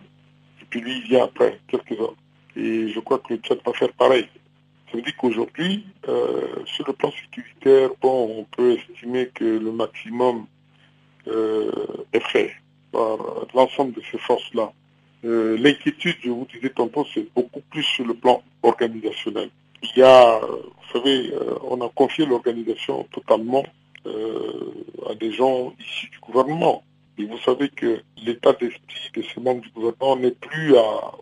Et 0.60 0.64
puis 0.68 0.80
lui, 0.80 0.98
il 0.98 1.02
vient 1.04 1.24
après, 1.24 1.58
quelques 1.68 2.00
heures. 2.00 2.14
Et 2.56 2.88
je 2.88 3.00
crois 3.00 3.18
que 3.18 3.34
le 3.34 3.40
Tchad 3.40 3.58
va 3.64 3.72
faire 3.72 3.92
pareil. 3.92 4.28
Ça 4.90 4.96
veut 4.96 5.02
dire 5.02 5.16
qu'aujourd'hui, 5.16 5.84
euh, 6.08 6.64
sur 6.64 6.86
le 6.86 6.92
plan 6.92 7.10
sécuritaire, 7.10 7.90
bon, 8.00 8.38
on 8.38 8.44
peut 8.44 8.78
estimer 8.78 9.26
que 9.28 9.44
le 9.44 9.72
maximum 9.72 10.46
est 11.26 12.20
fait 12.20 12.52
par 12.92 13.18
l'ensemble 13.52 13.92
de 13.94 14.02
ces 14.12 14.18
forces-là. 14.18 14.72
Euh, 15.24 15.56
l'inquiétude, 15.58 16.16
je 16.22 16.30
vous 16.30 16.46
disais 16.52 16.70
tantôt, 16.70 17.04
c'est 17.12 17.26
beaucoup 17.34 17.60
plus 17.70 17.82
sur 17.82 18.06
le 18.06 18.14
plan 18.14 18.42
organisationnel. 18.62 19.50
Il 19.82 19.98
y 19.98 20.02
a, 20.02 20.38
vous 20.40 20.92
savez, 20.92 21.32
euh, 21.32 21.54
on 21.64 21.80
a 21.80 21.88
confié 21.88 22.26
l'organisation 22.26 23.04
totalement 23.12 23.64
euh, 24.06 24.72
à 25.08 25.14
des 25.14 25.32
gens 25.32 25.72
issus 25.80 26.10
du 26.10 26.18
gouvernement. 26.20 26.84
Et 27.18 27.24
vous 27.24 27.38
savez 27.38 27.68
que 27.70 28.02
l'état 28.18 28.52
d'esprit 28.52 29.10
de 29.14 29.22
ces 29.22 29.40
membres 29.40 29.62
du 29.62 29.70
gouvernement 29.70 30.16
n'est 30.16 30.32
plus 30.32 30.76
à, 30.76 31.12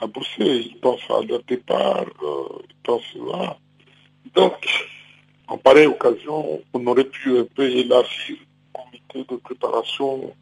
à 0.00 0.06
bosser. 0.06 0.70
Ils 0.70 0.78
pensent 0.80 1.10
à 1.10 1.22
leur 1.22 1.42
départ, 1.44 2.04
ils 2.68 2.76
pensent 2.82 3.16
à... 3.34 3.56
Donc, 4.34 4.66
en 5.48 5.58
pareille 5.58 5.86
occasion, 5.86 6.60
on 6.72 6.86
aurait 6.86 7.04
pu 7.04 7.38
un 7.38 7.44
peu 7.44 7.64
élargir 7.64 8.36
le 8.74 8.80
comité 8.82 9.24
de 9.30 9.36
préparation 9.38 10.34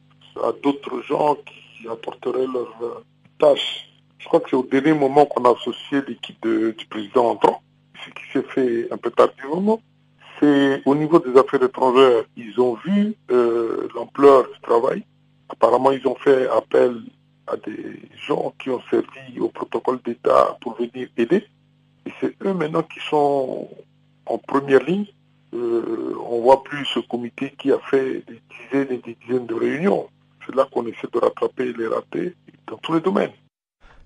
à 0.43 0.53
d'autres 0.63 1.03
gens 1.03 1.35
qui 1.37 1.61
qui 1.81 1.89
apporteraient 1.89 2.47
leurs 2.47 2.77
euh, 2.83 3.05
tâches. 3.39 3.89
Je 4.19 4.27
crois 4.27 4.41
que 4.41 4.51
c'est 4.51 4.57
au 4.57 4.63
dernier 4.63 4.93
moment 4.93 5.27
qu'on 5.27 5.45
a 5.45 5.53
associé 5.53 6.01
l'équipe 6.07 6.47
du 6.47 6.87
président 6.89 7.31
entrant, 7.31 7.63
ce 8.05 8.11
qui 8.11 8.33
s'est 8.33 8.49
fait 8.55 8.93
un 8.93 8.97
peu 8.99 9.11
tardivement. 9.11 9.81
C'est 10.41 10.83
au 10.87 10.95
niveau 10.95 11.19
des 11.19 11.39
affaires 11.39 11.63
étrangères, 11.63 12.25
ils 12.37 12.59
ont 12.59 12.75
vu 12.75 13.15
euh, 13.31 13.89
l'ampleur 13.95 14.45
du 14.45 14.61
travail. 14.63 15.05
Apparemment, 15.51 15.91
ils 15.91 16.07
ont 16.07 16.15
fait 16.15 16.49
appel 16.49 17.03
à 17.47 17.57
des 17.57 18.01
gens 18.27 18.55
qui 18.59 18.71
ont 18.71 18.81
servi 18.91 19.39
au 19.39 19.49
protocole 19.49 20.01
d'État 20.03 20.57
pour 20.63 20.77
venir 20.77 21.09
aider. 21.19 21.45
Et 22.07 22.13
c'est 22.21 22.35
eux 22.43 22.55
maintenant 22.55 22.83
qui 22.83 23.01
sont 23.01 23.69
en 24.25 24.39
première 24.39 24.83
ligne. 24.83 25.07
Euh, 25.53 26.15
on 26.27 26.41
voit 26.41 26.63
plus 26.63 26.87
ce 26.87 27.01
comité 27.01 27.53
qui 27.59 27.71
a 27.73 27.79
fait 27.79 28.25
des 28.27 28.41
dizaines 28.51 28.93
et 28.93 28.99
des 28.99 29.17
dizaines 29.27 29.47
de 29.47 29.55
réunions. 29.55 30.09
C'est 30.47 30.55
là 30.55 30.67
qu'on 30.73 30.87
essaie 30.87 31.09
de 31.13 31.19
rattraper 31.19 31.73
les 31.75 31.87
ratés 31.87 32.35
dans 32.67 32.79
tous 32.79 32.95
les 32.95 33.01
domaines. 33.01 33.33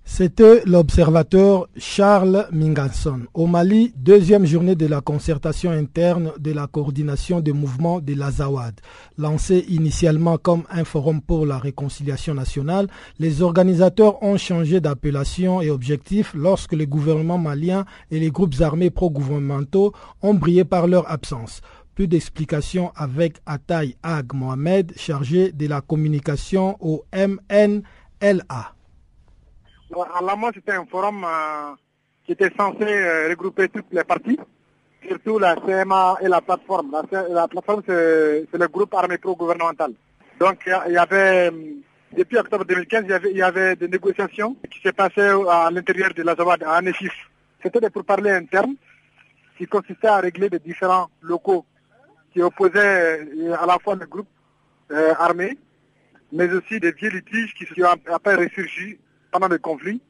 C'était 0.07 0.63
l'observateur 0.67 1.67
Charles 1.79 2.47
Minganson. 2.53 3.23
Au 3.33 3.47
Mali, 3.47 3.93
deuxième 3.97 4.45
journée 4.45 4.75
de 4.75 4.87
la 4.87 5.01
concertation 5.01 5.71
interne 5.71 6.33
de 6.39 6.53
la 6.53 6.67
coordination 6.67 7.41
des 7.41 7.53
mouvements 7.53 8.01
de 8.01 8.15
l'Azawad. 8.15 8.75
Lancé 9.17 9.65
initialement 9.69 10.37
comme 10.37 10.65
un 10.71 10.85
forum 10.85 11.23
pour 11.23 11.47
la 11.47 11.59
réconciliation 11.59 12.35
nationale, 12.35 12.87
les 13.19 13.41
organisateurs 13.41 14.23
ont 14.23 14.37
changé 14.37 14.81
d'appellation 14.81 15.63
et 15.63 15.71
objectif 15.71 16.33
lorsque 16.35 16.75
le 16.75 16.85
gouvernement 16.85 17.39
malien 17.39 17.87
et 18.11 18.21
les 18.21 18.31
groupes 18.31 18.61
armés 18.61 18.91
pro-gouvernementaux 18.91 19.95
ont 20.23 20.35
brillé 20.35 20.65
par 20.65 20.87
leur 20.87 21.11
absence. 21.11 21.63
Plus 21.95 22.09
d'explications 22.09 22.93
avec 22.95 23.39
Ataï 23.47 23.97
Ag 24.03 24.35
Mohamed, 24.35 24.93
chargé 24.97 25.51
de 25.51 25.67
la 25.67 25.81
communication 25.81 26.77
au 26.81 27.05
MNLA. 27.13 28.74
À 29.97 30.21
la 30.23 30.35
moi, 30.35 30.51
c'était 30.53 30.73
un 30.73 30.87
forum 30.87 31.25
euh, 31.25 31.75
qui 32.27 32.33
était 32.33 32.51
censé 32.59 32.83
euh, 32.83 33.29
regrouper 33.29 33.69
toutes 33.69 33.93
les 33.93 34.03
parties, 34.03 34.39
surtout 35.07 35.39
la 35.39 35.55
CMA 35.55 36.17
et 36.21 36.27
la 36.27 36.41
plateforme. 36.41 36.91
La, 37.31 37.47
plateforme, 37.47 37.83
c'est 37.87 38.49
le 38.53 38.69
groupe 38.69 38.93
armé 38.93 39.19
pro-gouvernemental. 39.19 39.93
Donc, 40.41 40.69
il 40.89 40.93
y, 40.93 40.97
avait, 40.97 41.49
euh, 41.49 41.75
depuis 42.17 42.39
octobre 42.39 42.65
2015, 42.65 43.05
il 43.31 43.37
y 43.37 43.43
avait, 43.43 43.77
des 43.77 43.87
négociations 43.87 44.57
qui 44.69 44.81
s'est 44.81 44.93
passées 44.93 45.33
à 45.49 45.71
l'intérieur 45.71 46.13
de 46.13 46.25
la 46.25 46.35
Zawad, 46.35 46.65
à 46.65 46.73
Anefif. 46.73 47.15
C'était 47.63 47.81
des 47.81 47.91
pourparlers 47.91 48.33
internes 48.33 48.75
qui 49.57 49.67
consistaient 49.67 50.09
à 50.09 50.19
régler 50.19 50.51
des 50.51 50.59
différents 50.59 51.09
locaux 51.23 51.65
qui 52.33 52.43
opposait 52.43 53.23
euh, 53.39 53.55
à 53.61 53.65
la 53.65 53.79
fois 53.79 53.95
le 53.95 54.07
groupe 54.07 54.27
armé, 55.19 55.57
mais 56.33 56.53
aussi 56.53 56.81
des 56.81 56.93
vieux 56.93 57.11
litiges 57.11 57.55
qui 57.55 57.65
sont 57.65 57.87
après 58.13 58.35
ressurgis 58.35 58.99
pendant 59.35 59.49
le 59.49 59.59
conflit, 59.59 60.01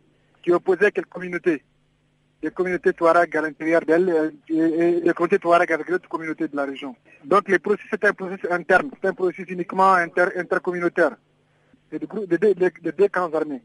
qui 0.43 0.53
opposaient 0.53 0.93
quelques 0.93 1.09
communautés. 1.09 1.65
Des 2.43 2.51
communautés 2.51 2.93
Touareg 2.93 3.35
à 3.35 3.41
l'intérieur 3.41 3.81
d'elles 3.81 4.11
euh, 4.11 4.31
et, 4.51 5.01
des 5.01 5.15
communautés 5.15 5.39
Touareg 5.39 5.73
avec 5.73 5.89
d'autres 5.89 6.11
communautés 6.11 6.47
de 6.47 6.55
la 6.55 6.67
région. 6.67 6.95
Donc 7.25 7.49
le 7.49 7.59
processus 7.59 7.91
est 7.95 8.05
un 8.05 8.13
processus 8.13 8.51
interne, 8.51 8.91
c'est 9.01 9.09
un 9.09 9.15
processus 9.15 9.47
uniquement 9.49 9.95
intercommunautaire, 9.95 11.17
des 11.91 11.99
de, 11.99 12.91
deux 12.91 13.09
camps 13.09 13.33
armés. 13.33 13.63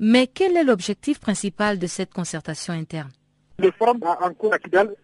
Mais 0.00 0.28
quel 0.28 0.56
est 0.56 0.64
l'objectif 0.64 1.20
principal 1.20 1.78
de 1.78 1.86
cette 1.86 2.14
concertation 2.14 2.72
interne? 2.72 3.10
Le 3.58 3.70
forum 3.72 3.98
en 4.02 4.32
cours 4.32 4.54
à 4.54 4.58
Kidal 4.58 4.94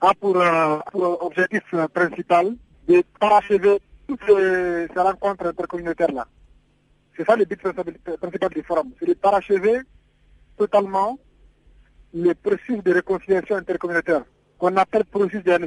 a 0.00 0.14
pour, 0.14 0.36
euh, 0.36 0.78
objectif 0.94 1.64
principal 1.92 2.54
de 2.86 3.02
parachever 3.18 3.80
toutes 4.06 4.20
ces, 4.24 4.86
rencontres 4.94 5.46
intercommunautaires-là. 5.46 6.28
C'est 7.16 7.26
ça 7.26 7.36
le 7.36 7.44
but 7.44 7.60
principal 7.60 8.50
du 8.50 8.62
forum, 8.62 8.90
c'est 8.98 9.06
de 9.06 9.14
parachever 9.14 9.80
totalement 10.56 11.18
le 12.14 12.34
processus 12.34 12.82
de 12.82 12.92
réconciliation 12.92 13.56
intercommunautaire 13.56 14.22
qu'on 14.58 14.76
appelle 14.76 15.04
processus 15.04 15.42
de 15.42 15.58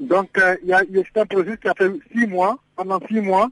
Donc, 0.00 0.36
euh, 0.38 0.56
il 0.62 0.68
y 0.68 0.72
a, 0.74 0.80
un 0.80 1.26
processus 1.26 1.56
qui 1.56 1.68
a 1.68 1.74
fait 1.74 1.90
six 2.12 2.26
mois, 2.26 2.58
pendant 2.76 3.00
six 3.08 3.20
mois, 3.20 3.48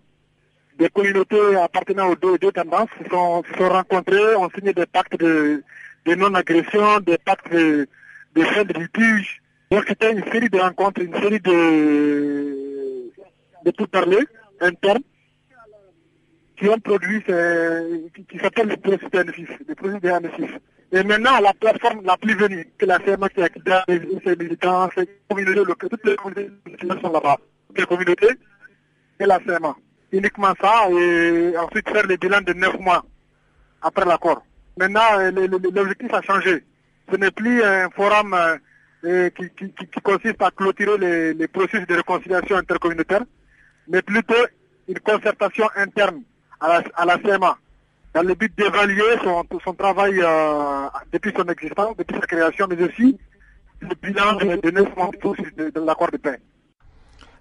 des 0.79 0.89
communautés 0.91 1.57
appartenant 1.57 2.09
aux 2.09 2.17
deux, 2.17 2.53
tendances 2.53 2.91
se 3.03 3.09
sont, 3.09 3.43
rencontrées, 3.59 4.35
ont 4.37 4.51
signé 4.51 4.75
des 4.75 4.87
pactes 4.87 5.19
de, 5.19 5.63
non-agression, 6.07 7.01
des 7.01 7.19
pactes 7.19 7.51
de, 7.51 7.89
fin 8.37 8.65
de 8.65 8.75
litige, 8.75 9.41
donc 9.71 9.85
c'était 9.89 10.13
une 10.13 10.23
série 10.31 10.51
de 10.51 10.59
rencontres, 10.59 11.01
une 11.01 11.15
série 11.15 11.41
de, 11.41 13.11
de 13.65 13.71
tout-parler 13.71 14.21
internes 14.61 15.03
qui 16.57 16.69
ont 16.69 16.79
produit, 16.79 17.23
qui, 18.15 18.25
qui 18.25 18.39
s'appelle 18.39 18.69
le 18.69 18.77
processus 18.77 19.11
d'ANFIS, 19.11 19.47
le 19.69 19.75
processus 19.75 20.01
de 20.01 20.99
Et 20.99 21.05
maintenant, 21.05 21.39
la 21.41 21.53
plateforme 21.53 22.03
la 22.05 22.17
plus 22.17 22.35
venue, 22.35 22.67
que 22.79 22.87
la 22.87 22.99
CMA 22.99 23.29
qui 23.29 23.43
a 23.43 23.49
ses 23.87 24.37
militants, 24.37 24.89
ses 24.97 25.09
communautés 25.29 25.73
toutes 25.91 26.05
les 26.05 26.17
communautés 26.17 26.51
sont 27.03 27.13
là-bas, 27.13 27.37
les 27.77 27.85
communautés 27.85 28.31
et 29.21 29.27
la 29.27 29.39
CMA. 29.41 29.77
Uniquement 30.13 30.55
ça, 30.61 30.89
et 30.91 31.57
ensuite 31.59 31.89
faire 31.91 32.07
le 32.07 32.17
bilan 32.17 32.41
de 32.41 32.53
neuf 32.53 32.79
mois 32.79 33.05
après 33.83 34.05
l'accord. 34.05 34.43
Maintenant, 34.79 35.31
l'objectif 35.75 36.13
a 36.15 36.23
changé. 36.23 36.65
Ce 37.11 37.17
n'est 37.17 37.31
plus 37.31 37.63
un 37.63 37.91
forum 37.91 38.35
euh, 39.05 39.31
qui, 39.31 39.51
qui, 39.51 40.01
consiste 40.03 40.41
à 40.41 40.51
clôturer 40.51 41.35
les, 41.35 41.49
processus 41.49 41.87
de 41.87 41.95
réconciliation 41.97 42.57
intercommunautaire, 42.57 43.23
mais 43.89 44.03
plutôt 44.03 44.35
une 44.89 44.99
concertation 45.01 45.67
interne 45.77 46.23
à 46.61 47.05
la, 47.05 47.19
CMA, 47.19 47.59
dans 48.15 48.23
le 48.23 48.35
but 48.35 48.53
d'évaluer 48.57 49.17
son, 49.23 49.75
travail 49.75 50.21
euh, 50.21 50.89
depuis 51.13 51.33
son 51.37 51.45
existence, 51.45 51.97
depuis 51.97 52.15
sa 52.15 52.27
création, 52.27 52.67
mais 52.69 52.83
aussi 52.83 53.19
le 53.81 53.95
bilan 54.01 54.35
de, 54.37 54.71
neuf 54.71 54.97
mois 54.97 55.11
de, 55.13 55.71
de 55.71 55.81
l'accord 55.81 56.11
de 56.11 56.17
paix. 56.17 56.39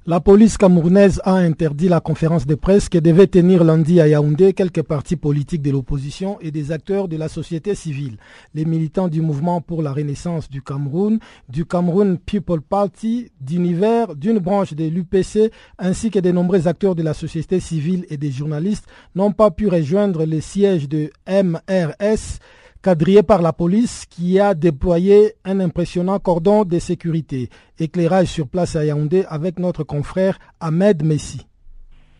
La 0.08 0.20
police 0.20 0.56
camerounaise 0.58 1.20
a 1.24 1.34
interdit 1.34 1.88
la 1.90 2.00
conférence 2.00 2.46
de 2.46 2.54
presse 2.54 2.90
que 2.90 3.00
devait 3.00 3.26
tenir 3.26 3.64
lundi 3.64 4.00
à 4.00 4.08
Yaoundé 4.08 4.54
quelques 4.54 4.84
partis 4.84 5.16
politiques 5.16 5.64
de 5.64 5.72
l'opposition 5.72 6.38
et 6.42 6.52
des 6.52 6.72
acteurs 6.72 7.08
de 7.08 7.18
la 7.18 7.28
société 7.28 7.74
civile. 7.74 8.18
Les 8.54 8.66
militants 8.66 9.08
du 9.08 9.24
mouvement 9.24 9.62
pour 9.62 9.82
la 9.82 9.92
renaissance 9.92 10.48
du 10.48 10.62
Cameroun, 10.62 11.18
du 11.50 11.66
Cameroun 11.66 12.20
People 12.20 12.62
Party, 12.62 13.32
d'Univers, 13.42 14.16
d'une 14.16 14.38
branche 14.38 14.76
de 14.76 14.86
l'UPC, 14.86 15.52
ainsi 15.80 16.12
que 16.12 16.20
de 16.20 16.30
nombreux 16.30 16.68
acteurs 16.68 16.94
de 16.94 17.02
la 17.02 17.16
société 17.16 17.60
civile 17.60 18.06
et 18.12 18.18
des 18.18 18.30
journalistes 18.30 18.86
n'ont 19.16 19.32
pas 19.32 19.50
pu 19.50 19.68
rejoindre 19.70 20.24
le 20.28 20.40
siège 20.40 20.88
de 20.88 21.10
MRS 21.28 22.38
quadrillé 22.86 23.24
par 23.24 23.42
la 23.42 23.52
police 23.52 24.06
qui 24.06 24.40
a 24.40 24.54
déployé 24.54 25.34
un 25.44 25.60
impressionnant 25.60 26.20
cordon 26.20 26.66
de 26.66 26.78
sécurité. 26.78 27.50
Éclairage 27.80 28.28
sur 28.28 28.48
place 28.48 28.76
à 28.76 28.86
Yaoundé 28.86 29.26
avec 29.28 29.58
notre 29.58 29.84
confrère 29.84 30.38
Ahmed 30.60 31.04
Messi. 31.04 31.48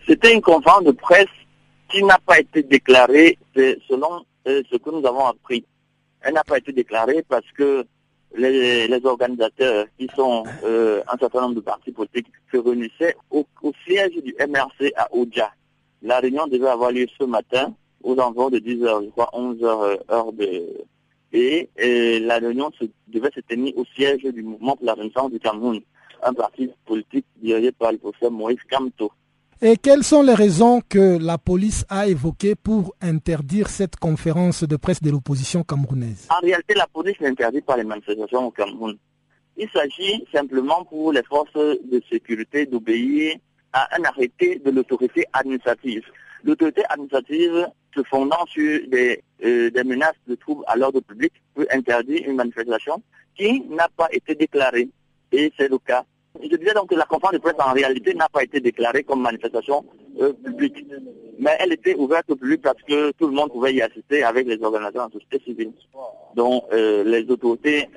C'était 0.08 0.34
une 0.34 0.42
conférence 0.42 0.84
de 0.84 0.92
presse 0.92 1.36
qui 1.88 2.02
n'a 2.02 2.18
pas 2.26 2.40
été 2.40 2.64
déclarée 2.64 3.38
selon 3.56 4.26
euh, 4.48 4.64
ce 4.72 4.78
que 4.78 4.90
nous 4.90 5.06
avons 5.06 5.28
appris. 5.28 5.64
Elle 6.22 6.34
n'a 6.34 6.44
pas 6.44 6.58
été 6.58 6.72
déclarée 6.72 7.24
parce 7.30 7.46
que 7.56 7.86
les, 8.36 9.06
organisateurs, 9.06 9.86
qui 10.00 10.10
sont 10.16 10.46
euh, 10.64 11.04
un 11.08 11.18
certain 11.20 11.42
nombre 11.42 11.56
de 11.58 11.62
partis 11.62 11.92
politiques, 11.92 12.26
se 12.52 12.58
réunissaient 12.58 13.16
au, 13.30 13.46
siège 13.86 14.16
du 14.24 14.34
MRC 14.40 14.92
à 14.98 15.10
Oudja. 15.14 15.52
La 16.02 16.20
réunion 16.20 16.48
devait 16.48 16.70
avoir 16.70 16.92
lieu 16.92 17.06
ce 17.20 17.24
matin 17.24 17.72
aux 18.06 18.18
environs 18.20 18.50
de 18.50 18.60
10 18.60 18.76
h 18.84 19.06
je 19.06 19.10
crois 19.10 19.30
11 19.34 19.58
h 19.58 19.66
euh, 19.66 19.98
heure 20.10 20.32
de... 20.32 20.86
Et, 21.34 21.70
la 22.22 22.38
réunion 22.38 22.72
devait 23.10 23.32
se 23.36 23.42
tenir 23.42 23.78
au 23.78 23.84
siège 23.94 24.24
du 24.24 24.42
mouvement 24.42 24.78
pour 24.78 24.86
la 24.86 24.94
Renaissance 24.94 25.32
du 25.32 25.40
Cameroun, 25.40 25.82
un 26.24 26.34
parti 26.34 26.70
politique 26.86 27.26
dirigé 27.42 27.74
par 27.74 27.92
le 27.92 27.98
professeur 27.98 28.32
Moïse 28.32 28.60
Kamto. 28.70 29.12
Et 29.62 29.76
quelles 29.76 30.04
sont 30.04 30.22
les 30.22 30.34
raisons 30.34 30.82
que 30.88 31.18
la 31.18 31.38
police 31.38 31.86
a 31.90 32.08
évoquées 32.08 32.56
pour 32.56 32.94
interdire 33.02 33.68
cette 33.70 33.98
conférence 33.98 34.64
de 34.64 34.76
presse 34.78 35.02
de 35.02 35.10
l'opposition 35.10 35.64
camerounaise? 35.64 36.28
En 36.30 36.46
réalité, 36.46 36.74
la 36.74 36.88
police 36.88 37.20
n'interdit 37.20 37.62
pas 37.62 37.76
les 37.76 37.84
manifestations 37.84 38.46
au 38.46 38.52
Cameroun. 38.52 38.98
Il 39.58 39.70
s'agit 39.70 40.26
simplement 40.34 40.86
pour 40.86 41.12
les 41.12 41.24
forces 41.24 41.54
de 41.54 42.02
sécurité 42.10 42.66
d'obéir 42.66 43.36
à 43.74 43.88
un 43.98 44.04
arrêté 44.04 44.62
de 44.64 44.72
l'autorité 44.72 45.26
administrative. 45.34 46.04
L'autorité 46.44 46.84
administrative 46.90 47.68
se 47.96 48.04
fondant 48.04 48.46
sur 48.48 48.80
des, 48.88 49.24
euh, 49.44 49.70
des 49.72 49.84
menaces 49.84 50.20
de 50.28 50.36
troubles 50.36 50.64
à 50.68 50.76
l'ordre 50.76 51.00
public, 51.02 51.32
peut 51.56 51.68
interdire 51.72 52.28
une 52.28 52.36
manifestation 52.36 53.02
qui 53.36 53.62
n'a 53.70 53.88
pas 53.96 54.08
été 54.12 54.36
déclarée. 54.36 54.90
Et 55.32 55.52
c'est 55.58 55.70
le 55.70 55.78
cas. 55.78 56.04
Je 56.42 56.56
disais 56.56 56.74
donc 56.74 56.90
que 56.90 56.96
la 56.96 57.06
conférence 57.06 57.34
de 57.34 57.40
presse 57.40 57.56
en 57.60 57.74
réalité 57.74 58.14
n'a 58.14 58.28
pas 58.28 58.44
été 58.44 58.60
déclarée 58.60 59.04
comme 59.04 59.22
manifestation 59.22 59.86
euh, 60.20 60.34
publique. 60.34 60.86
Mais 61.40 61.56
elle 61.60 61.74
était 61.74 61.96
ouverte 61.96 62.30
au 62.30 62.36
public 62.36 62.62
parce 62.62 62.82
que 62.84 63.12
tout 63.12 63.28
le 63.28 63.34
monde 63.34 63.52
pouvait 63.52 63.74
y 63.74 63.82
assister 63.82 64.24
avec 64.24 64.48
les 64.48 64.62
organisateurs 64.62 65.10
de 65.10 65.14
la 65.14 65.20
société 65.20 65.44
civile. 65.46 65.72
Donc 66.36 66.64
euh, 66.74 67.04
les 67.04 67.30
autorités 67.30 67.88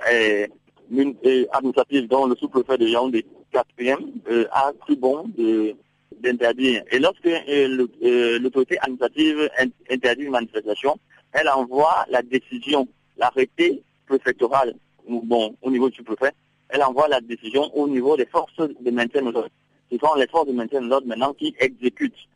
administratives, 1.53 2.09
dont 2.09 2.26
le 2.26 2.36
sous-préfet 2.36 2.78
de 2.78 2.86
Yaoundé 2.86 3.26
4e, 3.53 4.46
a 4.53 4.72
cru 4.80 4.96
bon 4.96 5.24
de 5.36 5.74
d'interdire. 6.23 6.83
Et 6.91 6.99
lorsque 6.99 7.27
euh, 7.27 7.87
euh, 8.03 8.39
l'autorité 8.39 8.79
administrative 8.81 9.51
interdit 9.91 10.25
une 10.25 10.31
manifestation, 10.31 10.99
elle 11.33 11.49
envoie 11.49 12.07
la 12.11 12.23
décision, 12.23 12.89
l'arrêté 13.16 13.83
préfectoral, 14.07 14.75
bon, 15.09 15.55
au 15.62 15.71
niveau 15.71 15.91
du 15.91 16.03
préfet, 16.03 16.33
elle 16.69 16.83
envoie 16.83 17.09
la 17.09 17.21
décision 17.21 17.75
au 17.75 17.89
niveau 17.89 18.16
des 18.16 18.27
forces 18.27 18.57
de 18.59 18.91
maintien 18.91 19.23
de 19.23 19.31
l'ordre. 19.31 19.51
Ce 19.91 19.97
sont 19.99 20.14
les 20.16 20.27
forces 20.27 20.47
de 20.47 20.53
maintien 20.53 20.83
de 20.83 20.89
l'ordre 20.89 21.07
maintenant 21.07 21.33
qui 21.33 21.55
exécutent. 21.59 22.29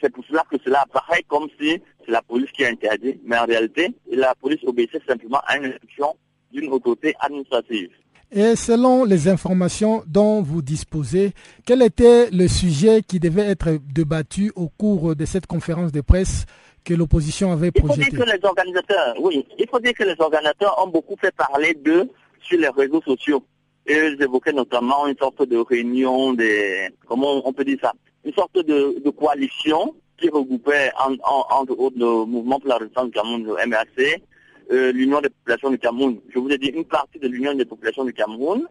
C'est 0.00 0.12
pour 0.12 0.24
cela 0.24 0.44
que 0.50 0.56
cela 0.64 0.82
apparaît 0.82 1.24
comme 1.28 1.48
si 1.60 1.80
c'est 2.04 2.10
la 2.10 2.22
police 2.22 2.50
qui 2.52 2.64
a 2.64 2.68
interdit, 2.68 3.20
mais 3.24 3.36
en 3.36 3.46
réalité, 3.46 3.88
la 4.10 4.34
police 4.34 4.62
obéissait 4.64 5.02
simplement 5.06 5.40
à 5.46 5.58
une 5.58 5.66
instruction 5.66 6.16
d'une 6.52 6.72
autorité 6.72 7.14
administrative. 7.20 7.90
Et 8.32 8.54
selon 8.54 9.04
les 9.04 9.26
informations 9.26 10.04
dont 10.06 10.40
vous 10.40 10.62
disposez, 10.62 11.32
quel 11.66 11.82
était 11.82 12.30
le 12.30 12.46
sujet 12.46 13.02
qui 13.02 13.18
devait 13.18 13.46
être 13.46 13.78
débattu 13.92 14.52
au 14.54 14.68
cours 14.68 15.16
de 15.16 15.24
cette 15.24 15.48
conférence 15.48 15.90
de 15.90 16.00
presse 16.00 16.46
que 16.84 16.94
l'opposition 16.94 17.50
avait 17.50 17.72
projetée 17.72 18.02
Il 18.02 18.16
faut 18.16 18.24
dire 18.24 18.24
que 18.24 18.30
les 18.36 18.44
organisateurs, 18.44 19.14
oui, 19.20 19.44
il 19.58 19.66
faut 19.68 19.80
dire 19.80 19.94
que 19.94 20.04
les 20.04 20.14
organisateurs 20.18 20.80
ont 20.80 20.88
beaucoup 20.88 21.16
fait 21.20 21.34
parler 21.34 21.74
d'eux 21.74 22.08
sur 22.40 22.58
les 22.58 22.68
réseaux 22.68 23.02
sociaux. 23.02 23.42
Et 23.86 23.94
ils 23.94 24.22
évoquaient 24.22 24.52
notamment 24.52 25.08
une 25.08 25.16
sorte 25.16 25.42
de 25.42 25.56
réunion, 25.56 26.32
des, 26.32 26.88
comment 27.08 27.44
on 27.44 27.52
peut 27.52 27.64
dire 27.64 27.78
ça, 27.82 27.92
une 28.24 28.32
sorte 28.32 28.54
de, 28.64 29.10
coalition 29.10 29.94
qui 30.18 30.28
regroupait 30.28 30.92
entre 30.96 31.76
autres 31.78 31.98
le 31.98 32.26
mouvement 32.26 32.60
pour 32.60 32.68
la 32.68 32.76
résistance 32.76 33.06
du 33.06 33.10
Cameroun, 33.10 33.42
le 33.42 33.54
MRC, 33.66 34.22
euh, 34.70 34.92
l'Union 34.92 35.20
des 35.20 35.30
populations 35.30 35.70
du 35.70 35.78
Cameroun. 35.78 36.20
Je 36.32 36.38
vous 36.38 36.48
ai 36.48 36.58
dit 36.58 36.68
une 36.68 36.84
partie 36.84 37.18
de 37.18 37.26
l'Union 37.26 37.54
des 37.54 37.64
populations 37.64 38.04
du 38.04 38.12
Cameroun, 38.12 38.66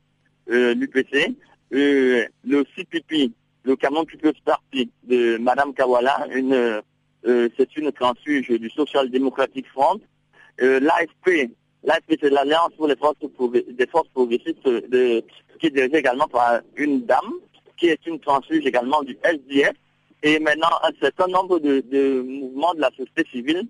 euh, 0.50 0.74
l'UPC, 0.74 1.36
euh, 1.74 2.26
le 2.46 2.64
CPP, 2.76 3.32
le 3.64 3.76
Cameroun 3.76 4.06
People's 4.06 4.40
Party 4.46 4.90
de 5.04 5.38
Madame 5.38 5.74
Kawala, 5.74 6.28
une, 6.34 6.82
c'est 7.26 7.76
une 7.76 7.92
transfuge 7.92 8.48
du 8.48 8.70
Social 8.70 9.12
Democratic 9.12 9.68
Front, 9.68 10.00
l'AFP, 10.58 11.52
l'AFP 11.84 12.18
c'est 12.22 12.30
l'Alliance 12.30 12.72
pour 12.78 12.88
les 12.88 12.96
forces, 12.96 13.18
des 13.52 13.88
forces 13.88 14.08
progressistes 14.10 14.64
qui 15.60 15.68
est 15.68 15.70
dirigée 15.70 15.98
également 15.98 16.28
par 16.30 16.62
une 16.78 17.06
dame, 17.06 17.34
qui 17.76 17.88
est 17.88 18.08
une 18.08 18.22
transfuge 18.22 18.66
également 18.66 19.04
du 19.04 19.18
SDF, 19.22 19.74
et 20.24 20.40
maintenant 20.40 20.70
un 20.82 20.92
certain 21.02 21.28
nombre 21.28 21.60
de 21.60 22.22
mouvements 22.22 22.74
de 22.74 22.80
la 22.80 22.90
société 22.92 23.26
civile 23.30 23.68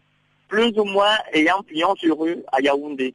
plus 0.50 0.78
ou 0.78 0.84
moins 0.84 1.16
ayant 1.32 1.64
pignon 1.64 1.96
sur 1.96 2.20
rue 2.20 2.40
à 2.52 2.60
Yaoundé. 2.60 3.14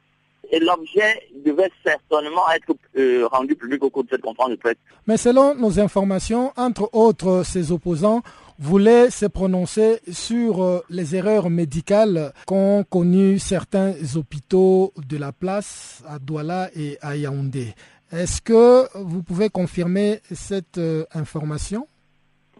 Et 0.51 0.59
l'objet 0.59 1.27
devait 1.45 1.71
certainement 1.83 2.49
être 2.55 2.75
euh, 2.97 3.27
rendu 3.31 3.55
public 3.55 3.83
au 3.83 3.89
cours 3.89 4.03
de 4.03 4.09
cette 4.09 4.21
conférence 4.21 4.51
de 4.51 4.55
presse. 4.55 4.77
Mais 5.07 5.17
selon 5.17 5.55
nos 5.55 5.79
informations, 5.79 6.51
entre 6.55 6.89
autres, 6.93 7.43
ces 7.43 7.71
opposants 7.71 8.21
voulaient 8.57 9.09
se 9.09 9.25
prononcer 9.25 9.99
sur 10.11 10.63
euh, 10.63 10.79
les 10.89 11.15
erreurs 11.15 11.49
médicales 11.49 12.31
qu'ont 12.45 12.85
connues 12.89 13.39
certains 13.39 13.93
hôpitaux 14.15 14.93
de 14.97 15.17
la 15.17 15.31
place 15.31 16.03
à 16.07 16.19
Douala 16.19 16.69
et 16.75 16.97
à 17.01 17.15
Yaoundé. 17.15 17.73
Est-ce 18.11 18.41
que 18.41 18.87
vous 18.97 19.23
pouvez 19.23 19.49
confirmer 19.49 20.19
cette 20.31 20.77
euh, 20.77 21.05
information? 21.13 21.87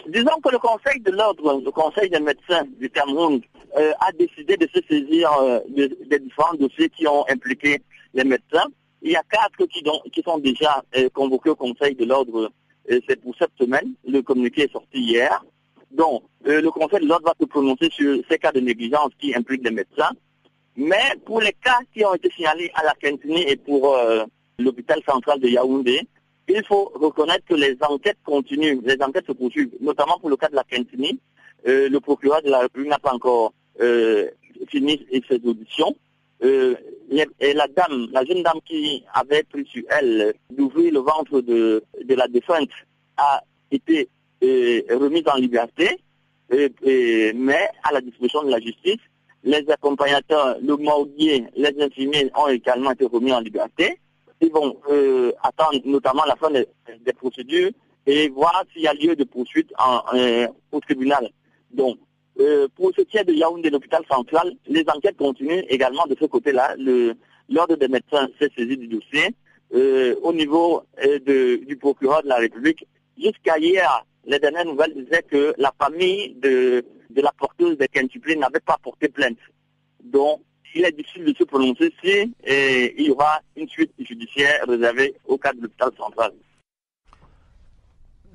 Disons 0.07 0.39
que 0.43 0.49
le 0.51 0.59
Conseil 0.59 0.99
de 1.01 1.11
l'ordre, 1.11 1.61
le 1.63 1.71
Conseil 1.71 2.09
des 2.09 2.19
médecins 2.19 2.63
du 2.79 2.89
Cameroun, 2.89 3.41
euh, 3.77 3.91
a 3.99 4.11
décidé 4.13 4.57
de 4.57 4.67
se 4.73 4.81
saisir 4.87 5.31
euh, 5.33 5.59
des 5.69 6.19
différents 6.19 6.53
dossiers 6.55 6.89
qui 6.89 7.07
ont 7.07 7.25
impliqué 7.29 7.81
les 8.13 8.23
médecins. 8.23 8.67
Il 9.01 9.11
y 9.11 9.15
a 9.15 9.23
quatre 9.29 9.65
qui, 9.67 9.83
sont 10.23 10.37
déjà 10.39 10.83
euh, 10.95 11.09
convoqués 11.13 11.49
au 11.49 11.55
Conseil 11.55 11.95
de 11.95 12.05
l'ordre. 12.05 12.51
C'est 13.07 13.19
pour 13.19 13.35
cette 13.37 13.51
semaine. 13.59 13.93
Le 14.07 14.21
communiqué 14.21 14.63
est 14.63 14.71
sorti 14.71 14.99
hier. 14.99 15.43
Donc, 15.91 16.23
le 16.43 16.69
Conseil 16.69 16.99
de 16.99 17.07
l'ordre 17.07 17.25
va 17.25 17.33
se 17.39 17.45
prononcer 17.45 17.89
sur 17.89 18.21
ces 18.29 18.37
cas 18.37 18.51
de 18.51 18.59
négligence 18.59 19.09
qui 19.19 19.35
impliquent 19.35 19.63
les 19.63 19.71
médecins. 19.71 20.11
Mais 20.75 21.15
pour 21.25 21.41
les 21.41 21.53
cas 21.53 21.79
qui 21.93 22.05
ont 22.05 22.13
été 22.13 22.29
signalés 22.29 22.71
à 22.75 22.83
la 22.83 22.93
Quintini 22.93 23.41
et 23.41 23.55
pour 23.55 23.97
l'hôpital 24.59 25.01
central 25.07 25.39
de 25.39 25.47
Yaoundé, 25.47 26.07
il 26.47 26.63
faut 26.65 26.91
reconnaître 26.93 27.45
que 27.45 27.55
les 27.55 27.75
enquêtes 27.81 28.19
continuent, 28.23 28.79
les 28.83 29.01
enquêtes 29.01 29.25
se 29.25 29.31
poursuivent, 29.31 29.71
notamment 29.81 30.19
pour 30.19 30.29
le 30.29 30.37
cas 30.37 30.49
de 30.49 30.55
la 30.55 30.63
Quintini. 30.63 31.19
Euh, 31.67 31.89
le 31.89 31.99
procureur 31.99 32.41
de 32.43 32.49
la 32.49 32.59
République 32.59 32.89
n'a 32.89 32.99
pas 32.99 33.13
encore 33.13 33.53
euh, 33.81 34.29
fini 34.69 35.05
ses 35.27 35.41
auditions. 35.45 35.95
Euh, 36.43 36.75
et 37.39 37.53
la 37.53 37.67
dame, 37.67 38.07
la 38.11 38.25
jeune 38.25 38.43
dame 38.43 38.59
qui 38.65 39.03
avait 39.13 39.43
pris 39.43 39.65
sur 39.65 39.83
elle 39.89 40.33
d'ouvrir 40.49 40.93
le 40.93 40.99
ventre 40.99 41.41
de, 41.41 41.83
de 42.03 42.15
la 42.15 42.27
défunte 42.27 42.69
a 43.17 43.41
été 43.71 44.09
remise 44.89 45.23
en 45.27 45.37
liberté, 45.37 45.99
mais 46.49 47.69
à 47.83 47.93
la 47.93 48.01
disposition 48.01 48.43
de 48.43 48.49
la 48.49 48.59
justice. 48.59 48.99
Les 49.43 49.63
accompagnateurs, 49.69 50.57
le 50.61 50.75
morguier, 50.75 51.45
les 51.55 51.79
infirmiers 51.79 52.31
ont 52.35 52.47
également 52.47 52.91
été 52.91 53.05
remis 53.05 53.31
en 53.31 53.39
liberté 53.39 53.99
ils 54.41 54.51
vont 54.51 54.77
euh, 54.89 55.31
attendre 55.43 55.79
notamment 55.85 56.23
la 56.25 56.35
fin 56.35 56.49
des, 56.51 57.13
procédures 57.13 57.71
et 58.05 58.29
voir 58.29 58.63
s'il 58.71 58.83
y 58.83 58.87
a 58.87 58.93
lieu 58.93 59.15
de 59.15 59.23
poursuite 59.23 59.71
en, 59.79 60.01
euh, 60.13 60.47
au 60.71 60.79
tribunal. 60.79 61.29
Donc, 61.71 61.97
euh, 62.39 62.67
pour 62.75 62.91
ce 62.95 63.01
qui 63.01 63.17
est 63.17 63.23
de 63.23 63.33
Yaoundé, 63.33 63.69
l'hôpital 63.69 64.03
central, 64.09 64.53
les 64.67 64.83
enquêtes 64.93 65.17
continuent 65.17 65.63
également 65.69 66.05
de 66.07 66.15
ce 66.19 66.25
côté-là. 66.25 66.75
L'ordre 67.49 67.75
des 67.75 67.87
médecins 67.87 68.27
s'est 68.39 68.51
saisi 68.55 68.77
du 68.77 68.87
dossier. 68.87 69.33
au 70.21 70.33
niveau 70.33 70.83
du 71.25 71.77
procureur 71.77 72.23
de 72.23 72.27
la 72.27 72.37
République, 72.37 72.85
jusqu'à 73.17 73.57
hier, 73.57 74.05
les 74.25 74.39
dernières 74.39 74.65
nouvelles 74.65 74.93
disaient 74.93 75.23
que 75.23 75.53
la 75.57 75.73
famille 75.79 76.33
de, 76.35 76.83
la 77.15 77.31
porteuse 77.31 77.77
des 77.77 77.87
quintuplés 77.87 78.35
n'avait 78.35 78.59
pas 78.59 78.77
porté 78.81 79.07
plainte. 79.07 79.37
Donc, 80.03 80.41
il 80.73 80.83
est 80.83 80.91
difficile 80.91 81.23
de 81.23 81.33
se 81.37 81.43
prononcer 81.45 81.93
si 82.03 82.33
il 82.45 83.05
y 83.05 83.11
aura 83.11 83.39
une 83.55 83.69
suite 83.69 83.93
judiciaire 83.99 84.65
réservée 84.67 85.15
au 85.25 85.37
cadre 85.37 85.57
de 85.57 85.63
l'hôpital 85.63 85.91
central. 85.97 86.31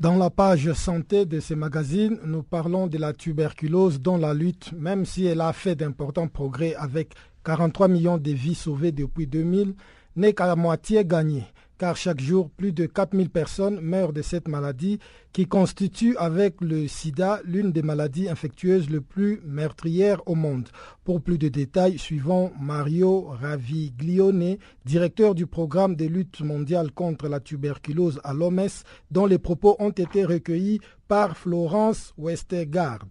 Dans 0.00 0.16
la 0.16 0.30
page 0.30 0.72
santé 0.72 1.26
de 1.26 1.40
ce 1.40 1.52
magazine, 1.52 2.18
nous 2.24 2.42
parlons 2.42 2.86
de 2.86 2.96
la 2.96 3.12
tuberculose 3.12 4.00
dont 4.00 4.16
la 4.16 4.32
lutte, 4.32 4.72
même 4.72 5.04
si 5.04 5.26
elle 5.26 5.42
a 5.42 5.52
fait 5.52 5.74
d'importants 5.74 6.26
progrès 6.26 6.74
avec 6.74 7.12
43 7.44 7.88
millions 7.88 8.16
de 8.16 8.30
vies 8.30 8.54
sauvées 8.54 8.92
depuis 8.92 9.26
2000, 9.26 9.74
n'est 10.16 10.32
qu'à 10.32 10.56
moitié 10.56 11.04
gagnée 11.04 11.44
car 11.80 11.96
chaque 11.96 12.20
jour, 12.20 12.50
plus 12.50 12.72
de 12.72 12.84
4000 12.84 13.30
personnes 13.30 13.80
meurent 13.80 14.12
de 14.12 14.20
cette 14.20 14.48
maladie 14.48 14.98
qui 15.32 15.46
constitue 15.46 16.14
avec 16.18 16.60
le 16.60 16.86
sida 16.86 17.40
l'une 17.46 17.72
des 17.72 17.80
maladies 17.80 18.28
infectieuses 18.28 18.90
les 18.90 19.00
plus 19.00 19.40
meurtrières 19.46 20.20
au 20.26 20.34
monde. 20.34 20.68
Pour 21.04 21.22
plus 21.22 21.38
de 21.38 21.48
détails, 21.48 21.96
suivons 21.96 22.52
Mario 22.60 23.28
Raviglione, 23.28 24.58
directeur 24.84 25.34
du 25.34 25.46
programme 25.46 25.96
de 25.96 26.04
lutte 26.04 26.42
mondiale 26.42 26.92
contre 26.92 27.28
la 27.28 27.40
tuberculose 27.40 28.20
à 28.24 28.34
l'OMS, 28.34 28.84
dont 29.10 29.24
les 29.24 29.38
propos 29.38 29.76
ont 29.78 29.88
été 29.88 30.22
recueillis 30.26 30.80
par 31.08 31.34
Florence 31.34 32.12
Westergaard. 32.18 33.06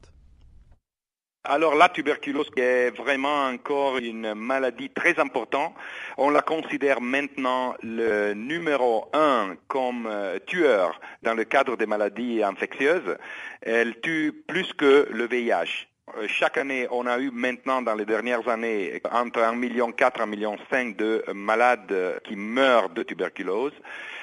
Alors 1.51 1.73
la 1.73 1.89
tuberculose 1.89 2.51
est 2.57 2.91
vraiment 2.91 3.47
encore 3.47 3.97
une 3.97 4.35
maladie 4.35 4.91
très 4.91 5.19
importante. 5.19 5.73
On 6.15 6.29
la 6.29 6.43
considère 6.43 7.01
maintenant 7.01 7.73
le 7.81 8.33
numéro 8.35 9.09
un 9.13 9.55
comme 9.67 10.05
euh, 10.05 10.37
tueur 10.45 11.01
dans 11.23 11.33
le 11.33 11.45
cadre 11.45 11.75
des 11.75 11.87
maladies 11.87 12.43
infectieuses. 12.43 13.17
Elle 13.63 13.99
tue 13.99 14.43
plus 14.47 14.73
que 14.73 15.07
le 15.09 15.25
VIH. 15.25 15.87
Euh, 16.19 16.27
chaque 16.27 16.59
année, 16.59 16.85
on 16.91 17.07
a 17.07 17.17
eu 17.17 17.31
maintenant 17.31 17.81
dans 17.81 17.95
les 17.95 18.05
dernières 18.05 18.47
années 18.47 19.01
entre 19.11 19.39
1,4 19.39 19.55
million 19.55 19.89
et 19.89 19.93
1,5 19.93 20.25
million 20.27 20.55
de 20.93 21.23
malades 21.33 22.21
qui 22.25 22.35
meurent 22.35 22.89
de 22.89 23.01
tuberculose 23.01 23.73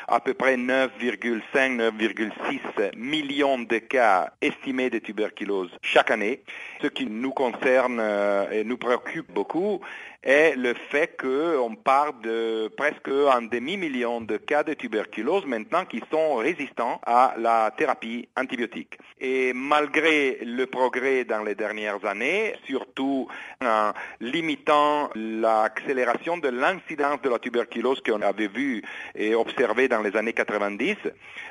à 0.09 0.21
peu 0.21 0.35
près 0.35 0.57
9,5-9,6 0.57 2.97
millions 2.97 3.59
de 3.59 3.79
cas 3.79 4.31
estimés 4.41 4.91
de 4.91 4.99
tuberculose 4.99 5.71
chaque 5.83 6.11
année. 6.11 6.43
Ce 6.83 6.89
qui 6.89 7.07
nous 7.07 7.33
concerne 7.33 7.99
euh, 8.01 8.51
et 8.51 8.65
nous 8.65 8.77
préoccupe 8.77 9.33
beaucoup 9.33 9.81
est 10.27 10.57
le 10.57 10.75
fait 10.75 11.17
qu'on 11.17 11.77
parle 11.77 12.21
de 12.21 12.69
presque 12.77 13.09
un 13.09 13.43
demi-million 13.43 14.21
de 14.21 14.37
cas 14.37 14.65
de 14.65 14.75
tuberculose 14.75 15.47
maintenant 15.47 15.85
qui 15.85 16.03
sont 16.11 16.35
résistants 16.35 17.01
à 17.07 17.35
la 17.39 17.73
thérapie 17.77 18.29
antibiotique. 18.37 18.99
Et 19.21 19.53
malgré 19.55 20.39
le 20.43 20.67
progrès 20.67 21.25
dans 21.25 21.45
les 21.45 21.55
dernières 21.55 22.05
années, 22.05 22.55
surtout 22.67 23.29
en 23.65 23.93
limitant 24.21 25.11
l'accélération 25.15 26.39
de 26.39 26.49
l'incidence 26.49 27.23
de 27.23 27.29
la 27.29 27.39
tuberculose 27.39 28.03
qu'on 28.03 28.23
avait 28.23 28.49
vu 28.49 28.83
et 29.15 29.35
observé 29.35 29.87
dans 29.87 29.96
les 30.03 30.17
années 30.17 30.33
90, 30.33 30.97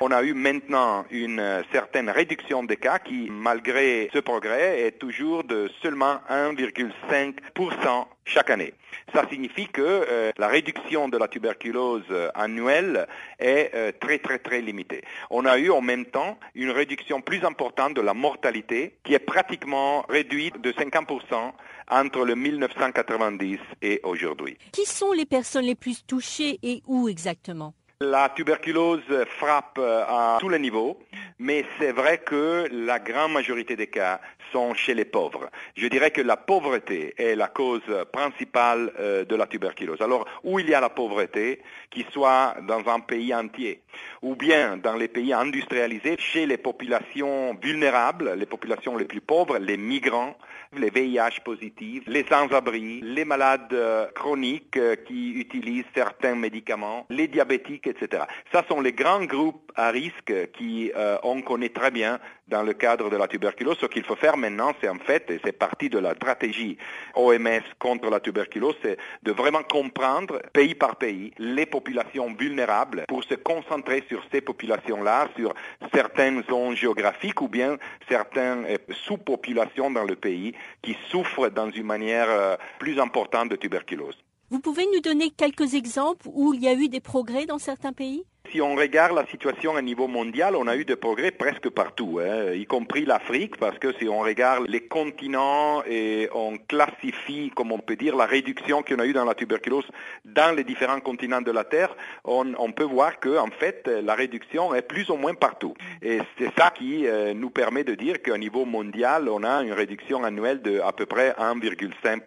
on 0.00 0.10
a 0.10 0.22
eu 0.22 0.34
maintenant 0.34 1.04
une 1.10 1.64
certaine 1.72 2.10
réduction 2.10 2.64
des 2.64 2.76
cas 2.76 2.98
qui, 2.98 3.28
malgré 3.30 4.10
ce 4.12 4.18
progrès, 4.18 4.82
est 4.82 4.98
toujours 4.98 5.44
de 5.44 5.70
seulement 5.82 6.20
1,5% 6.30 8.06
chaque 8.24 8.50
année. 8.50 8.74
Ça 9.14 9.26
signifie 9.30 9.68
que 9.68 9.82
euh, 9.82 10.32
la 10.36 10.48
réduction 10.48 11.08
de 11.08 11.16
la 11.16 11.28
tuberculose 11.28 12.02
euh, 12.10 12.28
annuelle 12.34 13.06
est 13.38 13.70
euh, 13.74 13.92
très 13.98 14.18
très 14.18 14.38
très 14.38 14.60
limitée. 14.60 15.02
On 15.30 15.46
a 15.46 15.58
eu 15.58 15.70
en 15.70 15.80
même 15.80 16.06
temps 16.06 16.38
une 16.54 16.70
réduction 16.70 17.20
plus 17.20 17.44
importante 17.44 17.94
de 17.94 18.00
la 18.00 18.14
mortalité 18.14 18.96
qui 19.04 19.14
est 19.14 19.20
pratiquement 19.20 20.04
réduite 20.08 20.60
de 20.60 20.72
50% 20.72 21.52
entre 21.88 22.24
le 22.24 22.34
1990 22.34 23.58
et 23.82 24.00
aujourd'hui. 24.02 24.58
Qui 24.72 24.86
sont 24.86 25.12
les 25.12 25.26
personnes 25.26 25.66
les 25.66 25.76
plus 25.76 26.04
touchées 26.04 26.58
et 26.62 26.82
où 26.86 27.08
exactement? 27.08 27.74
La 28.00 28.28
tuberculose 28.28 29.24
frappe 29.38 29.78
à 29.78 30.36
tous 30.38 30.50
les 30.50 30.58
niveaux, 30.58 30.98
mais 31.38 31.64
c'est 31.78 31.92
vrai 31.92 32.18
que 32.18 32.68
la 32.70 32.98
grande 32.98 33.32
majorité 33.32 33.74
des 33.74 33.86
cas 33.86 34.20
sont 34.52 34.74
chez 34.74 34.94
les 34.94 35.04
pauvres. 35.04 35.48
Je 35.76 35.86
dirais 35.86 36.10
que 36.10 36.20
la 36.20 36.36
pauvreté 36.36 37.14
est 37.18 37.34
la 37.34 37.48
cause 37.48 37.82
principale 38.12 38.92
euh, 38.98 39.24
de 39.24 39.34
la 39.34 39.46
tuberculose. 39.46 40.00
Alors, 40.00 40.26
où 40.44 40.58
il 40.58 40.68
y 40.68 40.74
a 40.74 40.80
la 40.80 40.88
pauvreté, 40.88 41.60
qu'il 41.90 42.06
soit 42.10 42.56
dans 42.62 42.88
un 42.88 43.00
pays 43.00 43.34
entier, 43.34 43.80
ou 44.22 44.34
bien 44.34 44.76
dans 44.76 44.94
les 44.94 45.08
pays 45.08 45.32
industrialisés, 45.32 46.16
chez 46.18 46.46
les 46.46 46.58
populations 46.58 47.54
vulnérables, 47.62 48.34
les 48.34 48.46
populations 48.46 48.96
les 48.96 49.04
plus 49.04 49.20
pauvres, 49.20 49.58
les 49.58 49.76
migrants, 49.76 50.36
les 50.76 50.90
VIH 50.90 51.40
positifs, 51.44 52.04
les 52.06 52.24
sans-abri, 52.24 53.00
les 53.02 53.24
malades 53.24 53.72
euh, 53.72 54.06
chroniques 54.14 54.76
euh, 54.76 54.96
qui 54.96 55.32
utilisent 55.32 55.84
certains 55.94 56.34
médicaments, 56.34 57.06
les 57.10 57.28
diabétiques, 57.28 57.86
etc. 57.86 58.24
Ça 58.52 58.64
sont 58.68 58.80
les 58.80 58.92
grands 58.92 59.24
groupes 59.24 59.72
à 59.74 59.90
risque 59.90 60.32
qui 60.52 60.90
on 61.22 61.42
connaît 61.42 61.68
très 61.68 61.90
bien 61.90 62.18
dans 62.48 62.62
le 62.62 62.72
cadre 62.72 63.10
de 63.10 63.16
la 63.16 63.28
tuberculose. 63.28 63.76
Ce 63.80 63.86
qu'il 63.86 64.04
faut 64.04 64.16
faire 64.16 64.35
maintenant, 64.36 64.72
c'est 64.80 64.88
en 64.88 64.98
fait, 64.98 65.30
et 65.30 65.40
c'est 65.44 65.52
partie 65.52 65.88
de 65.88 65.98
la 65.98 66.14
stratégie 66.14 66.76
OMS 67.14 67.62
contre 67.78 68.10
la 68.10 68.20
tuberculose, 68.20 68.76
c'est 68.82 68.98
de 69.22 69.32
vraiment 69.32 69.62
comprendre 69.62 70.40
pays 70.52 70.74
par 70.74 70.96
pays 70.96 71.32
les 71.38 71.66
populations 71.66 72.32
vulnérables 72.34 73.04
pour 73.08 73.24
se 73.24 73.34
concentrer 73.34 74.04
sur 74.08 74.22
ces 74.32 74.40
populations-là, 74.40 75.28
sur 75.36 75.54
certaines 75.92 76.42
zones 76.44 76.76
géographiques 76.76 77.40
ou 77.40 77.48
bien 77.48 77.76
certaines 78.08 78.66
sous-populations 79.06 79.90
dans 79.90 80.04
le 80.04 80.16
pays 80.16 80.54
qui 80.82 80.96
souffrent 81.10 81.50
dans 81.50 81.70
une 81.70 81.86
manière 81.86 82.28
euh, 82.28 82.56
plus 82.78 82.98
importante 83.00 83.48
de 83.48 83.56
tuberculose. 83.56 84.16
Vous 84.50 84.60
pouvez 84.60 84.86
nous 84.94 85.00
donner 85.00 85.30
quelques 85.30 85.74
exemples 85.74 86.28
où 86.32 86.54
il 86.54 86.62
y 86.62 86.68
a 86.68 86.74
eu 86.74 86.88
des 86.88 87.00
progrès 87.00 87.46
dans 87.46 87.58
certains 87.58 87.92
pays? 87.92 88.24
Si 88.50 88.60
on 88.60 88.74
regarde 88.74 89.14
la 89.14 89.26
situation 89.26 89.76
à 89.76 89.82
niveau 89.82 90.08
mondial, 90.08 90.56
on 90.56 90.66
a 90.66 90.76
eu 90.76 90.84
des 90.84 90.96
progrès 90.96 91.30
presque 91.30 91.70
partout, 91.70 92.20
hein, 92.22 92.52
y 92.52 92.66
compris 92.66 93.04
l'Afrique, 93.04 93.56
parce 93.56 93.78
que 93.78 93.92
si 93.98 94.08
on 94.08 94.20
regarde 94.20 94.66
les 94.68 94.86
continents 94.86 95.82
et 95.88 96.28
on 96.34 96.56
classifie, 96.56 97.50
comme 97.54 97.72
on 97.72 97.78
peut 97.78 97.96
dire, 97.96 98.16
la 98.16 98.26
réduction 98.26 98.82
qu'on 98.82 98.98
a 98.98 99.06
eu 99.06 99.12
dans 99.12 99.24
la 99.24 99.34
tuberculose 99.34 99.86
dans 100.24 100.54
les 100.54 100.64
différents 100.64 101.00
continents 101.00 101.40
de 101.40 101.50
la 101.50 101.64
Terre, 101.64 101.94
on, 102.24 102.72
peut 102.72 102.84
voir 102.84 103.20
que 103.20 103.38
en 103.38 103.50
fait 103.50 103.86
la 103.86 104.14
réduction 104.14 104.74
est 104.74 104.82
plus 104.82 105.08
ou 105.10 105.16
moins 105.16 105.34
partout. 105.34 105.74
Et 106.02 106.20
c'est 106.38 106.52
ça 106.58 106.70
qui 106.70 107.06
euh, 107.06 107.32
nous 107.34 107.50
permet 107.50 107.84
de 107.84 107.94
dire 107.94 108.20
qu'à 108.22 108.36
niveau 108.36 108.64
mondial, 108.64 109.28
on 109.28 109.42
a 109.44 109.62
une 109.62 109.72
réduction 109.72 110.24
annuelle 110.24 110.62
de 110.62 110.80
à 110.80 110.92
peu 110.92 111.06
près 111.06 111.30
1,5%. 111.38 112.20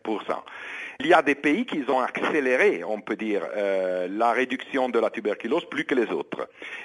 Il 1.01 1.07
y 1.07 1.13
a 1.13 1.21
des 1.21 1.35
pays 1.35 1.65
qui 1.65 1.81
ont 1.87 2.01
accéléré, 2.01 2.83
on 2.83 2.99
peut 2.99 3.15
dire, 3.15 3.47
euh, 3.55 4.09
la 4.11 4.33
réduction 4.33 4.89
de 4.89 4.99
la 4.99 5.09
tuberculose 5.09 5.63
plus 5.69 5.85
que 5.85 5.95
les 5.95 6.08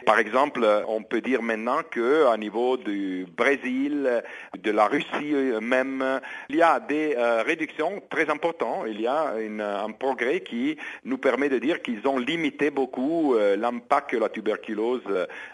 Par 0.06 0.18
exemple, 0.18 0.66
on 0.88 1.02
peut 1.02 1.20
dire 1.20 1.42
maintenant 1.42 1.82
qu'à 1.82 2.36
niveau 2.36 2.76
du 2.76 3.26
Brésil, 3.36 4.22
de 4.56 4.70
la 4.70 4.86
Russie 4.86 5.34
même, 5.60 6.20
il 6.48 6.56
y 6.56 6.62
a 6.62 6.80
des 6.80 7.14
euh, 7.16 7.42
réductions 7.42 8.02
très 8.10 8.30
importantes. 8.30 8.86
Il 8.88 9.00
y 9.00 9.06
a 9.06 9.34
un 9.34 9.92
progrès 9.92 10.40
qui 10.40 10.76
nous 11.04 11.18
permet 11.18 11.48
de 11.48 11.58
dire 11.58 11.82
qu'ils 11.82 12.06
ont 12.06 12.18
limité 12.18 12.70
beaucoup 12.70 13.34
euh, 13.34 13.56
l'impact 13.56 14.10
que 14.10 14.16
la 14.16 14.28
tuberculose 14.28 15.02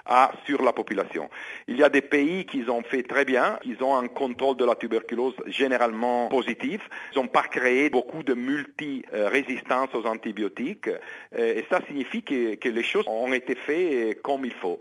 a 0.06 0.32
sur 0.46 0.62
la 0.62 0.72
population. 0.72 1.28
Il 1.68 1.76
y 1.76 1.82
a 1.82 1.88
des 1.88 2.00
pays 2.00 2.44
qui 2.46 2.64
ont 2.68 2.82
fait 2.82 3.02
très 3.02 3.24
bien, 3.24 3.58
ils 3.64 3.82
ont 3.82 3.96
un 3.96 4.08
contrôle 4.08 4.56
de 4.56 4.64
la 4.64 4.74
tuberculose 4.74 5.34
généralement 5.46 6.28
positif. 6.28 6.80
Ils 7.12 7.18
n'ont 7.18 7.28
pas 7.28 7.42
créé 7.42 7.90
beaucoup 7.90 8.22
de 8.22 8.34
multi-résistance 8.34 9.90
aux 9.94 10.06
antibiotiques. 10.06 10.88
Euh, 10.88 11.58
et 11.58 11.64
ça 11.70 11.80
signifie 11.86 12.22
que, 12.22 12.54
que 12.56 12.68
les 12.68 12.82
choses 12.82 13.04
ont 13.06 13.32
été 13.32 13.54
faites 13.66 14.20
comme 14.22 14.44
il 14.44 14.54
faut. 14.54 14.80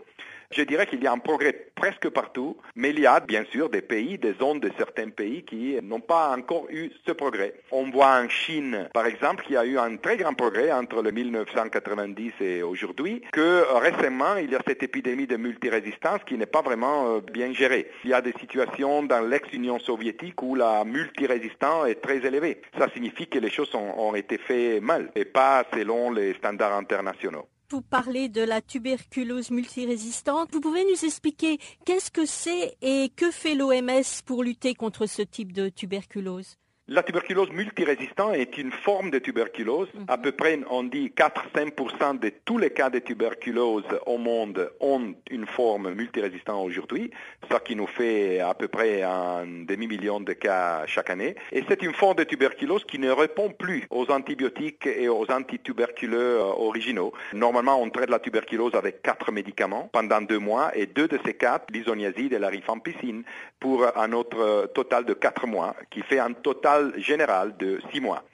Je 0.52 0.62
dirais 0.62 0.84
qu'il 0.84 1.00
y 1.00 1.06
a 1.06 1.12
un 1.12 1.18
progrès 1.18 1.68
presque 1.76 2.08
partout, 2.08 2.56
mais 2.74 2.90
il 2.90 2.98
y 2.98 3.06
a 3.06 3.20
bien 3.20 3.44
sûr 3.52 3.70
des 3.70 3.82
pays, 3.82 4.18
des 4.18 4.32
zones 4.32 4.58
de 4.58 4.68
certains 4.76 5.08
pays 5.08 5.44
qui 5.44 5.78
n'ont 5.80 6.00
pas 6.00 6.36
encore 6.36 6.66
eu 6.70 6.90
ce 7.06 7.12
progrès. 7.12 7.54
On 7.70 7.88
voit 7.88 8.20
en 8.20 8.28
Chine, 8.28 8.88
par 8.92 9.06
exemple, 9.06 9.44
qu'il 9.44 9.54
y 9.54 9.56
a 9.56 9.64
eu 9.64 9.78
un 9.78 9.96
très 9.96 10.16
grand 10.16 10.34
progrès 10.34 10.72
entre 10.72 11.02
le 11.02 11.12
1990 11.12 12.32
et 12.40 12.64
aujourd'hui, 12.64 13.22
que 13.30 13.64
récemment, 13.78 14.38
il 14.38 14.50
y 14.50 14.56
a 14.56 14.60
cette 14.66 14.82
épidémie 14.82 15.28
de 15.28 15.36
multirésistance 15.36 16.22
qui 16.26 16.36
n'est 16.36 16.46
pas 16.46 16.62
vraiment 16.62 17.14
euh, 17.14 17.20
bien 17.20 17.52
gérée. 17.52 17.88
Il 18.02 18.10
y 18.10 18.14
a 18.14 18.20
des 18.20 18.34
situations 18.40 19.04
dans 19.04 19.20
l'ex-Union 19.20 19.78
soviétique 19.78 20.42
où 20.42 20.56
la 20.56 20.84
multirésistance 20.84 21.86
est 21.86 22.00
très 22.00 22.26
élevée. 22.26 22.60
Ça 22.76 22.88
signifie 22.92 23.28
que 23.28 23.38
les 23.38 23.50
choses 23.50 23.72
ont 23.76 24.16
été 24.16 24.36
faites 24.36 24.82
mal 24.82 25.12
et 25.14 25.26
pas 25.26 25.62
selon 25.72 26.10
les 26.10 26.34
standards 26.34 26.74
internationaux. 26.76 27.46
Vous 27.70 27.82
parlez 27.82 28.28
de 28.28 28.42
la 28.42 28.60
tuberculose 28.60 29.52
multirésistante. 29.52 30.48
Vous 30.52 30.60
pouvez 30.60 30.84
nous 30.84 31.04
expliquer 31.04 31.58
qu'est-ce 31.84 32.10
que 32.10 32.26
c'est 32.26 32.76
et 32.82 33.12
que 33.14 33.30
fait 33.30 33.54
l'OMS 33.54 34.02
pour 34.26 34.42
lutter 34.42 34.74
contre 34.74 35.06
ce 35.06 35.22
type 35.22 35.52
de 35.52 35.68
tuberculose? 35.68 36.56
La 36.92 37.04
tuberculose 37.04 37.52
multirésistante 37.52 38.34
est 38.34 38.58
une 38.58 38.72
forme 38.72 39.12
de 39.12 39.20
tuberculose. 39.20 39.86
À 40.08 40.18
peu 40.18 40.32
près, 40.32 40.58
on 40.68 40.82
dit 40.82 41.12
4-5% 41.16 42.18
de 42.18 42.32
tous 42.44 42.58
les 42.58 42.70
cas 42.70 42.90
de 42.90 42.98
tuberculose 42.98 43.84
au 44.06 44.18
monde 44.18 44.72
ont 44.80 45.14
une 45.30 45.46
forme 45.46 45.92
multirésistante 45.92 46.66
aujourd'hui, 46.66 47.12
ce 47.48 47.56
qui 47.58 47.76
nous 47.76 47.86
fait 47.86 48.40
à 48.40 48.54
peu 48.54 48.66
près 48.66 49.02
un 49.02 49.46
demi-million 49.68 50.18
de 50.18 50.32
cas 50.32 50.84
chaque 50.86 51.10
année. 51.10 51.36
Et 51.52 51.62
c'est 51.68 51.80
une 51.82 51.94
forme 51.94 52.16
de 52.16 52.24
tuberculose 52.24 52.82
qui 52.82 52.98
ne 52.98 53.12
répond 53.12 53.50
plus 53.50 53.86
aux 53.90 54.10
antibiotiques 54.10 54.88
et 54.88 55.08
aux 55.08 55.30
antituberculeux 55.30 56.38
originaux. 56.40 57.12
Normalement, 57.34 57.80
on 57.80 57.88
traite 57.90 58.10
la 58.10 58.18
tuberculose 58.18 58.74
avec 58.74 59.00
quatre 59.02 59.30
médicaments 59.30 59.88
pendant 59.92 60.22
deux 60.22 60.40
mois 60.40 60.76
et 60.76 60.86
deux 60.86 61.06
de 61.06 61.20
ces 61.24 61.34
quatre, 61.34 61.66
l'isoniazide 61.72 62.32
et 62.32 62.40
la 62.40 62.48
rifampicine, 62.48 63.22
pour 63.60 63.86
un 63.96 64.12
autre 64.12 64.72
total 64.74 65.04
de 65.04 65.12
quatre 65.12 65.46
mois, 65.46 65.76
qui 65.90 66.02
fait 66.02 66.18
un 66.18 66.32
total 66.32 66.79
général 66.98 67.54
de 67.58 67.80
six 67.92 68.00
mois. 68.00 68.24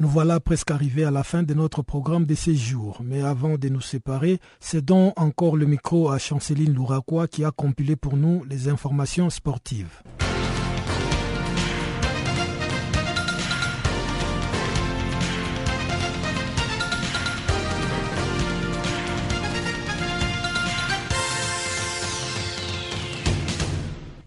Nous 0.00 0.08
voilà 0.08 0.40
presque 0.40 0.70
arrivés 0.70 1.04
à 1.04 1.10
la 1.10 1.22
fin 1.22 1.42
de 1.42 1.52
notre 1.52 1.82
programme 1.82 2.24
de 2.24 2.34
ces 2.34 2.54
jours. 2.54 3.02
Mais 3.04 3.22
avant 3.22 3.58
de 3.58 3.68
nous 3.68 3.82
séparer, 3.82 4.38
cédons 4.58 5.12
encore 5.16 5.58
le 5.58 5.66
micro 5.66 6.10
à 6.10 6.18
Chanceline 6.18 6.72
Louraquois 6.72 7.28
qui 7.28 7.44
a 7.44 7.50
compilé 7.50 7.96
pour 7.96 8.16
nous 8.16 8.42
les 8.48 8.68
informations 8.68 9.28
sportives. 9.28 10.02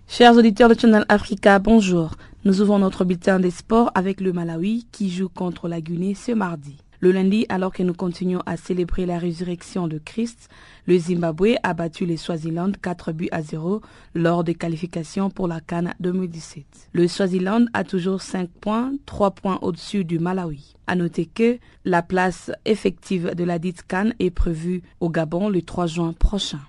Chers 0.07 0.37
auditeurs 0.37 0.69
de 0.69 0.79
Channel 0.79 1.05
Africa, 1.09 1.57
bonjour. 1.57 2.11
Nous 2.45 2.59
ouvrons 2.59 2.77
notre 2.77 3.05
bulletin 3.05 3.39
des 3.39 3.51
sports 3.51 3.89
avec 3.95 4.19
le 4.19 4.33
Malawi 4.33 4.85
qui 4.91 5.09
joue 5.09 5.29
contre 5.29 5.69
la 5.69 5.79
Guinée 5.79 6.13
ce 6.13 6.33
mardi. 6.33 6.75
Le 6.99 7.13
lundi, 7.13 7.45
alors 7.47 7.71
que 7.71 7.83
nous 7.83 7.93
continuons 7.93 8.41
à 8.45 8.57
célébrer 8.57 9.05
la 9.05 9.17
résurrection 9.17 9.87
de 9.87 9.97
Christ, 9.97 10.49
le 10.85 10.97
Zimbabwe 10.97 11.55
a 11.63 11.73
battu 11.73 12.05
les 12.05 12.17
Swaziland 12.17 12.73
4 12.81 13.13
buts 13.13 13.29
à 13.31 13.41
0 13.41 13.81
lors 14.13 14.43
des 14.43 14.55
qualifications 14.55 15.29
pour 15.29 15.47
la 15.47 15.61
Cannes 15.61 15.93
2017. 16.01 16.65
Le 16.91 17.07
Swaziland 17.07 17.65
a 17.73 17.85
toujours 17.85 18.21
5 18.21 18.49
points, 18.49 18.91
3 19.05 19.31
points 19.31 19.59
au-dessus 19.61 20.03
du 20.03 20.19
Malawi. 20.19 20.75
À 20.85 20.95
noter 20.95 21.25
que 21.25 21.59
la 21.85 22.01
place 22.01 22.51
effective 22.65 23.35
de 23.35 23.43
la 23.45 23.57
dite 23.57 23.83
Cannes 23.83 24.15
est 24.19 24.31
prévue 24.31 24.83
au 24.99 25.09
Gabon 25.09 25.47
le 25.47 25.61
3 25.61 25.87
juin 25.87 26.11
prochain. 26.11 26.59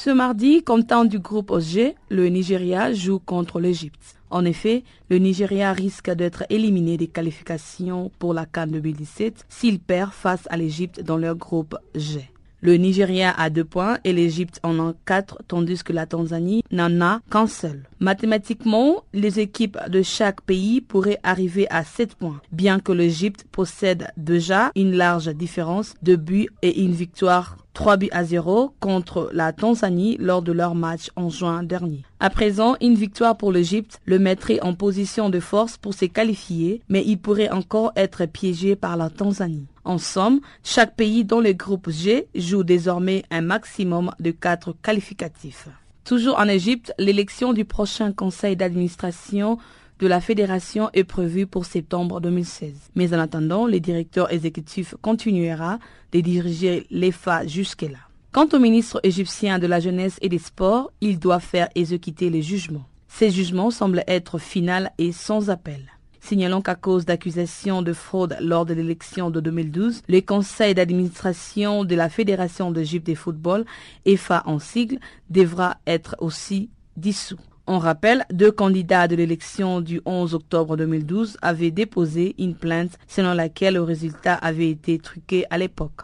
Ce 0.00 0.10
mardi, 0.10 0.62
comme 0.62 0.84
du 1.08 1.18
groupe 1.18 1.50
OG, 1.50 1.92
le 2.08 2.28
Nigeria 2.28 2.92
joue 2.92 3.18
contre 3.18 3.58
l'Égypte. 3.58 4.14
En 4.30 4.44
effet, 4.44 4.84
le 5.10 5.18
Nigeria 5.18 5.72
risque 5.72 6.08
d'être 6.08 6.44
éliminé 6.50 6.96
des 6.96 7.08
qualifications 7.08 8.12
pour 8.20 8.32
la 8.32 8.46
CAN 8.46 8.68
2017 8.68 9.46
s'il 9.48 9.80
perd 9.80 10.12
face 10.12 10.46
à 10.50 10.56
l'Égypte 10.56 11.00
dans 11.02 11.16
leur 11.16 11.34
groupe 11.34 11.76
G. 11.96 12.30
Le 12.60 12.74
Nigeria 12.74 13.32
a 13.36 13.50
deux 13.50 13.64
points 13.64 13.98
et 14.04 14.12
l'Égypte 14.12 14.60
en 14.62 14.78
a 14.78 14.94
quatre, 15.04 15.42
tandis 15.48 15.82
que 15.82 15.92
la 15.92 16.06
Tanzanie 16.06 16.62
n'en 16.70 17.00
a 17.00 17.20
qu'un 17.28 17.48
seul. 17.48 17.82
Mathématiquement, 17.98 19.02
les 19.12 19.40
équipes 19.40 19.78
de 19.88 20.02
chaque 20.02 20.42
pays 20.42 20.80
pourraient 20.80 21.20
arriver 21.24 21.66
à 21.70 21.82
sept 21.82 22.14
points, 22.14 22.40
bien 22.52 22.78
que 22.78 22.92
l'Égypte 22.92 23.46
possède 23.50 24.12
déjà 24.16 24.70
une 24.76 24.96
large 24.96 25.28
différence 25.34 25.94
de 26.02 26.14
buts 26.14 26.50
et 26.62 26.82
une 26.82 26.92
victoire 26.92 27.56
3 27.78 27.96
buts 27.96 28.08
à 28.10 28.24
0 28.24 28.74
contre 28.80 29.30
la 29.32 29.52
Tanzanie 29.52 30.16
lors 30.18 30.42
de 30.42 30.50
leur 30.50 30.74
match 30.74 31.10
en 31.14 31.30
juin 31.30 31.62
dernier. 31.62 32.02
À 32.18 32.28
présent, 32.28 32.74
une 32.80 32.96
victoire 32.96 33.36
pour 33.36 33.52
l'Égypte 33.52 34.00
le 34.04 34.18
mettrait 34.18 34.58
en 34.62 34.74
position 34.74 35.30
de 35.30 35.38
force 35.38 35.76
pour 35.76 35.94
se 35.94 36.06
qualifier, 36.06 36.82
mais 36.88 37.04
il 37.06 37.18
pourrait 37.18 37.50
encore 37.50 37.92
être 37.94 38.26
piégé 38.26 38.74
par 38.74 38.96
la 38.96 39.10
Tanzanie. 39.10 39.68
En 39.84 39.98
somme, 39.98 40.40
chaque 40.64 40.96
pays 40.96 41.24
dans 41.24 41.38
le 41.38 41.52
groupe 41.52 41.88
G 41.88 42.26
joue 42.34 42.64
désormais 42.64 43.22
un 43.30 43.42
maximum 43.42 44.10
de 44.18 44.32
4 44.32 44.74
qualificatifs. 44.82 45.68
Toujours 46.02 46.40
en 46.40 46.48
Égypte, 46.48 46.92
l'élection 46.98 47.52
du 47.52 47.64
prochain 47.64 48.10
conseil 48.12 48.56
d'administration 48.56 49.56
de 49.98 50.06
la 50.06 50.20
fédération 50.20 50.90
est 50.92 51.04
prévue 51.04 51.46
pour 51.46 51.64
septembre 51.64 52.20
2016. 52.20 52.72
Mais 52.94 53.14
en 53.14 53.18
attendant, 53.18 53.66
le 53.66 53.80
directeur 53.80 54.32
exécutif 54.32 54.94
continuera 55.02 55.78
de 56.12 56.20
diriger 56.20 56.86
l'EFA 56.90 57.46
jusque-là. 57.46 57.98
Quant 58.32 58.48
au 58.52 58.58
ministre 58.58 59.00
égyptien 59.02 59.58
de 59.58 59.66
la 59.66 59.80
Jeunesse 59.80 60.18
et 60.20 60.28
des 60.28 60.38
Sports, 60.38 60.92
il 61.00 61.18
doit 61.18 61.40
faire 61.40 61.68
exécuter 61.74 62.30
les 62.30 62.42
jugements. 62.42 62.86
Ces 63.08 63.30
jugements 63.30 63.70
semblent 63.70 64.04
être 64.06 64.38
finaux 64.38 64.88
et 64.98 65.12
sans 65.12 65.50
appel. 65.50 65.80
Signalons 66.20 66.60
qu'à 66.60 66.74
cause 66.74 67.06
d'accusations 67.06 67.80
de 67.80 67.94
fraude 67.94 68.36
lors 68.40 68.66
de 68.66 68.74
l'élection 68.74 69.30
de 69.30 69.40
2012, 69.40 70.02
le 70.08 70.20
conseil 70.20 70.74
d'administration 70.74 71.84
de 71.84 71.94
la 71.94 72.10
Fédération 72.10 72.70
d'Égypte 72.70 73.06
de 73.06 73.14
football, 73.14 73.64
EFA 74.04 74.42
en 74.44 74.58
sigle, 74.58 74.98
devra 75.30 75.78
être 75.86 76.16
aussi 76.18 76.68
dissous. 76.98 77.38
On 77.70 77.78
rappelle, 77.78 78.24
deux 78.32 78.50
candidats 78.50 79.08
de 79.08 79.14
l'élection 79.14 79.82
du 79.82 80.00
11 80.06 80.32
octobre 80.32 80.78
2012 80.78 81.36
avaient 81.42 81.70
déposé 81.70 82.34
une 82.38 82.54
plainte 82.54 82.98
selon 83.06 83.34
laquelle 83.34 83.74
le 83.74 83.82
résultat 83.82 84.36
avait 84.36 84.70
été 84.70 84.98
truqué 84.98 85.44
à 85.50 85.58
l'époque. 85.58 86.00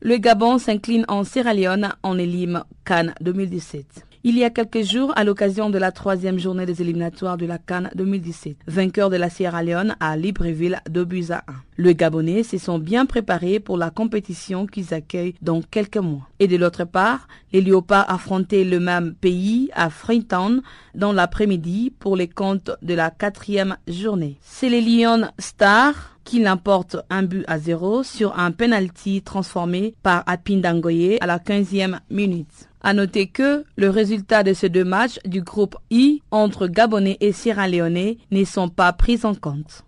Le 0.00 0.16
Gabon 0.18 0.58
s'incline 0.58 1.04
en 1.08 1.24
Sierra 1.24 1.54
Leone 1.54 1.92
en 2.04 2.16
élime 2.18 2.62
Cannes 2.84 3.14
2017 3.20 4.13
il 4.26 4.38
y 4.38 4.44
a 4.44 4.48
quelques 4.48 4.82
jours 4.82 5.12
à 5.16 5.22
l'occasion 5.22 5.68
de 5.68 5.76
la 5.76 5.92
troisième 5.92 6.38
journée 6.38 6.64
des 6.64 6.80
éliminatoires 6.80 7.36
de 7.36 7.44
la 7.44 7.58
Cannes 7.58 7.90
2017. 7.94 8.56
Vainqueur 8.66 9.10
de 9.10 9.16
la 9.16 9.28
Sierra 9.28 9.62
Leone 9.62 9.96
à 10.00 10.16
Libreville, 10.16 10.80
2 10.88 11.04
buts 11.04 11.26
à 11.28 11.44
1. 11.46 11.52
Le 11.76 11.92
Gabonais 11.92 12.42
se 12.42 12.56
sont 12.56 12.78
bien 12.78 13.04
préparés 13.04 13.60
pour 13.60 13.76
la 13.76 13.90
compétition 13.90 14.66
qu'ils 14.66 14.94
accueillent 14.94 15.34
dans 15.42 15.60
quelques 15.60 15.98
mois. 15.98 16.26
Et 16.38 16.48
de 16.48 16.56
l'autre 16.56 16.84
part, 16.84 17.28
les 17.52 17.60
Léopards 17.60 18.10
affrontaient 18.10 18.64
le 18.64 18.80
même 18.80 19.14
pays 19.14 19.68
à 19.74 19.90
Freetown 19.90 20.62
dans 20.94 21.12
l'après-midi 21.12 21.92
pour 21.98 22.16
les 22.16 22.28
comptes 22.28 22.70
de 22.80 22.94
la 22.94 23.10
quatrième 23.10 23.76
journée. 23.86 24.38
C'est 24.40 24.70
les 24.70 24.80
Lions 24.80 25.28
Stars 25.38 26.13
qui 26.24 26.42
l'emportent 26.42 26.96
un 27.10 27.22
but 27.22 27.44
à 27.46 27.58
zéro 27.58 28.02
sur 28.02 28.38
un 28.38 28.50
penalty 28.50 29.22
transformé 29.22 29.94
par 30.02 30.24
Apindangoye 30.26 31.18
à 31.20 31.26
la 31.26 31.38
15e 31.38 31.98
minute. 32.10 32.68
À 32.82 32.92
noter 32.92 33.28
que 33.28 33.64
le 33.76 33.88
résultat 33.88 34.42
de 34.42 34.52
ces 34.52 34.68
deux 34.68 34.84
matchs 34.84 35.18
du 35.24 35.40
groupe 35.40 35.76
I 35.90 36.22
entre 36.30 36.66
Gabonais 36.66 37.16
et 37.20 37.32
Sierra 37.32 37.68
Leone 37.68 38.16
ne 38.30 38.44
sont 38.44 38.68
pas 38.68 38.92
pris 38.92 39.20
en 39.24 39.34
compte. 39.34 39.84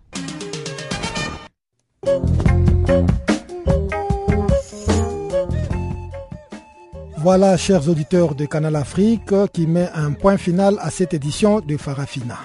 Voilà, 7.17 7.57
chers 7.57 7.89
auditeurs 7.89 8.35
de 8.35 8.45
Canal 8.45 8.75
Afrique, 8.75 9.33
qui 9.51 9.67
met 9.67 9.89
un 9.93 10.13
point 10.13 10.37
final 10.37 10.77
à 10.79 10.89
cette 10.89 11.13
édition 11.13 11.59
de 11.59 11.75
Farafina. 11.75 12.37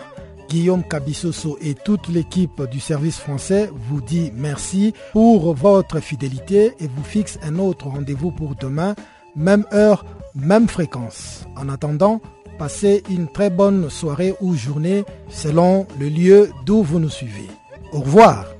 Guillaume 0.53 0.84
Cabissoso 0.84 1.57
et 1.62 1.74
toute 1.74 2.09
l'équipe 2.09 2.62
du 2.70 2.78
service 2.78 3.18
français 3.18 3.70
vous 3.88 4.03
dit 4.03 4.30
merci 4.36 4.92
pour 5.12 5.55
votre 5.55 5.98
fidélité 6.00 6.74
et 6.78 6.88
vous 6.94 7.03
fixe 7.03 7.38
un 7.42 7.59
autre 7.59 7.86
rendez-vous 7.88 8.30
pour 8.32 8.55
demain, 8.55 8.94
même 9.34 9.64
heure, 9.72 10.05
même 10.34 10.68
fréquence. 10.68 11.46
En 11.57 11.70
attendant, 11.70 12.20
passez 12.59 13.03
une 13.09 13.28
très 13.28 13.48
bonne 13.48 13.88
soirée 13.88 14.34
ou 14.42 14.55
journée 14.55 15.05
selon 15.30 15.86
le 15.98 16.11
lieu 16.11 16.50
d'où 16.66 16.82
vous 16.82 16.98
nous 16.98 17.09
suivez. 17.09 17.48
Au 17.94 18.00
revoir. 18.00 18.51